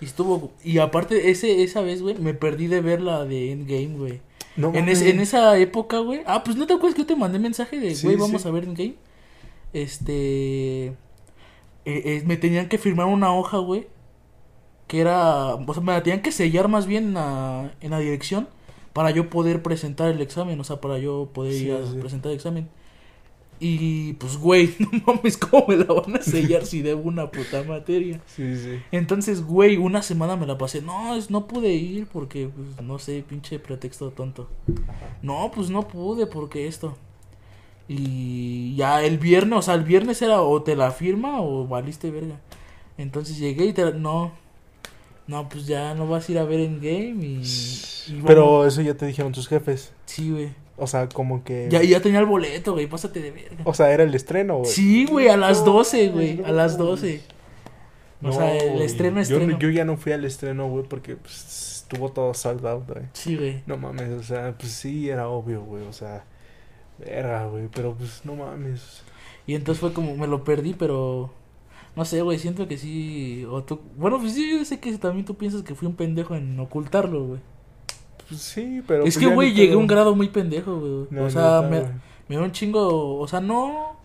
[0.00, 3.96] Y estuvo, y aparte, ese, esa vez, güey, me perdí de ver la de Endgame,
[3.96, 4.20] güey.
[4.56, 6.22] No, En, es- en esa época, güey.
[6.26, 8.48] Ah, pues no te acuerdas que yo te mandé mensaje de, Sí, güey, vamos sí.
[8.48, 8.94] a ver en game.
[9.72, 10.86] Este.
[10.88, 10.94] eh,
[11.84, 13.86] eh, me tenían que firmar una hoja, güey.
[14.86, 15.54] Que era.
[15.54, 18.48] O sea, me la tenían que sellar más bien en la, en la dirección.
[18.92, 20.58] Para yo poder presentar el examen.
[20.60, 21.96] O sea, para yo poder Sí, ir a sí.
[22.00, 22.68] presentar el examen.
[23.60, 27.64] Y pues, güey, no mames, ¿cómo me la van a sellar si debo una puta
[27.64, 28.20] materia?
[28.26, 28.78] Sí, sí.
[28.92, 30.80] Entonces, güey, una semana me la pasé.
[30.80, 34.48] No, es, no pude ir porque, pues, no sé, pinche pretexto tonto.
[35.22, 36.96] No, pues no pude porque esto.
[37.88, 42.10] Y ya el viernes, o sea, el viernes era o te la firma o valiste
[42.10, 42.38] verga.
[42.98, 44.32] Entonces llegué y te la- no.
[45.28, 47.42] No, pues ya no vas a ir a ver en game y.
[48.08, 49.92] y bueno, Pero eso ya te dijeron tus jefes.
[50.06, 50.50] Sí, güey.
[50.76, 51.68] O sea, como que.
[51.70, 53.62] Ya, ya tenía el boleto, güey, pásate de verga.
[53.64, 54.70] O sea, era el estreno, güey.
[54.70, 56.84] Sí, güey, a las No, 12, güey, a las no.
[56.86, 57.20] 12.
[58.22, 58.82] O No, sea, el güey.
[58.84, 59.46] estreno, Yo, estreno.
[59.52, 63.04] no- yo ya no fui al estreno, güey, porque pues, estuvo todo sold out, güey.
[63.12, 63.62] Sí, güey.
[63.66, 65.84] No mames, o sea, pues sí, era obvio, güey.
[65.86, 66.24] O sea,
[66.98, 67.68] verga, güey.
[67.74, 69.02] Pero pues no mames.
[69.46, 71.30] Y entonces fue como, me lo perdí, pero...
[71.98, 73.44] No sé, güey, siento que sí...
[73.50, 73.80] O tú...
[73.96, 77.24] Bueno, pues sí, yo sé que también tú piensas que fui un pendejo en ocultarlo,
[77.24, 77.40] güey.
[78.28, 79.02] Pues sí, pero.
[79.02, 81.06] es pues, que, güey, llegué a un grado muy pendejo, güey.
[81.10, 81.82] No, o sea, me,
[82.28, 83.18] me da un chingo...
[83.18, 83.96] O sea, no...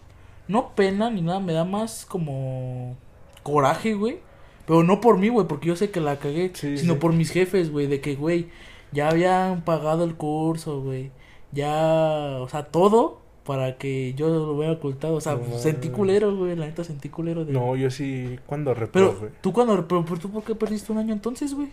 [0.47, 2.97] No pena ni nada, me da más como...
[3.43, 4.21] Coraje, güey.
[4.65, 6.49] Pero no por mí, güey, porque yo sé que la cagué.
[6.55, 6.99] Sí, sino sí.
[6.99, 8.47] por mis jefes, güey, de que, güey,
[8.91, 11.11] ya habían pagado el curso, güey.
[11.51, 15.15] Ya, o sea, todo para que yo lo hubiera ocultado.
[15.15, 17.53] O sea, No sentí culero, güey, la neta sentí culero de...
[17.53, 19.15] No, yo sí, cuando reprobé.
[19.19, 21.69] Pero, ¿tú cuando, pero, tú por qué perdiste un año entonces, güey?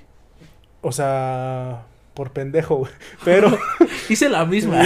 [0.82, 2.92] O sea, por pendejo, güey.
[3.24, 3.56] Pero,
[4.08, 4.82] Hice la misma.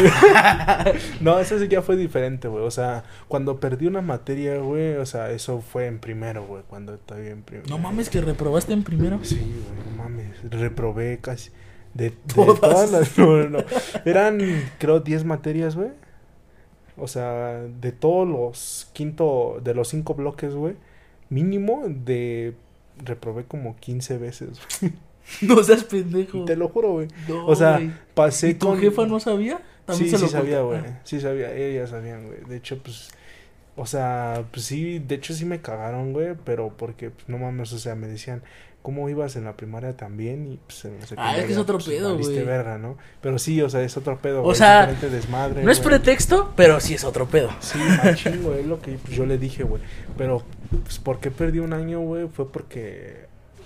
[1.21, 2.65] no, eso sí ya fue diferente, güey.
[2.65, 6.63] O sea, cuando perdí una materia, güey, o sea, eso fue en primero, güey.
[6.69, 7.69] Cuando todavía en primero.
[7.71, 9.19] no mames que reprobaste en primero.
[9.23, 10.51] Sí, güey, no mames.
[10.51, 11.51] Reprobé casi.
[11.95, 12.61] De, de Todas.
[12.61, 13.19] todas las.
[13.19, 13.65] No, no, no.
[14.05, 14.41] Eran,
[14.79, 15.91] creo, 10 materias, güey.
[16.97, 19.61] O sea, de todos los quinto.
[19.63, 20.75] De los cinco bloques, güey.
[21.31, 22.55] Mínimo de.
[23.05, 24.93] Reprobé como 15 veces, güey.
[25.43, 26.45] No seas pendejo.
[26.45, 27.09] Te lo juro, güey.
[27.29, 27.93] No, O sea, güey.
[28.15, 28.79] pasé ¿Y tu con.
[28.79, 29.61] jefa no sabía?
[29.91, 30.81] Sí, se sí lo sabía, güey.
[31.05, 32.41] Sí sabía, ellas sabían, güey.
[32.49, 33.11] De hecho, pues.
[33.77, 36.35] O sea, pues sí, de hecho sí me cagaron, güey.
[36.45, 38.43] Pero porque, pues, no mames, o sea, me decían,
[38.85, 40.47] ¿cómo ibas en la primaria también?
[40.47, 41.41] Y pues en la secundaria.
[41.41, 42.45] es que es otro pues, pedo, güey.
[42.45, 42.99] verga, ¿no?
[43.23, 44.41] Pero sí, o sea, es otro pedo.
[44.41, 45.65] O güey, sea, desmadre.
[45.65, 47.49] No es pretexto, pero sí es otro pedo.
[47.61, 49.81] Sí, machín, güey, es lo que pues, yo le dije, güey.
[50.19, 50.43] Pero,
[50.83, 52.29] pues, ¿por qué perdí un año, güey?
[52.29, 53.25] Fue porque,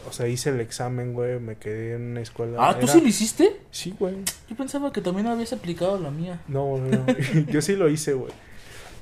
[0.09, 2.57] o sea, hice el examen, güey, me quedé en una escuela.
[2.61, 3.57] Ah, ¿tú era- sí lo hiciste?
[3.73, 4.15] Sí, güey.
[4.49, 6.43] Yo pensaba que también habías aplicado la mía.
[6.47, 7.07] No, no, no.
[7.51, 8.33] yo sí lo hice, güey.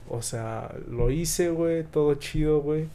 [0.09, 2.89] O sea, lo hice, güey, todo chido, güey.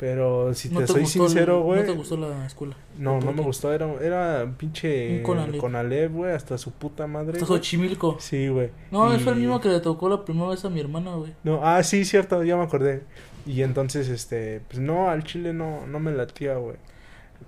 [0.00, 1.80] Pero si te, soy gustó el- sincero, güey.
[1.80, 2.74] ¿No te gustó la escuela?
[2.96, 6.10] No, ¿Por no me gustó, era, era pinche Conalep.
[6.10, 7.32] Güey, hasta su puta madre.
[7.32, 7.44] Güey.
[7.44, 8.16] Xochimilco.
[8.18, 8.70] Sí, güey.
[8.90, 11.34] No, Y- fue el mismo que le tocó la primera vez a mi hermana, güey.
[11.44, 13.02] No, ah, sí, cierto, ya me acordé.
[13.46, 16.76] Y entonces, este, pues no, al chile no, no me latía, güey.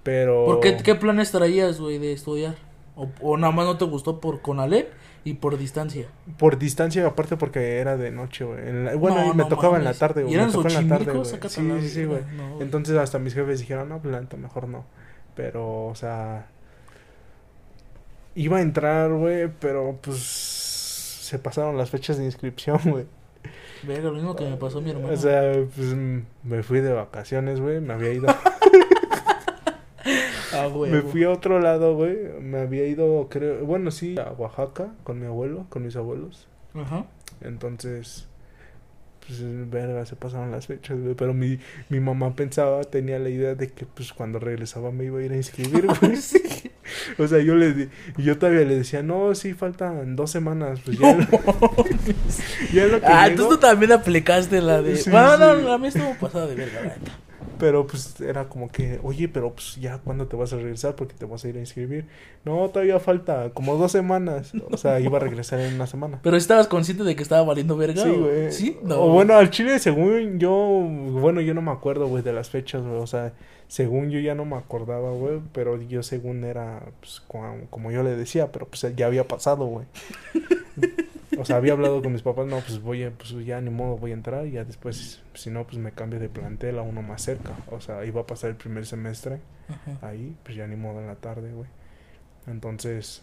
[0.03, 0.45] Pero...
[0.45, 2.57] ¿Por qué, qué planes traías, güey, de estudiar?
[2.97, 4.91] O, o nada más no te gustó por Conalep
[5.25, 6.07] y por distancia.
[6.39, 8.61] Por distancia, aparte porque era de noche, güey.
[8.73, 10.35] La- Bueno, No, y me no tocaba en la tarde, ¿Y güey.
[10.35, 11.25] eran Me tocó en la tarde, güey.
[11.83, 12.23] Sí, sí, güey.
[12.37, 12.61] No.
[12.61, 14.85] Entonces hasta mis jefes dijeron, no, pues la neta, mejor no.
[15.37, 16.47] Pero, o sea...
[18.35, 20.19] Iba a entrar, güey, pero pues...
[20.19, 23.07] Se pasaron las fechas de inscripción, güey.
[23.85, 25.13] Verga, lo mismo que me pasó a mi hermana.
[25.13, 27.81] O sea, pues mm, me fui de vacaciones, güey.
[27.81, 28.27] Me había ido...
[30.55, 30.91] ah, güey.
[30.93, 32.17] Me fui a otro lado, güey.
[32.41, 36.47] Me había ido, creo, bueno, sí, a Oaxaca con mi abuelo, con mis abuelos.
[36.75, 37.05] Ajá.
[37.41, 38.27] Entonces,
[39.27, 39.41] pues,
[39.71, 41.15] verga, se pasaron las fechas, güey.
[41.15, 45.19] Pero mi, mi mamá pensaba, tenía la idea de que, pues, cuando regresaba me iba
[45.19, 46.19] a ir a inscribir, güey.
[47.19, 47.89] O sea, yo le di-
[48.19, 51.17] y yo todavía le decía, no, sí, faltan dos semanas, pues ya.
[52.73, 53.31] ya lo que Ah, llego".
[53.31, 54.97] entonces tú también aplicaste la de.
[54.97, 55.63] Sí, bueno, no, sí.
[55.63, 57.13] no, a mí estuvo pasada de verga, la neta.
[57.63, 61.15] Pero pues era como que, oye, pero pues ya cuándo te vas a regresar porque
[61.15, 62.07] te vas a ir a inscribir.
[62.45, 64.51] No, todavía falta como dos semanas.
[64.73, 66.19] O sea, iba a regresar en una semana.
[66.25, 68.03] Pero estabas consciente de que estaba valiendo verga.
[68.03, 68.51] Sí, güey.
[68.51, 69.01] Sí, no.
[69.01, 72.83] O bueno, al chile, según yo, bueno, yo no me acuerdo, güey, de las fechas,
[72.83, 72.97] güey.
[72.97, 73.33] O sea,
[73.69, 75.39] según yo ya no me acordaba, güey.
[75.53, 79.67] Pero yo según era, pues, como, como yo le decía, pero pues ya había pasado,
[79.67, 79.87] güey.
[81.39, 83.97] O sea, había hablado con mis papás, no, pues voy a, pues ya ni modo
[83.97, 87.03] voy a entrar y ya después, si no, pues me cambio de plantel a uno
[87.03, 87.57] más cerca.
[87.71, 90.07] O sea, iba a pasar el primer semestre Ajá.
[90.07, 91.69] ahí, pues ya ni modo en la tarde, güey.
[92.47, 93.23] Entonces,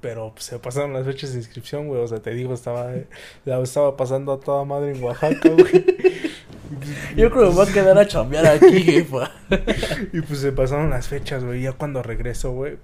[0.00, 2.00] pero pues, se pasaron las fechas de inscripción, güey.
[2.00, 2.92] O sea, te digo, estaba,
[3.44, 5.98] la estaba pasando a toda madre en Oaxaca, güey.
[7.16, 9.30] Yo creo que me voy a quedar a chambear aquí, jefa.
[10.12, 11.62] Y pues se pasaron las fechas, güey.
[11.62, 12.76] Ya cuando regreso, güey.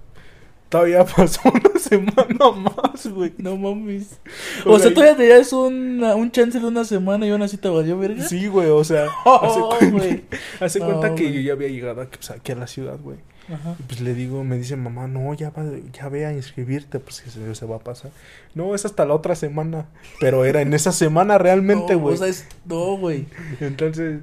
[0.69, 3.33] Todavía pasó una semana más, güey.
[3.37, 4.19] No mames.
[4.65, 7.57] O O sea, sea, todavía tenías un, un chance de una semana y aún así
[7.57, 8.23] te valió verga.
[8.23, 10.23] Sí, güey, o sea, hace cuenta, güey.
[10.59, 13.17] hace No, cuenta que yo ya había llegado aquí, pues, aquí a la ciudad, güey.
[13.47, 13.75] Ajá.
[13.79, 15.63] Y pues le digo, me dice mamá, no, ya va,
[15.93, 18.09] ya ve a inscribirte, pues que se, se va a pasar.
[18.55, 19.85] No, es hasta la otra semana.
[20.19, 22.15] Pero era en esa semana realmente, No, güey.
[22.15, 22.47] o sea, es...
[22.65, 23.27] No, güey.
[23.59, 24.21] Entonces,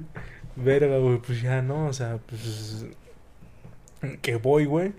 [0.57, 2.85] verga, güey, pues ya no, o sea, pues
[4.21, 4.91] que voy, güey.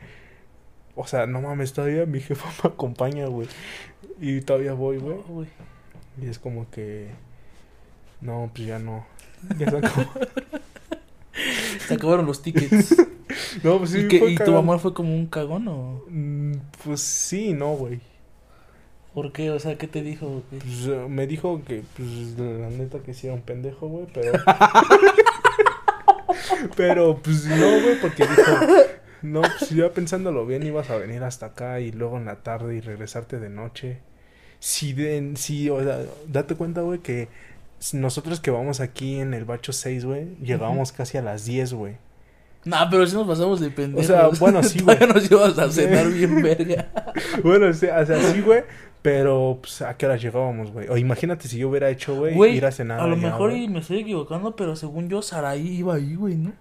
[0.97, 3.49] O sea, no mames, todavía mi jefa me acompaña, güey.
[4.21, 5.17] Y todavía voy, güey.
[5.29, 5.47] No.
[6.23, 7.09] Y es como que
[8.21, 9.07] no, pues ya no.
[9.59, 10.11] Ya se acabó.
[11.87, 12.97] Se acabaron los tickets.
[13.63, 16.03] No, pues sí, ¿Y, fue y tu mamá fue como un cagón o...?
[16.09, 16.53] Mm,
[16.85, 18.01] Pues sí, no, güey.
[19.13, 19.51] ¿Por qué?
[19.51, 20.43] O sea, ¿qué te dijo?
[20.51, 24.33] Pues eh, me dijo que, pues, la neta que sí era un pendejo, güey, pero...
[26.77, 28.53] pero, pues, no, güey, porque dijo...
[29.25, 32.77] No, pues ya pensándolo bien, ibas a venir hasta acá y luego en la tarde
[32.77, 33.99] y regresarte de noche.
[34.61, 37.29] Sí, de, sí, o sea, date cuenta, güey, que
[37.95, 41.97] nosotros que vamos aquí en el bacho 6, güey, llegábamos casi a las 10, güey.
[42.67, 44.07] Nah, pero si nos pasamos de pendejos.
[44.07, 44.99] sea, bueno, sí, güey.
[45.01, 46.91] Nos íbamos a cenar bien verga.
[47.43, 48.65] Bueno, o sea, o sí, güey,
[49.01, 50.89] pero, pues, ¿a qué hora llegábamos, güey?
[50.89, 53.69] O imagínate si yo hubiera hecho, güey, ir a cenar a lo allá, mejor y
[53.69, 56.53] me estoy equivocando, pero según yo, Saraí iba ahí, güey, ¿no?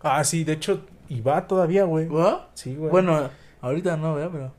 [0.00, 2.06] Ah, sí, de hecho, y va todavía, güey.
[2.06, 2.48] ¿Va?
[2.54, 2.88] Sí, güey.
[2.88, 3.28] Bueno,
[3.60, 4.30] ahorita no, ¿verdad?
[4.32, 4.52] Pero,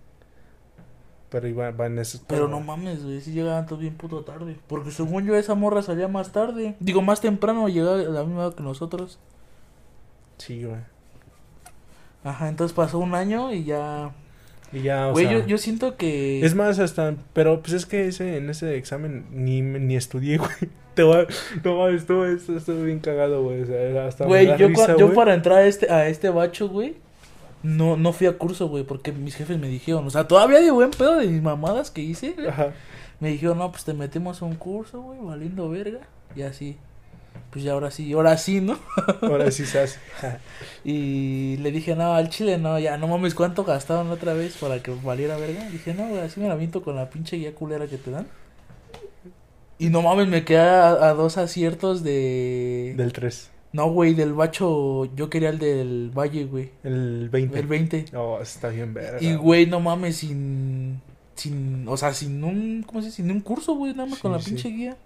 [1.29, 2.19] Pero iba, va en eso.
[2.27, 4.59] pero no mames, güey, si llegaban todos bien puto tarde.
[4.67, 6.75] Porque según yo, esa morra salía más tarde.
[6.81, 9.17] Digo, más temprano, llegaba a la misma hora que nosotros.
[10.37, 10.81] Sí, güey.
[12.25, 14.11] Ajá, entonces pasó un año y ya...
[14.73, 15.39] Y ya, o Güey, sea...
[15.39, 16.45] yo, yo siento que...
[16.45, 17.15] Es más, hasta...
[17.33, 20.51] Pero, pues, es que ese, en ese examen ni, ni estudié, güey.
[20.93, 21.27] Te voy a...
[21.63, 23.61] No, mames, estuvo, estuvo, bien cagado, güey.
[23.61, 24.25] O sea, hasta...
[24.25, 25.15] Güey, yo, risa, yo güey.
[25.15, 26.95] para entrar a este, a este bacho, güey,
[27.63, 30.71] no, no fui a curso, güey, porque mis jefes me dijeron, o sea, todavía de
[30.71, 32.71] buen pedo de mis mamadas que hice, güey, Ajá.
[33.19, 35.99] me dijeron, no, pues te metemos a un curso, güey, valiendo verga,
[36.35, 36.77] y así,
[37.51, 38.79] pues ya ahora sí, ahora sí, ¿no?
[39.21, 39.99] Ahora sí se hace.
[40.83, 44.81] Y le dije, no, al chile no, ya, no mames, ¿cuánto gastaron otra vez para
[44.81, 45.69] que valiera verga?
[45.69, 48.27] dije, no, güey, así me la viento con la pinche guía culera que te dan.
[49.77, 52.93] Y no mames, me quedé a, a dos aciertos de...
[52.97, 53.51] Del 3.
[53.73, 56.71] No, güey, del bacho, yo quería el del Valle, güey.
[56.83, 57.59] El 20.
[57.59, 58.05] El 20.
[58.15, 59.17] Oh, está bien verga.
[59.21, 60.99] Y, güey, no mames, sin.
[61.35, 61.87] Sin.
[61.87, 62.83] O sea, sin un.
[62.85, 63.21] ¿Cómo se dice?
[63.21, 64.49] Sin un curso, güey, nada más Sí, con la sí.
[64.51, 64.97] pinche guía.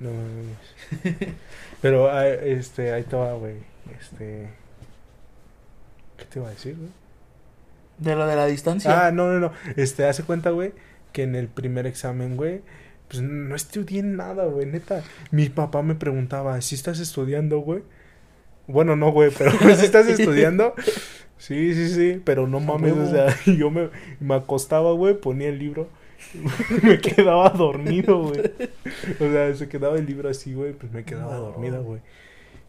[0.00, 1.34] No mames.
[1.80, 3.56] Pero, ah, este, ahí te va, güey.
[3.98, 4.48] Este...
[6.16, 6.90] ¿Qué te iba a decir, güey?
[7.98, 9.06] De lo de la distancia.
[9.06, 9.52] Ah, no, no, no.
[9.76, 10.72] Este, hace cuenta, güey,
[11.12, 12.62] que en el primer examen, güey,
[13.08, 15.02] pues no estudié nada, güey, neta.
[15.30, 17.82] Mi papá me preguntaba, ¿si estás estudiando, güey?
[18.66, 20.74] Bueno, no, güey, pero si estás estudiando.
[21.36, 23.90] Sí, sí, sí, pero no mames, o sea, yo me,
[24.20, 25.88] me acostaba, güey, ponía el libro,
[26.82, 28.40] me quedaba dormido, güey.
[29.20, 31.40] O sea, se quedaba el libro así, güey, pues me quedaba No.
[31.40, 32.00] dormida, güey.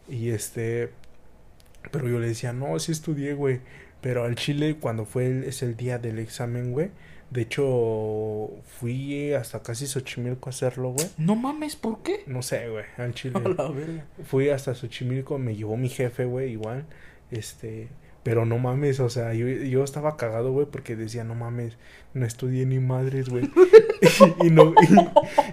[0.08, 0.90] Y este,
[1.90, 3.60] pero yo le decía, no, sí estudié, güey.
[4.00, 6.90] Pero al Chile, cuando fue el, es el día del examen, güey.
[7.30, 11.06] De hecho, fui hasta casi Xochimilco a hacerlo, güey.
[11.16, 12.24] No mames, ¿por qué?
[12.26, 13.40] No sé, güey, al Chile.
[13.42, 14.04] A la verga.
[14.24, 16.84] Fui hasta Xochimilco, me llevó mi jefe, güey, igual.
[17.30, 17.88] Este,
[18.22, 21.76] pero no mames, o sea, yo, yo estaba cagado, güey, porque decía, no mames,
[22.14, 23.50] no estudié ni madres, güey.
[24.42, 24.74] y, y no,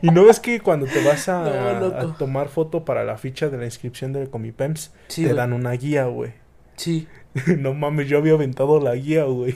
[0.02, 1.44] y, y no ves que cuando te vas a,
[1.80, 1.98] No, loco.
[1.98, 5.72] a tomar foto para la ficha de la inscripción del Comipems, Sí, te dan una
[5.72, 6.34] guía, güey.
[6.76, 7.08] Sí.
[7.58, 9.56] no mames, yo había aventado la guía, güey.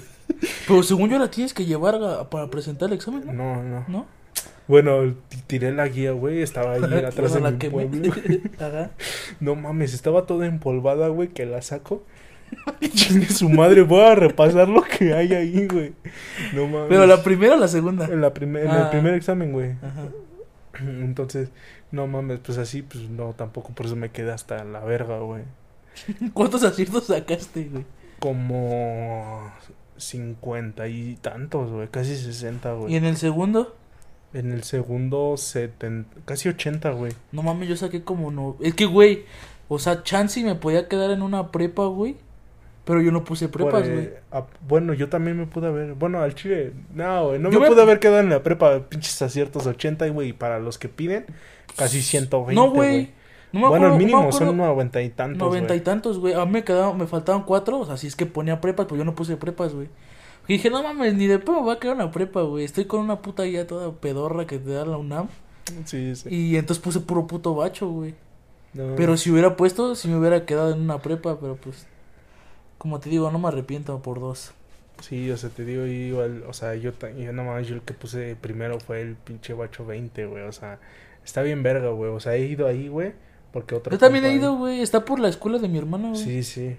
[0.68, 3.34] Pero según yo la tienes que llevar a- para presentar el examen, ¿no?
[3.34, 3.86] No, no.
[3.88, 4.06] ¿No?
[4.68, 5.14] Bueno,
[5.48, 8.14] tiré la guía, güey, estaba ahí atrás de mi pueblo.
[8.60, 8.92] Ajá.
[9.42, 12.06] No mames, estaba toda empolvada, güey, que la saco.
[12.94, 15.94] Chingue su madre, voy a repasar lo que hay ahí, güey.
[16.54, 16.88] No mames.
[16.90, 18.06] Pero la primera o la segunda.
[18.06, 18.84] En, la primer, en Ah.
[18.84, 19.72] el primer examen, güey.
[19.82, 20.08] Ajá.
[20.80, 21.50] Entonces,
[21.92, 25.44] no mames, pues así, pues no, tampoco, por eso me quedé hasta la verga, güey.
[26.34, 27.86] ¿Cuántos aciertos sacaste, güey?
[28.20, 29.52] Como
[29.98, 32.96] cincuenta y tantos, güey, casi sesenta, ¿Y güey.
[32.96, 33.76] en el segundo?
[34.34, 36.08] En el segundo, seten...
[36.26, 37.12] casi ochenta, güey.
[37.32, 38.56] No mames, yo saqué como no.
[38.60, 39.26] Es que, güey,
[39.68, 42.16] o sea, Chansey me podía quedar en una prepa, güey.
[42.86, 44.06] Pero yo no puse prepas, güey.
[44.06, 45.94] eh, ah, bueno, yo también me pude haber.
[45.94, 46.74] Bueno, al chile.
[46.94, 47.40] No, güey.
[47.40, 48.90] No Yo me, me- pude haber quedado en la prepa.
[48.90, 50.30] Pinches aciertos 80, güey.
[50.30, 51.26] Y para los que piden,
[51.78, 52.56] casi 120.
[52.56, 53.12] No, güey.
[53.54, 55.38] No me bueno, acuerdo, el mínimo no son 90 y tantos.
[55.38, 56.34] Noventa y tantos, güey.
[56.34, 58.98] A mí me quedaban, me faltaban cuatro, o sea, si es que ponía prepas, pues
[58.98, 59.88] yo no puse prepas, güey.
[60.48, 62.66] Y dije, no mames, ni de pedo me va a quedar una prepa, güey.
[62.66, 65.28] Estoy con una puta guía toda pedorra que te da la UNAM.
[65.86, 66.28] Sí, sí.
[66.30, 68.16] Y entonces puse puro puto bacho, güey.
[68.74, 68.96] No.
[68.98, 71.88] Pero si hubiera puesto, si me hubiera quedado en una prepa, pero pues.
[72.84, 74.52] Como te digo, no me arrepiento por dos.
[75.00, 76.44] Sí, o sea, te digo, igual.
[76.50, 80.26] O sea, yo, yo nomás, yo el que puse primero fue el pinche bacho 20,
[80.26, 80.44] güey.
[80.44, 80.80] O sea,
[81.24, 82.12] está bien verga, güey.
[82.12, 83.14] O sea, he ido ahí, güey.
[83.54, 83.90] Porque otro.
[83.94, 84.82] Yo también he ido, güey.
[84.82, 86.22] Está por la escuela de mi hermano, güey.
[86.22, 86.76] Sí, sí.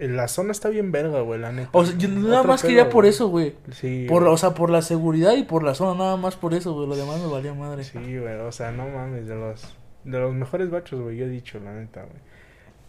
[0.00, 1.70] la zona está bien verga, güey, la neta.
[1.70, 3.54] O sea, yo nada Otro más pedo, quería por eso, güey.
[3.70, 4.06] Sí.
[4.08, 4.34] Por, güey.
[4.34, 6.88] o sea, por la seguridad y por la zona, nada más por eso, güey.
[6.88, 7.84] Lo demás me valía madre.
[7.84, 9.62] Sí, güey, o sea, no mames, de los,
[10.02, 12.33] de los mejores bachos, güey, yo he dicho, la neta, güey.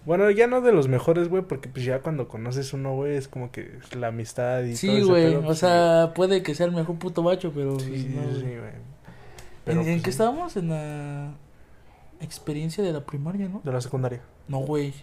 [0.05, 3.27] Bueno, ya no de los mejores, güey, porque pues ya cuando conoces uno, güey, es
[3.27, 5.23] como que es la amistad y todo Sí, ese güey.
[5.31, 7.79] pedo, O pues, sea, puede que sea el mejor puto bacho, pero.
[7.79, 8.85] sí, pues, sí, no, sí, güey.
[9.65, 10.55] ¿En, pues, qué estábamos?
[10.57, 11.33] En la
[12.21, 13.61] experiencia de la primaria, ¿no?
[13.63, 14.21] De la secundaria.
[14.47, 14.93] No, güey.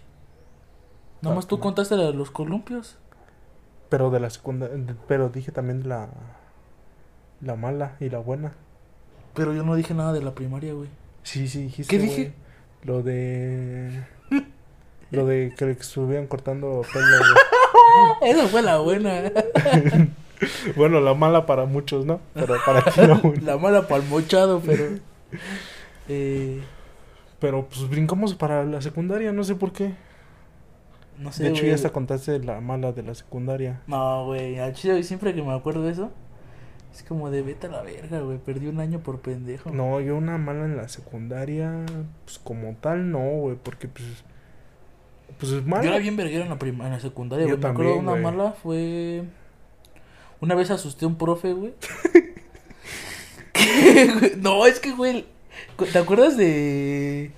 [1.21, 1.61] Nada Ah, más tú no.
[1.63, 2.97] contaste la de los columpios.
[3.89, 6.09] Pero de la secundaria, pero dije también la,
[7.41, 8.53] la mala y la buena.
[9.35, 10.89] Pero yo no dije nada de la primaria, güey.
[11.23, 11.95] Sí, sí, dijiste.
[11.95, 12.33] ¿Qué dije?
[12.83, 14.03] Lo de.
[15.13, 17.05] Lo de que le estuvieran cortando pelo.
[18.21, 19.23] Esa fue la buena.
[20.75, 22.19] Bueno, la mala para muchos, ¿no?
[22.33, 23.39] Pero para ti güey.
[23.41, 24.97] la mala palmochado, pero.
[26.09, 26.61] Eh,
[27.39, 29.93] Pero pues brincamos para la secundaria, no sé por qué.
[31.17, 31.43] no sé.
[31.43, 33.81] de hecho, ya hasta contaste la mala de la secundaria.
[33.87, 34.59] No, güey.
[34.59, 36.11] Al chile, güey, siempre que me acuerdo de eso,
[36.93, 38.37] es como de vete a la verga, güey.
[38.37, 39.69] Perdí un año por pendejo.
[39.69, 41.85] No, yo una mala en la secundaria,
[42.25, 44.25] pues como tal, no, güey, porque pues.
[45.39, 45.83] Pues es mala.
[45.83, 47.61] Yo era bien verguero en la, en la secundaria, Yo güey.
[47.63, 49.23] Me acuerdo también, una mala fue.
[50.39, 51.73] Una vez asusté a un profe, güey.
[53.53, 54.31] ¿Qué, güey?
[54.37, 55.25] no, es que, güey.
[55.91, 57.31] ¿Te acuerdas de.?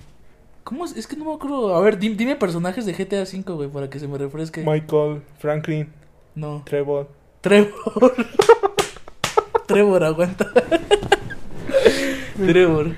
[0.64, 0.96] ¿Cómo es?
[0.96, 1.74] Es que no me acuerdo.
[1.76, 4.64] A ver, dime, dime personajes de GTA V, güey, para que se me refresque.
[4.66, 5.88] Michael, Franklin,
[6.34, 6.62] No.
[6.66, 7.08] Trevor.
[7.40, 8.14] Trevor.
[9.66, 10.50] Trevor, aguanta.
[12.36, 12.94] Trevor.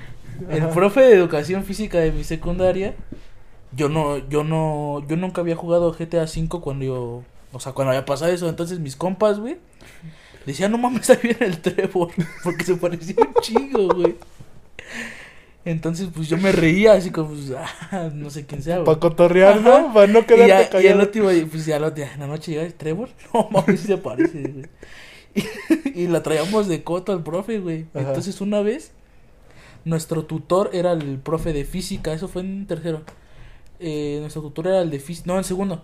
[0.49, 2.95] El profe de educación física de mi secundaria.
[3.71, 7.91] Yo no, yo no, yo nunca había jugado GTA V cuando yo, o sea, cuando
[7.91, 8.49] había pasado eso.
[8.49, 9.57] Entonces mis compas, güey,
[10.45, 12.09] decían, no mames, ahí viene el Trevor.
[12.43, 14.15] Porque se parecía un chingo, güey.
[15.65, 17.51] Entonces, pues yo me reía así como, pues,
[17.91, 18.85] ah, no sé quién sea, güey.
[18.85, 19.61] Para cotorrear.
[19.61, 19.93] ¿no?
[19.93, 20.99] Para no Y, quedarte ya, y el callado.
[21.01, 23.09] último, pues ya lo- en la noche llega el Trevor.
[23.33, 24.65] No mames, se parece, güey.
[25.35, 27.85] Y, y la traíamos de coto al profe, güey.
[27.93, 28.07] Ajá.
[28.07, 28.93] Entonces, una vez,
[29.85, 32.13] nuestro tutor era el profe de física.
[32.13, 33.03] Eso fue en tercero.
[33.79, 35.27] Eh, nuestro tutor era el de física.
[35.27, 35.83] No, en segundo.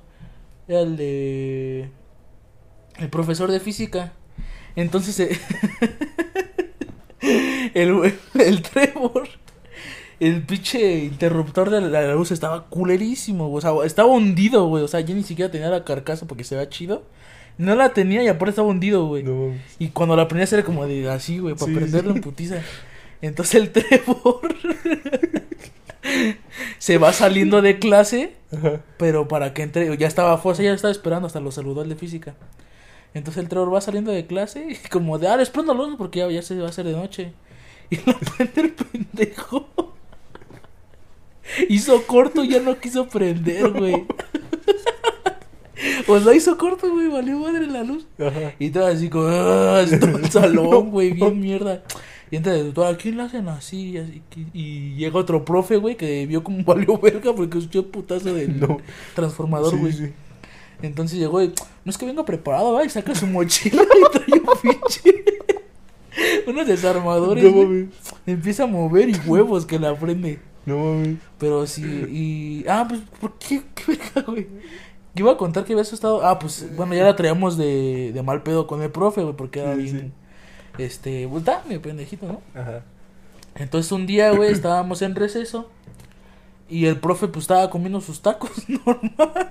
[0.68, 1.90] Era el de.
[2.98, 4.14] El profesor de física.
[4.76, 5.40] Entonces, eh,
[7.74, 9.28] el, el Trevor.
[10.20, 13.52] El pinche interruptor de la luz estaba culerísimo.
[13.54, 14.84] O sea, estaba hundido, güey.
[14.84, 17.04] O sea, ya ni siquiera tenía la carcasa porque se vea chido.
[17.58, 19.24] No la tenía y aparte estaba hundido, güey.
[19.24, 19.54] No.
[19.80, 22.18] Y cuando la prendías era como de así, güey, para Sí, prenderlo sí.
[22.18, 22.62] en putiza.
[23.22, 24.56] Entonces el Trevor
[26.86, 28.80] se va saliendo de clase, Ajá.
[28.98, 31.96] pero para que entre, ya estaba fuerza, ya estaba esperando, hasta lo saludó el de
[31.96, 32.36] física.
[33.16, 36.20] Entonces el Trevor va saliendo de clase y como de, ah, prendo la luz porque
[36.20, 37.34] ya, ya se va a hacer de noche.
[37.90, 39.68] Y la prende el pendejo.
[41.70, 44.06] Hizo corto y ya no quiso prender, güey.
[46.08, 48.06] O sea, hizo corto, güey, valió madre la luz.
[48.20, 48.54] Ajá.
[48.60, 51.82] Y todo así como, "Ah", todo el salón, güey, bien mierda.
[52.32, 53.92] Y entra el tutor, ¿a quién le hacen así?
[53.92, 57.80] Y, así que- y llega otro profe, güey, que vio como valió verga porque escuchó
[57.80, 58.78] el putazo del No.
[59.16, 59.94] transformador, güey.
[59.94, 60.12] sí.
[60.82, 61.48] Entonces llegó y,
[61.86, 62.84] no es que venga preparado, ¿va?
[62.84, 65.24] Y saca su mochila y trae un pinche.
[66.48, 67.88] Unos desarmadores, No mames.
[68.26, 70.40] Empieza a mover y huevos que la prende.
[70.66, 71.18] No mames.
[71.38, 72.66] Pero sí, y.
[72.68, 73.62] Ah, pues, ¿por qué?
[73.74, 74.48] ¿Qué verga, güey?
[75.14, 76.26] Yo iba a contar que habías estado.
[76.26, 79.60] Ah, pues, bueno, ya la traíamos de, de mal pedo con el profe, güey, porque
[79.60, 80.14] era Sí, bien.
[80.78, 82.42] Este, pues, da, mi pendejito, ¿no?
[82.60, 82.84] Ajá.
[83.56, 85.70] Entonces, un día, güey, estábamos en receso.
[86.68, 88.52] Y el profe, pues, estaba comiendo sus tacos
[88.86, 89.50] normal.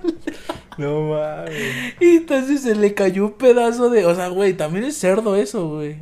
[0.77, 1.95] No mames.
[2.01, 4.05] Y entonces se le cayó un pedazo de.
[4.05, 5.97] O sea, güey, también es cerdo eso, güey.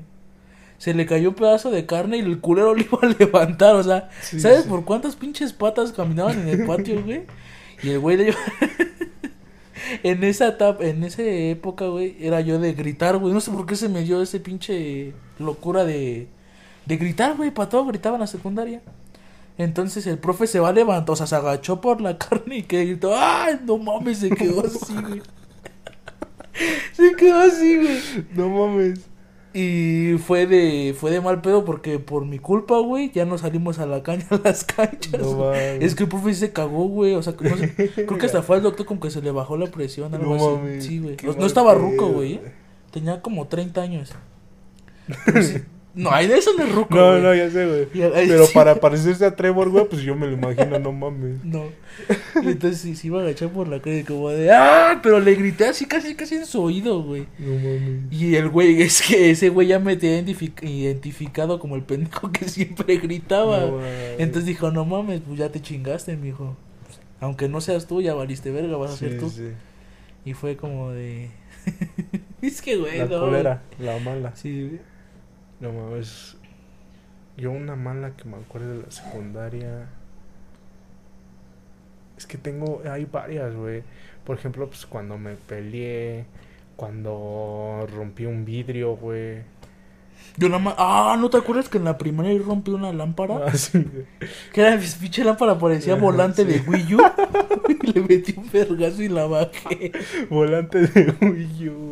[0.79, 3.75] Se le cayó un pedazo de carne y el culero lo iba a levantar.
[3.75, 4.69] O sea, Sí, ¿sabes sí.
[4.69, 7.21] por cuántas pinches patas caminaban en el patio, güey?
[7.83, 8.37] Y el güey le iba-
[10.03, 13.33] En esa etapa, en esa época, güey, era yo de gritar, güey.
[13.33, 16.27] No sé por qué se me dio ese pinche locura de,
[16.85, 17.51] de gritar, güey.
[17.51, 18.81] Para todo gritaba en la secundaria.
[19.57, 22.63] Entonces el profe se va a levantar, o sea, se agachó por la carne y
[22.63, 24.19] que gritó, ¡ay, no mames!
[24.19, 25.21] Se quedó así, güey.
[26.93, 28.25] Se quedó así, güey.
[28.35, 29.12] No mames.
[29.55, 33.77] Y fue de, fue de mal pedo porque por mi culpa, güey, ya no salimos
[33.77, 35.21] a la caña a las canchas.
[35.21, 37.13] No es que el profe se cagó, güey.
[37.13, 39.29] O sea, que no sé, creo que hasta fue al doctor como que se le
[39.31, 40.81] bajó la presión, algo No así.
[40.81, 41.17] Sí, güey.
[41.37, 42.35] No, estaba ruco, güey.
[42.35, 42.41] ¿eh?
[42.91, 44.11] Tenía como 30 años.
[45.25, 45.61] Pero sí-
[45.95, 47.21] No, ay, de eso no es ruco, No, güey.
[47.21, 48.03] no, ya sé, güey.
[48.15, 48.51] Ay, Pero sí.
[48.53, 51.43] para parecerse a Trevor, güey, pues yo me lo imagino, no mames.
[51.43, 51.65] No.
[52.41, 54.99] Y entonces sí, se iba a agachar por la calle como de ¡Ah!
[55.03, 57.27] Pero le grité así casi casi en su oído, güey.
[57.37, 58.11] No mames.
[58.11, 62.31] Y el güey, es que ese güey ya me tenía identifi- identificado como el pendejo
[62.31, 63.59] que siempre gritaba.
[63.59, 63.79] No.
[64.17, 66.57] Entonces dijo, no mames, pues ya te chingaste, mijo.
[67.19, 69.29] Aunque no seas tú, ya valiste verga, vas a ser tú.
[69.29, 69.49] sí.
[70.25, 71.29] Y fue como de.
[72.41, 73.27] es que, güey, La no.
[73.29, 74.35] la mala.
[74.35, 74.92] Sí, güey.
[75.59, 76.37] No mames.
[77.37, 79.89] Yo una mala que me acuerdo de la secundaria.
[82.17, 83.83] Es que tengo, hay varias, güey.
[84.23, 86.25] Por ejemplo, pues cuando me peleé,
[86.75, 89.41] cuando rompí un vidrio, güey.
[90.37, 90.75] Yo nada más.
[90.77, 93.45] Ah, ¿no te acuerdas que en la primaria yo rompí una lámpara?
[93.45, 93.85] Ah, sí.
[94.53, 96.61] Que era mi pinche lámpara, parecía volante de.
[96.61, 96.99] Wii U.
[97.83, 99.91] y le metí un vergazo y la bajé.
[100.29, 101.82] Volante de Wii U.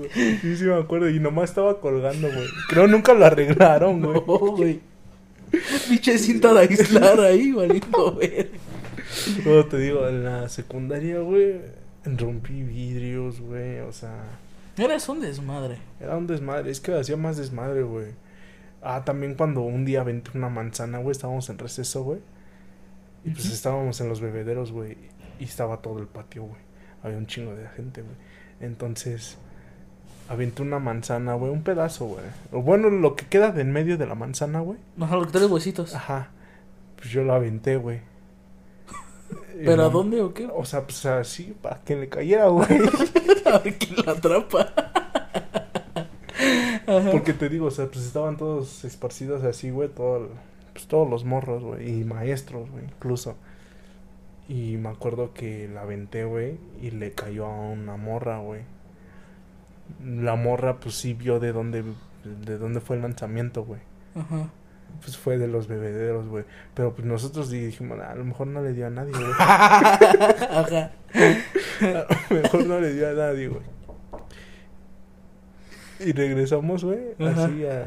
[0.41, 1.09] Sí, sí me acuerdo.
[1.09, 2.47] Y nomás estaba colgando, güey.
[2.67, 4.13] Creo nunca lo arreglaron, güey.
[4.15, 4.81] No, güey.
[5.87, 8.51] Pinche cinta de aislar ahí, valiendo ver.
[9.45, 11.61] Luego te digo, en la secundaria, güey,
[12.05, 13.79] rompí vidrios, güey.
[13.79, 14.23] O sea,
[14.77, 15.77] Eres un desmadre.
[15.99, 16.71] era un desmadre.
[16.71, 18.13] Es que hacía más desmadre, güey.
[18.81, 22.19] Ah, también cuando un día aventé una manzana, güey, estábamos en receso, güey.
[23.23, 24.97] Y pues estábamos en los bebederos, güey.
[25.39, 26.61] Y estaba todo el patio, güey.
[27.03, 28.15] Había un chingo de gente, güey.
[28.61, 29.37] Entonces,
[30.31, 31.51] aventé una manzana, güey.
[31.51, 32.23] Un pedazo, güey.
[32.51, 34.77] O bueno, lo que queda de en medio de la manzana, güey.
[34.99, 35.93] Ajá, lo que traes huesitos.
[35.93, 36.29] Ajá.
[36.95, 37.99] Pues yo lo aventé, güey.
[39.65, 40.47] ¿Pero a dónde o qué?
[40.53, 42.67] O sea, pues así, para que le cayera, güey.
[43.45, 44.73] A ver quién la atrapa.
[47.11, 50.29] Porque te digo, o sea, pues estaban todos esparcidos así, güey, todo
[50.73, 53.35] pues todos los morros, güey, y maestros, güey, incluso.
[54.47, 58.61] Y me acuerdo que la aventé, güey, y le cayó a una morra, güey.
[60.03, 61.83] La morra, pues sí vio de dónde,
[62.45, 63.81] de dónde fue el lanzamiento, güey.
[64.15, 64.49] Ajá.
[65.01, 66.43] Pues fue de los bebederos, güey.
[66.73, 69.31] Pero pues nosotros dijimos, "Ah, a lo mejor no le dio a nadie, güey.
[69.39, 70.91] Ajá.
[71.81, 73.63] A lo mejor no le dio a nadie, güey.
[75.99, 77.85] Y regresamos, güey, así a...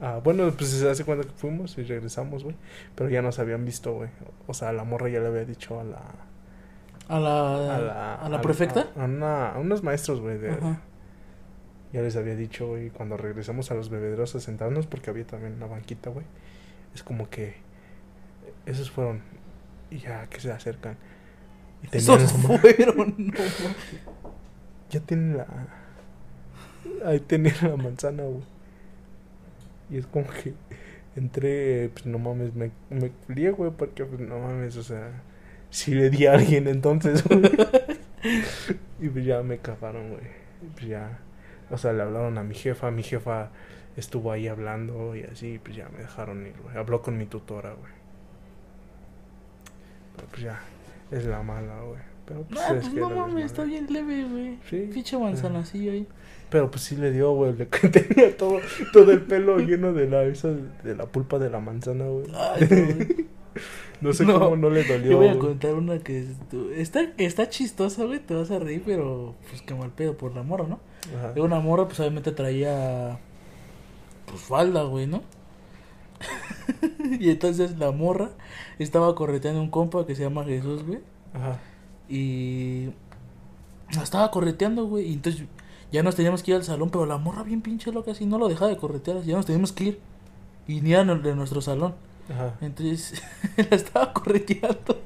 [0.00, 2.56] a- Bueno, pues se hace cuenta que fuimos y regresamos, güey.
[2.94, 4.10] Pero ya nos habían visto, güey.
[4.46, 6.00] O sea, la morra ya le había dicho a la...
[7.08, 8.88] ¿A la, A la, a la prefecta?
[8.96, 10.38] A, a una- a unos maestros, güey.
[10.38, 10.56] de-.
[11.92, 15.54] Ya les había dicho, güey, cuando regresamos a los bebederos a sentarnos, porque había también
[15.54, 16.26] una banquita, güey.
[16.94, 17.54] Es como que...
[18.66, 19.20] Esos fueron...
[19.90, 20.96] Y ya que se acercan.
[21.82, 23.14] Y tenían Esos fueron.
[23.18, 23.34] no,
[24.90, 25.46] Ya tienen la.
[27.04, 28.42] Ahí tenía la manzana, güey.
[29.90, 30.54] Y es como que
[31.14, 35.22] entré, pues no mames, me, me güey, porque pues no mames, o sea,
[35.74, 37.42] si le di a alguien entonces, güey.
[39.00, 40.22] y pues ya me cagaron, güey.
[40.74, 41.18] Pues ya,
[41.68, 43.50] o sea, le hablaron a mi jefa, mi jefa
[43.96, 46.76] estuvo ahí hablando y así, pues ya me dejaron ir, güey.
[46.76, 47.92] Habló con mi tutora, güey.
[50.14, 50.60] Pero pues ya,
[51.10, 52.00] es la mala, güey.
[52.24, 54.58] Pero pues, Ah, es pues no mames, está bien leve, güey.
[54.70, 54.88] Sí.
[54.94, 56.06] Pinche manzanacillo ahí.
[56.50, 57.52] Pero pues sí le dio, güey.
[57.52, 58.60] Le tenía todo,
[58.92, 62.26] todo el pelo lleno de la, esa, de la pulpa de la manzana, güey.
[62.32, 63.26] Ay,
[64.04, 65.12] no, sé No, cómo no le dolió.
[65.12, 66.26] Yo voy a contar una que
[66.76, 68.18] está, está chistosa, güey.
[68.18, 70.78] Te vas a reír, pero pues qué mal pedo por la morra, ¿no?
[71.16, 71.32] Ajá.
[71.32, 73.18] De una morra, pues obviamente traía.
[74.26, 75.22] Pues falda, güey, ¿no?
[77.20, 78.30] y entonces la morra
[78.78, 81.00] estaba correteando un compa que se llama Jesús, güey.
[81.32, 81.58] Ajá.
[82.08, 82.90] Y.
[83.90, 85.08] Estaba correteando, güey.
[85.08, 85.44] Y entonces
[85.92, 88.38] ya nos teníamos que ir al salón, pero la morra bien pinche loca, así no
[88.38, 89.22] lo dejaba de corretear.
[89.22, 90.00] Ya nos teníamos que ir.
[90.68, 91.94] Y ni era de nuestro salón.
[92.32, 92.56] Ajá.
[92.60, 93.22] Entonces
[93.56, 95.00] la estaba correteando.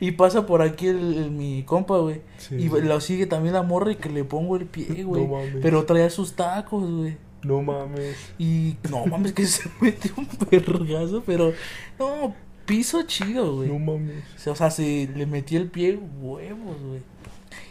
[0.00, 2.22] Y pasa por aquí el, el- mi compa, güey.
[2.38, 2.80] Sí, y sí.
[2.82, 5.22] lo sigue también la morra y que le pongo el pie, güey.
[5.26, 5.56] No mames.
[5.60, 7.16] Pero traía sus tacos, güey.
[7.42, 8.16] No mames.
[8.38, 11.52] Y no mames, que se metió un vergazo, pero
[11.98, 13.68] no, piso chido, güey.
[13.68, 14.24] No mames.
[14.46, 17.02] O sea, se le metía el pie huevos, güey.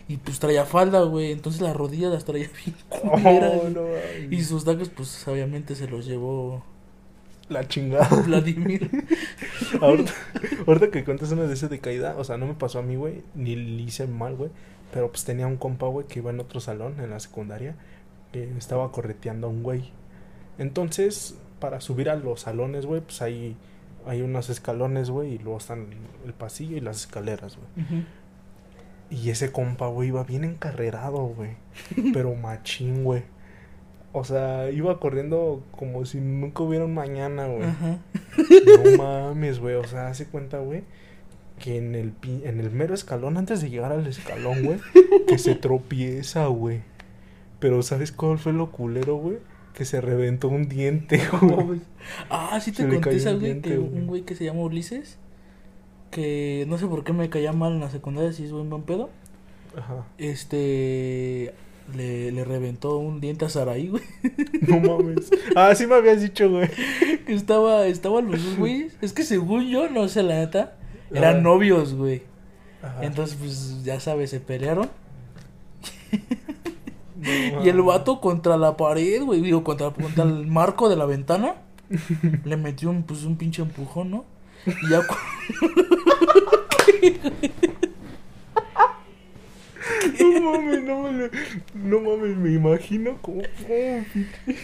[0.09, 1.31] Y pues traía falda, güey.
[1.31, 3.81] Entonces las rodillas las traía bien culeras, Oh, no.
[4.29, 6.63] Y sus tacos, pues obviamente se los llevó
[7.49, 8.07] La chingada.
[8.25, 8.89] Vladimir.
[9.81, 10.11] ahorita,
[10.65, 12.95] ahorita que cuentas una de esas de caída, o sea, no me pasó a mí,
[12.95, 14.51] güey, ni le hice mal, güey.
[14.91, 17.75] Pero pues tenía un compa, güey, que iba en otro salón, en la secundaria,
[18.31, 19.91] que estaba correteando a un güey.
[20.57, 23.57] Entonces, para subir a los salones, güey, pues hay,
[24.05, 25.87] hay unos escalones, güey, y luego están
[26.25, 28.05] el pasillo y las escaleras, güey.
[29.09, 31.51] Y ese compa, güey, iba bien encarrerado, güey.
[32.13, 33.23] Pero machín, güey.
[34.17, 37.63] O sea, iba corriendo como si nunca hubiera un mañana, güey.
[37.63, 37.97] Ajá.
[38.37, 39.75] No mames, güey.
[39.75, 40.83] O sea, hace cuenta, güey,
[41.59, 44.79] que en el, pi- en el mero escalón, antes de llegar al escalón, güey,
[45.27, 46.81] que se tropieza, güey.
[47.59, 49.37] Pero ¿sabes cuál fue lo culero, güey?
[49.73, 51.81] Que se reventó un diente, güey.
[52.29, 55.17] Ah, sí te Se conté esa güey que un güey que se llama Ulises
[56.11, 58.83] que no sé por qué me caía mal en la secundaria si es buen buen
[58.83, 59.09] pedo.
[59.75, 60.05] Ajá.
[60.17, 61.53] Este
[61.95, 64.03] le, le reventó un diente a Saraí, güey.
[64.67, 65.29] No mames.
[65.55, 66.69] Ah, sí me habías dicho, güey.
[67.27, 68.97] Estaba estaban los dos güeyes.
[69.01, 70.77] Es que según yo, no sé la neta,
[71.13, 72.23] eran novios, güey.
[72.81, 73.03] Ajá.
[73.03, 74.89] Entonces, pues, ya sabes, se pelearon.
[77.15, 81.05] No Y el vato contra la pared, güey, digo, contra, contra el marco de la
[81.05, 81.55] ventana,
[82.43, 84.25] le metió un, pues, un pinche empujón, ¿no?
[84.65, 85.01] Y ya
[90.19, 91.31] No mames, no mames,
[91.75, 93.41] no mames, me imagino como.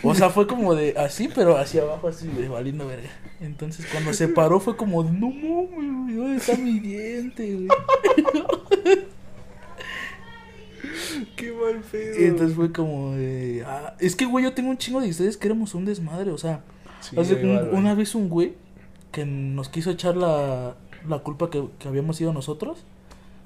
[0.04, 3.10] O sea, fue como de así, pero hacia abajo, así, de valiendo verga.
[3.42, 7.68] Entonces, cuando se paró, fue como no mames, ¿dónde está mi diente, güey?
[11.36, 12.20] Qué mal pedo.
[12.22, 15.38] Y entonces fue como de, ah, es que, güey, yo tengo un chingo de historias
[15.38, 16.64] que éramos un desmadre, o sea,
[17.02, 17.80] Sí, Hace un- igual, güey.
[17.80, 18.54] una vez un güey
[19.12, 20.76] que nos quiso echar la,
[21.08, 22.86] la culpa que, que habíamos sido nosotros,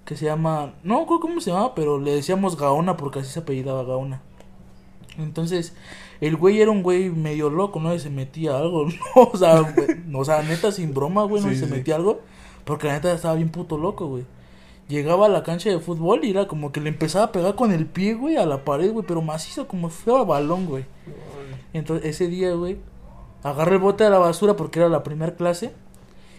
[0.07, 3.39] que se llama, no creo cómo se llamaba, pero le decíamos Gaona porque así se
[3.39, 4.21] apellidaba Gaona.
[5.17, 5.75] Entonces,
[6.21, 7.93] el güey era un güey medio loco, ¿no?
[7.93, 8.85] Y se metía algo,
[9.15, 9.21] ¿no?
[9.33, 11.49] O sea, güey, o sea, neta, sin broma, güey, ¿no?
[11.49, 11.71] Sí, Y se sí.
[11.71, 12.21] metía algo,
[12.63, 14.23] porque la neta estaba bien puto loco, güey.
[14.87, 17.73] Llegaba a la cancha de fútbol y era como que le empezaba a pegar con
[17.73, 20.85] el pie, güey, a la pared, güey, pero macizo, como feo balón, güey.
[21.73, 22.77] Entonces, ese día, güey,
[23.43, 25.73] agarra el bote de la basura porque era la primera clase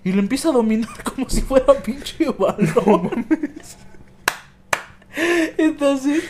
[0.08, 3.26] y lo empieza a dominar como si fuera pinche balón.
[5.56, 6.22] Entonces,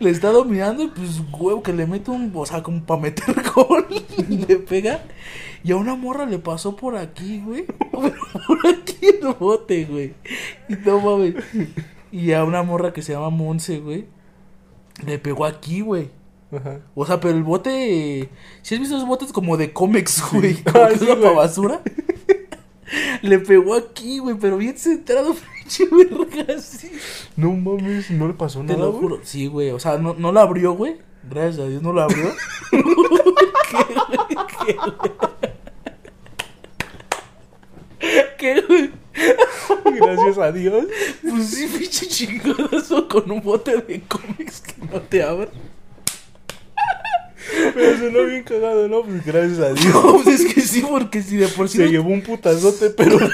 [0.00, 3.34] le está dominando y pues, huevo, que le mete un, o sea, como para meter
[3.54, 3.86] gol
[4.28, 5.04] y le pega.
[5.62, 7.64] Y a una morra le pasó por aquí, güey.
[7.92, 10.14] Por aquí el bote, güey.
[10.68, 11.34] Y no mames.
[12.12, 14.06] Y a una morra que se llama Monse, güey.
[15.06, 16.10] Le pegó aquí, güey.
[16.52, 16.80] Ajá.
[16.94, 18.28] O sea, pero el bote.
[18.62, 20.58] Si has visto esos botes como de cómics, güey?
[20.66, 21.22] Ah, Como que sí, es una güey.
[21.22, 21.80] pa' basura.
[23.22, 26.90] Le pegó aquí, güey, pero bien centrado, pinche verga, así.
[27.36, 28.78] No mames, no le pasó Te nada.
[28.80, 29.00] lo güey?
[29.02, 29.20] juro.
[29.24, 29.70] Sí, güey.
[29.70, 30.96] O sea, no, no la abrió, güey.
[31.28, 32.32] Gracias a Dios no la abrió.
[37.98, 38.30] ¿Qué, güey?
[38.38, 38.90] ¿Qué, güey?
[39.98, 40.84] Gracias a Dios.
[41.22, 45.48] Pues sí, pinche chingadazo con un bote de cómics que no te abre.
[47.74, 49.02] Pero sonó bien cagado, ¿no?
[49.02, 49.92] Pues gracias a Dios.
[49.94, 51.78] No, pues es que sí, porque si de por sí.
[51.78, 53.18] Se no- llevó un putazote, pero.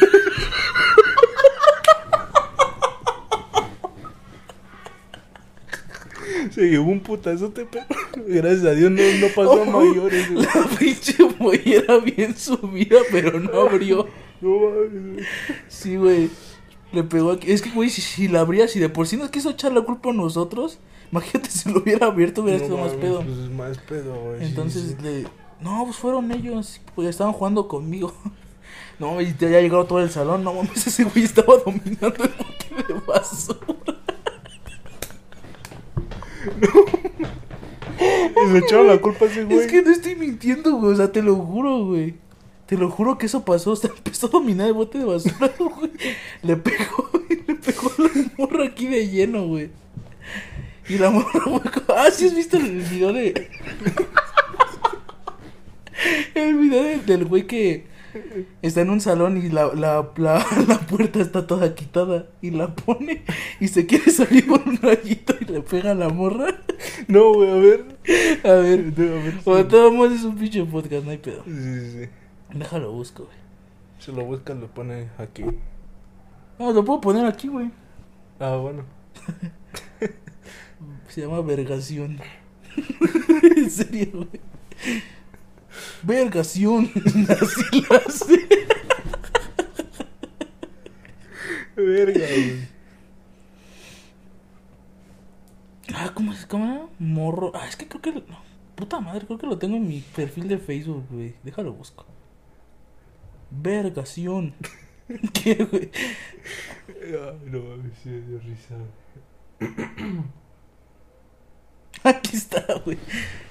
[6.50, 7.86] Se llevó un putazote, pero.
[8.26, 10.30] Gracias a Dios no, no pasó a mayores.
[10.32, 10.44] güey.
[10.46, 14.08] La pinche mollera bien subida, pero no abrió.
[14.40, 15.26] No mames.
[15.68, 16.30] Sí, güey.
[16.92, 17.52] Le pegó aquí.
[17.52, 19.82] Es que, güey, si, si la abría, si de por sí nos quiso echar la
[19.82, 20.78] culpa a nosotros,
[21.12, 23.22] imagínate si lo hubiera abierto, hubiera No sido más pedo.
[23.22, 24.44] Pues es más pedo, güey.
[24.44, 25.02] Entonces sí.
[25.02, 25.26] le.
[25.60, 26.80] No, pues fueron ellos.
[26.94, 28.12] Pues estaban jugando conmigo.
[29.00, 30.44] No, y ya ya llegado todo el salón.
[30.44, 33.60] No mames, ese güey estaba dominando el bote de basura.
[38.00, 39.58] Y le echaron la culpa a ese güey.
[39.58, 40.92] Es que no estoy mintiendo, güey.
[40.92, 42.14] O sea, te lo juro, güey.
[42.66, 43.72] Te lo juro que eso pasó.
[43.72, 45.90] O sea, empezó a dominar el bote de basura, güey.
[46.42, 49.70] Le pegó, le pegó la morra aquí de lleno, güey.
[50.90, 51.96] Y la morra fue como...
[51.98, 53.48] Ah, ¿sí has visto el video de...
[56.34, 57.86] El video de- del güey que
[58.62, 62.74] está en un salón y la, la, la, la puerta está toda quitada y la
[62.74, 63.24] pone
[63.60, 66.46] y se quiere salir por un rayito y le pega a la morra.
[67.06, 67.84] No, güey, a ver.
[68.44, 69.74] A ver, A ver.
[69.74, 71.44] o modos es un pinche podcast, no hay pedo.
[71.44, 72.08] Sí, sí, sí.
[72.58, 73.36] Déjalo busco, güey.
[73.98, 75.44] Se lo busca, lo pone aquí.
[76.58, 77.70] No, lo puedo poner aquí, güey.
[78.40, 78.84] Ah, bueno.
[81.10, 82.20] Se llama vergación.
[83.56, 84.40] en serio, güey.
[86.04, 86.88] Vergación.
[87.28, 88.48] Así lo hace.
[91.74, 92.68] Verga, güey.
[95.94, 96.46] Ah, ¿cómo es?
[96.46, 96.86] ¿Cómo era?
[97.00, 97.50] Morro.
[97.56, 98.12] Ah, es que creo que.
[98.12, 98.42] no,
[98.76, 101.34] puta madre, creo que lo tengo en mi perfil de Facebook, güey.
[101.42, 102.06] Déjalo busco.
[103.50, 104.54] Vergación.
[105.32, 105.90] ¿Qué, güey?
[106.88, 108.10] Ay, no mames, sí
[108.44, 108.76] risa.
[112.04, 112.98] Aquí está, güey.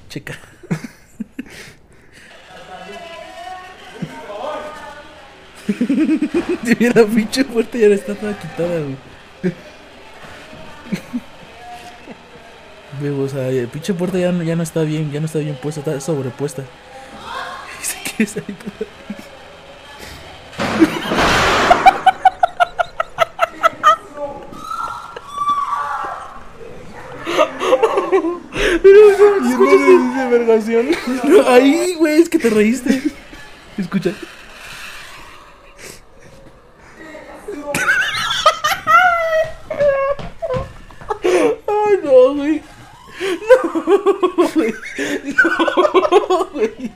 [0.09, 0.37] Checa.
[6.65, 8.97] Si bien la pinche puerta ya está toda quitada, güey.
[12.99, 15.39] Güey, o sea, la pinche puerta ya no, ya no está bien, ya no está
[15.39, 16.63] bien puesta, está sobrepuesta.
[17.81, 18.57] Y se quiere salir
[29.19, 29.49] ahí.
[29.49, 30.87] ¿Y en dónde dice vergación?
[31.47, 33.01] Ahí, güey, es que te reíste.
[33.77, 34.13] Escucha.
[41.23, 42.61] Ay, no, güey.
[43.49, 44.73] No, güey.
[45.35, 46.91] No, güey.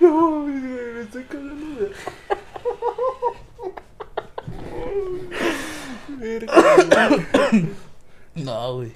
[0.00, 1.92] No mames, güey, me estoy cagando de.
[8.34, 8.92] No, güey.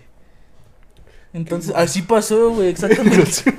[1.45, 3.21] Entonces, así pasó, güey, exactamente.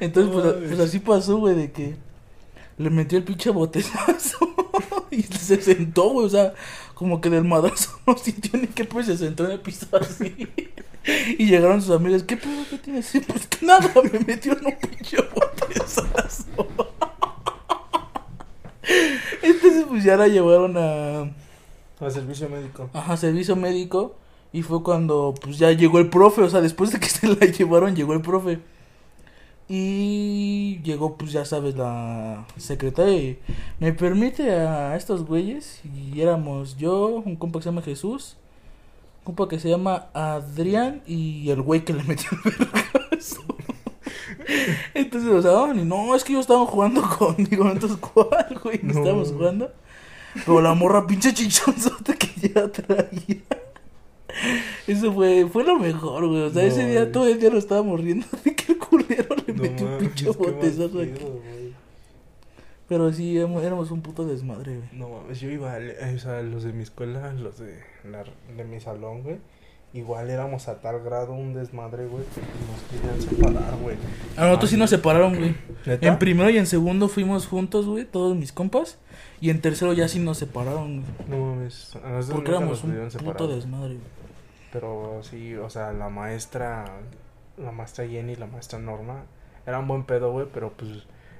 [0.00, 1.96] Entonces, pues, pues así pasó, güey, de que
[2.78, 4.38] le metió el pinche botezazo
[5.10, 6.54] y se sentó, güey, o sea,
[6.94, 10.48] como que del madrazo no sintió ni qué, pues se sentó en el piso así.
[11.36, 13.14] Y llegaron sus amigas, ¿qué pedo que tienes?
[13.14, 16.46] Y, Pues que nada, me metió en un pinche botezazo.
[19.42, 21.30] Entonces, pues ya la llevaron a,
[22.00, 22.88] A servicio médico.
[22.94, 24.14] ajá, servicio médico.
[24.52, 27.46] Y fue cuando, pues ya llegó el profe, o sea, después de que se la
[27.46, 28.58] llevaron, llegó el profe.
[29.68, 33.38] Y llegó, pues ya sabes, la secretaria y
[33.78, 35.80] me permite a estos güeyes.
[35.84, 38.36] Y éramos yo, un compa que se llama Jesús,
[39.20, 43.42] un compa que se llama Adrián y el güey que le metió el vergazo.
[44.94, 48.80] Entonces, o sea, "Ah, ni no, es que yo estaba jugando conmigo, entonces, ¿cuál, güey?
[48.82, 48.94] No.
[48.94, 48.98] No.
[49.00, 49.70] Estábamos jugando.
[50.34, 53.42] Pero la morra pinche chichonzota que ya traía.
[54.86, 56.42] Eso fue, fue lo mejor, güey.
[56.42, 57.12] O sea, No, ese día güey.
[57.12, 60.26] todo el día lo estábamos riendo de que el culero le No metió un pinche
[60.30, 61.12] botezazo aquí.
[61.20, 61.70] güey.
[62.88, 64.88] Pero sí, éramos, un puto desmadre, güey.
[64.92, 67.78] No mames, yo iba, al- o sea, los de mi escuela, los de,
[68.10, 68.24] la-
[68.56, 69.36] de mi salón, güey.
[69.92, 73.96] Igual éramos a tal grado un desmadre, güey, que nos querían separar, güey.
[74.36, 75.56] A nosotros sí nos separaron, güey.
[75.84, 76.06] ¿Neta?
[76.06, 78.98] En primero y en segundo fuimos juntos, güey, todos mis compas.
[79.40, 81.12] Y en tercero ya sí nos separaron, güey.
[81.28, 83.48] No mames, a nosotros Porque éramos nos un pudieron puto separar.
[83.48, 84.06] desmadre, güey.
[84.72, 86.84] Pero sí, o sea, la maestra,
[87.56, 89.24] la maestra Jenny y la maestra Norma,
[89.66, 90.90] eran buen pedo, güey, pero pues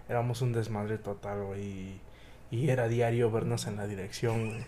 [0.08, 1.62] éramos un desmadre total, güey.
[1.62, 2.00] Y,
[2.50, 4.64] y era diario vernos en la dirección, güey.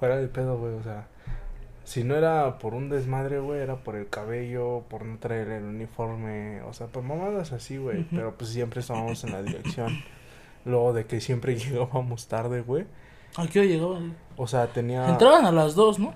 [0.00, 1.08] Fuera de pedo, güey, o sea,
[1.86, 5.62] si no era por un desmadre, güey, era por el cabello, por no traer el
[5.62, 8.02] uniforme, o sea, por mamadas así, güey.
[8.10, 10.02] Pero pues siempre estábamos en la dirección.
[10.64, 12.86] Luego de que siempre llegábamos tarde, güey.
[13.36, 14.16] ¿A qué hora llegaban?
[14.36, 15.08] O sea, tenía...
[15.08, 16.12] Entraban a las dos, ¿no?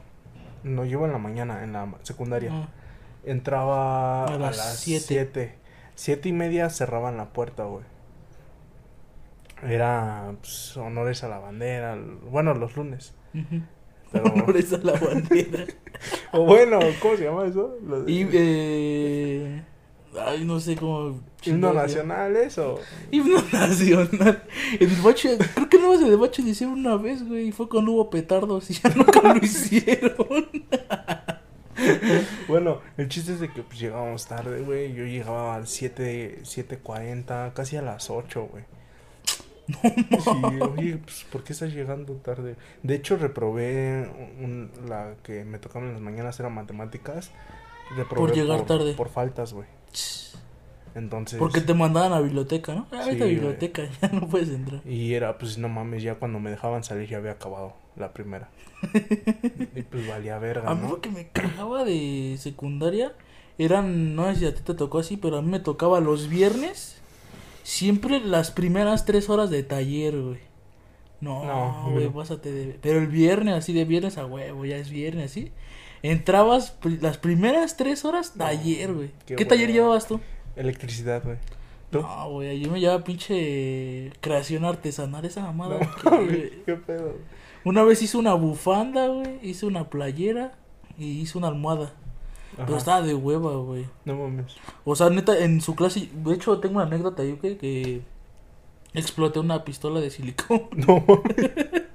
[0.64, 2.50] No, yo en la mañana, en la secundaria.
[2.52, 2.68] Ah,
[3.22, 5.04] Entraba A las las siete.
[5.06, 5.54] 7.
[5.94, 7.84] Siete y media cerraban la puerta, güey.
[9.62, 11.96] Era pues, honores a la bandera.
[12.28, 13.14] Bueno, los lunes.
[14.12, 15.66] Pero, Honores a la bandera.
[16.32, 17.76] o bueno, ¿cómo se llama eso?
[18.06, 19.62] Y, eh...
[20.18, 21.20] Ay, no sé cómo...
[21.44, 22.80] ¿Himno nacional eso?
[23.10, 24.42] Himno nacional.
[24.78, 27.48] El bache, creo que no en el bache lo hicieron una vez, güey.
[27.48, 30.16] Y fue cuando hubo petardos y ya nunca lo hicieron.
[32.48, 34.92] Bueno, el chiste es de que pues, llegábamos tarde, güey.
[34.92, 38.64] Yo llegaba a las 7, 7.40, casi a las 8, güey.
[39.72, 40.42] Sí,
[40.74, 42.56] oye, pues, ¿por qué estás llegando tarde?
[42.82, 44.08] De hecho, reprobé
[44.40, 47.30] un- la que me tocaba en las mañanas, era matemáticas.
[47.96, 48.94] Reprobé Por llegar tarde.
[48.94, 49.66] Por faltas, güey.
[50.94, 51.38] Entonces...
[51.38, 52.86] Porque te mandaban a biblioteca, ¿no?
[52.90, 54.80] Ah, vete a Sí, biblioteca, ya no puedes entrar.
[54.84, 58.48] Y era, pues, no mames, ya cuando me dejaban salir ya había acabado la primera.
[59.76, 60.90] y pues valía verga, A mí ¿no?
[60.90, 63.12] lo que me cagaba de secundaria
[63.58, 66.28] eran, no sé si a ti te tocó así, pero a mí me tocaba los
[66.28, 66.99] viernes,
[67.70, 70.38] siempre las primeras tres horas de taller, güey.
[71.20, 72.12] No, güey, no.
[72.12, 72.78] pásate de...
[72.80, 75.52] Pero el viernes, así de viernes a huevo, ya es viernes, así.
[76.02, 79.10] Entrabas las primeras tres horas taller, güey.
[79.24, 80.20] qué ¿Qué, taller llevabas tú?
[80.56, 81.36] Electricidad, güey.
[81.90, 82.00] ¿Tú?
[82.00, 85.78] No, güey, yo me llevaba pinche creación artesanal, esa mamada.
[85.78, 86.26] No
[86.66, 87.18] qué pedo.
[87.64, 90.54] Una vez hice una bufanda, güey, hice una playera
[90.98, 91.92] y hice una almohada.
[92.66, 93.86] Pero estaba de hueva, güey.
[94.04, 94.56] No mames.
[94.84, 98.02] O sea, neta, en su clase, de hecho tengo una anécdota yo que, que
[98.94, 100.68] exploté una pistola de silicón.
[100.76, 101.50] No mames.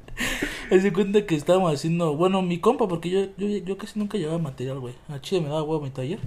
[0.70, 4.18] Me di cuenta que estábamos haciendo, bueno, mi compa, porque yo, yo, yo casi nunca
[4.18, 4.96] llevaba material, güey.
[5.10, 6.20] A Chile me daba huevo mi taller.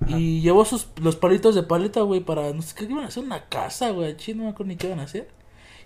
[0.00, 0.18] Ajá.
[0.18, 3.22] Y llevó sus, los palitos de paleta, güey, para, no sé qué iban a hacer,
[3.22, 4.10] una casa, güey.
[4.10, 5.28] A Chile no me acuerdo ni qué iban a hacer.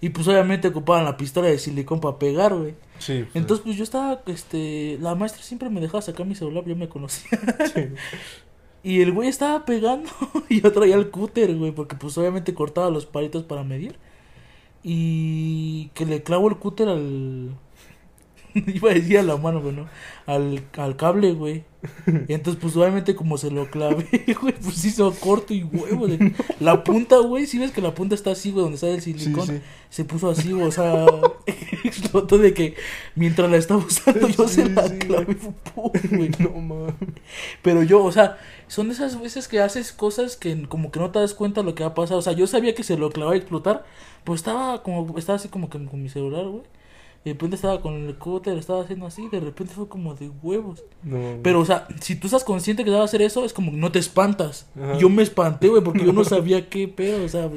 [0.01, 2.75] Y pues obviamente ocupaban la pistola de silicón para pegar, güey.
[2.99, 3.23] Sí.
[3.25, 6.77] pues, Entonces, pues yo estaba, este, la maestra siempre me dejaba sacar mi celular, yo
[6.77, 7.39] me conocía.
[7.75, 7.89] sí.
[8.87, 10.09] Y el güey estaba pegando
[10.49, 13.99] y yo traía el cúter, güey, porque pues obviamente cortaba los palitos para medir.
[14.85, 17.51] Y que le clavo el cúter al...
[18.75, 19.87] Iba a decir a la mano, güey, ¿no?
[20.27, 21.65] Al, al cable, güey.
[22.29, 24.07] Y entonces, pues obviamente como se lo clavé,
[24.41, 26.09] güey, pues hizo corto y huevo.
[26.09, 29.03] de- La punta, güey, si ves que la punta está así, güey, donde sale el
[29.03, 29.47] silicón.
[29.47, 29.61] sí.
[29.91, 31.07] Se puso así, güey, o sea,
[31.85, 32.75] explotó de que
[33.15, 35.37] mientras la estaba usando yo se la clavé,
[36.11, 36.31] güey.
[36.39, 36.95] No mames.
[37.63, 41.19] Pero yo, o sea, son esas veces que haces cosas que como que no te
[41.21, 42.17] das cuenta lo que va a pasar.
[42.17, 43.85] O sea, yo sabía que se lo clavaba a explotar,
[44.25, 46.63] pues estaba como, estaba así como que con mi celular, güey.
[47.27, 50.31] Y de repente estaba con el cúter, estaba haciendo así, de repente fue como de
[50.45, 50.85] huevos.
[51.03, 51.41] No.
[51.43, 53.73] Pero, o sea, si tú estás consciente que te va a hacer eso, es como
[53.73, 54.69] que no te espantas.
[54.81, 54.97] Ajá.
[54.97, 57.51] Yo me espanté, güey, porque yo no sabía qué pedo, o sea.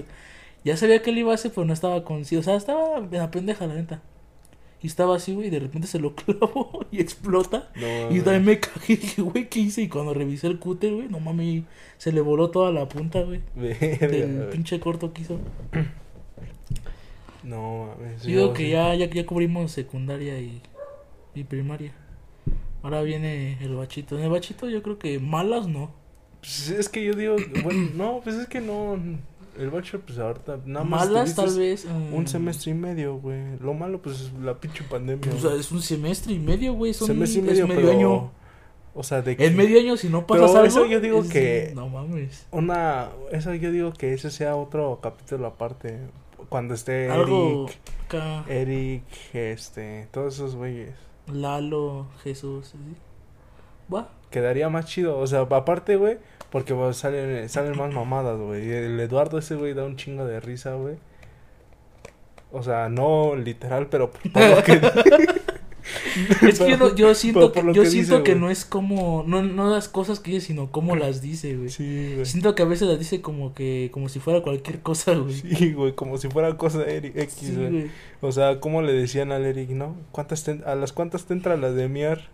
[0.66, 2.40] Ya sabía que él iba a hacer, pero no estaba consciente.
[2.40, 4.02] O sea, estaba en la pendeja, la neta.
[4.82, 7.70] Y estaba así, güey, y de repente se lo clavó y explota.
[7.76, 9.84] No, Y yo también me cagué y dije, güey, ¿qué hice?
[9.84, 11.66] Y cuando revisé el cúter, güey, no mames,
[12.00, 13.42] se le voló toda la punta, güey.
[13.54, 15.38] Del pinche corto que hizo.
[17.44, 18.24] No mames.
[18.24, 18.72] Yo digo que sí.
[18.72, 20.62] ya, ya, ya cubrimos secundaria y,
[21.36, 21.94] y primaria.
[22.84, 24.18] Ahora viene el bachito.
[24.18, 25.92] En el bachito yo creo que malas no.
[26.42, 28.98] Pues es que yo digo, bueno, no, pues es que no.
[29.58, 31.06] El bachelor, pues ahorita nada más.
[31.08, 31.86] malas tal vez.
[31.86, 33.58] mm, Un semestre y medio, güey.
[33.60, 35.34] Lo malo, pues es la pinche pandemia.
[35.34, 36.94] O sea, es un semestre y medio, güey.
[36.94, 37.92] Son, semestre y es medio, pero.
[37.92, 38.32] año.
[38.96, 40.68] O sea, de En medio año, si no Pero pasas algo.
[40.68, 42.48] eso yo digo es- que- No mames.
[42.52, 43.10] Una.
[43.32, 46.00] Eso yo digo que ese sea otro capítulo aparte.
[46.50, 47.68] Cuando esté Algo.
[47.68, 47.80] Eric.
[48.06, 49.04] acá, Eric,
[49.34, 50.08] este.
[50.12, 50.96] Todos esos güeyes.
[51.32, 52.70] Lalo, Jesús.
[52.70, 52.78] ¿sí?
[53.94, 54.10] Va.
[54.32, 55.18] Quedaría más chido.
[55.18, 56.18] O sea, aparte, güey.
[56.52, 58.68] Porque pues, salen, salen más mamadas, güey.
[58.68, 60.98] Y el Eduardo ese, güey, da un chingo de risa, güey.
[62.52, 64.82] O sea, no literal, pero por todo lo que...
[66.48, 68.66] Es que yo, no- yo siento, por que, yo que siento dice, que no es
[68.66, 69.24] como.
[69.28, 71.70] No, no las cosas que dice, sino cómo las dice, güey.
[71.70, 72.26] Sí, güey.
[72.26, 73.90] Siento que a veces las dice como que.
[73.94, 75.34] Como si fuera cualquier cosa, güey.
[75.34, 77.70] Sí, güey, como si fuera cosa Eric X, Sí, güey.
[77.70, 77.92] güey.
[78.22, 79.96] O sea, ¿cómo le decían al Eric, no?
[80.12, 82.30] ¿Cuántas te- ¿A las cuántas te entra la de miar?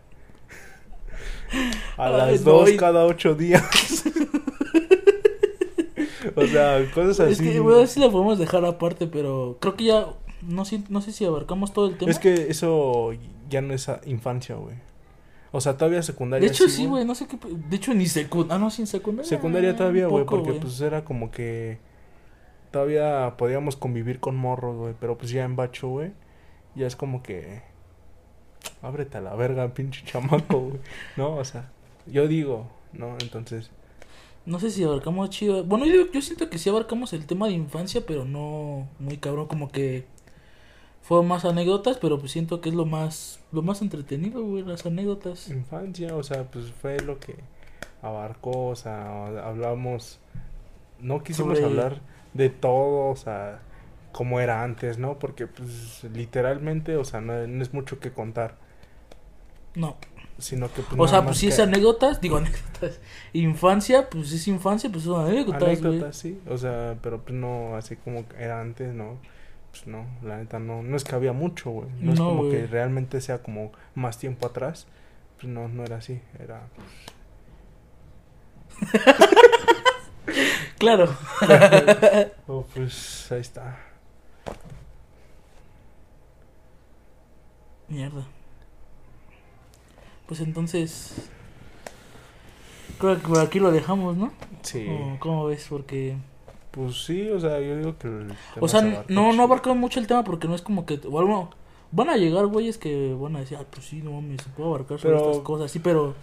[1.97, 4.03] A Ay, las no, dos y- cada ocho días.
[6.35, 7.49] o sea, cosas Es así.
[7.49, 10.07] que, güey, sí la podemos dejar aparte, pero creo que ya.
[10.47, 12.11] No, sé- no sé si abarcamos todo el tema.
[12.11, 13.11] Es que eso
[13.49, 14.75] ya no es infancia, güey.
[15.51, 16.47] O sea, todavía secundaria.
[16.47, 17.37] De hecho, sí, güey, no sé qué.
[17.69, 18.55] De hecho, ni secundaria.
[18.55, 19.29] Ah, no, sin secundaria.
[19.29, 21.77] Secundaria todavía, güey, porque pues era como que
[22.71, 26.11] todavía podíamos convivir con morros, güey, pero pues ya en bacho, güey,
[26.75, 27.61] ya es como que
[28.81, 30.79] ábrete a la verga, pinche chamaco, güey.
[31.17, 31.71] No, o sea,
[32.05, 33.71] yo digo, no, entonces,
[34.45, 35.63] No sé si abarcamos chido.
[35.63, 39.47] Bueno, yo, yo siento que sí abarcamos el tema de infancia, pero no muy cabrón.
[39.47, 40.05] Como que
[41.07, 44.85] fue más anécdotas, pero pues siento que es lo más lo más entretenido, güey, las
[44.85, 45.49] anécdotas.
[45.49, 47.35] infancia, o sea, pues fue lo que
[48.01, 50.19] abarcó, o sea, hablamos
[50.99, 52.01] no quisimos Sobre- hablar
[52.33, 53.59] de todo, o sea,
[54.11, 55.19] como era antes, ¿no?
[55.19, 58.55] Porque pues literalmente, o sea, no, no es mucho que contar,
[59.75, 59.95] No.
[60.37, 62.99] sino que pues O sea, pues que- es anécdotas, digo anécdotas.
[63.33, 65.77] Infancia, pues es infancia, pues son anécdotas, güey.
[65.77, 69.17] anécdotas, sí, o sea, pero pues no así como era antes, no.
[69.75, 71.89] Pues no, la neta no, no es que había mucho, güey.
[71.99, 72.51] No, es No, como güey.
[72.61, 74.87] que realmente sea como más tiempo atrás.
[75.35, 76.61] Pues no, no era así, era
[80.77, 81.13] Claro.
[82.47, 83.77] Oh, pues ahí está.
[87.89, 88.25] Mierda.
[90.27, 91.29] Pues entonces
[92.97, 94.31] creo que por aquí lo dejamos, ¿no?
[94.61, 94.87] Sí.
[94.89, 95.65] ¿O ¿Cómo ves?
[95.69, 96.15] Porque
[96.75, 99.43] Pues sí, o sea, yo digo que el tema O sea, se no, no chido.
[99.43, 100.97] abarcamos mucho el tema porque no es como que.
[100.97, 101.49] Bueno,
[101.91, 104.69] van a llegar güeyes que van a decir, ah, pues sí, no mames, se puede
[104.69, 106.13] abarcar sobre Pero- estas cosas, sí, pero.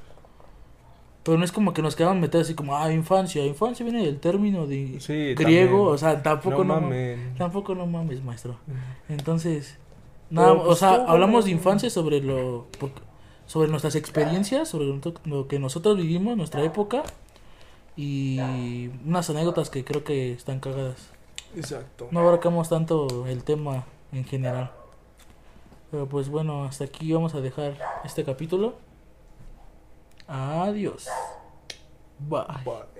[1.24, 3.46] Pero no es como que nos quedan meter así como, ah, infancia.
[3.46, 5.70] Infancia viene del término de Sí, griego, también.
[5.94, 7.34] o sea, tampoco no, mames.
[7.38, 8.56] Tampoco no mames, maestro.
[9.08, 9.78] Entonces,
[10.30, 12.66] Pero, nada, o pues, sea, hablamos de infancia sobre lo.
[13.46, 14.86] sobre nuestras experiencias, sobre
[15.26, 17.04] lo que nosotros vivimos, nuestra época.
[17.96, 21.10] Y unas anécdotas que creo que están cagadas.
[21.54, 22.08] Exacto.
[22.10, 24.70] No abarcamos tanto el tema en general.
[25.90, 28.76] Pero pues bueno, hasta aquí vamos a dejar este capítulo.
[30.26, 31.06] Adiós.
[32.18, 32.44] Bye.
[32.64, 32.91] Bye.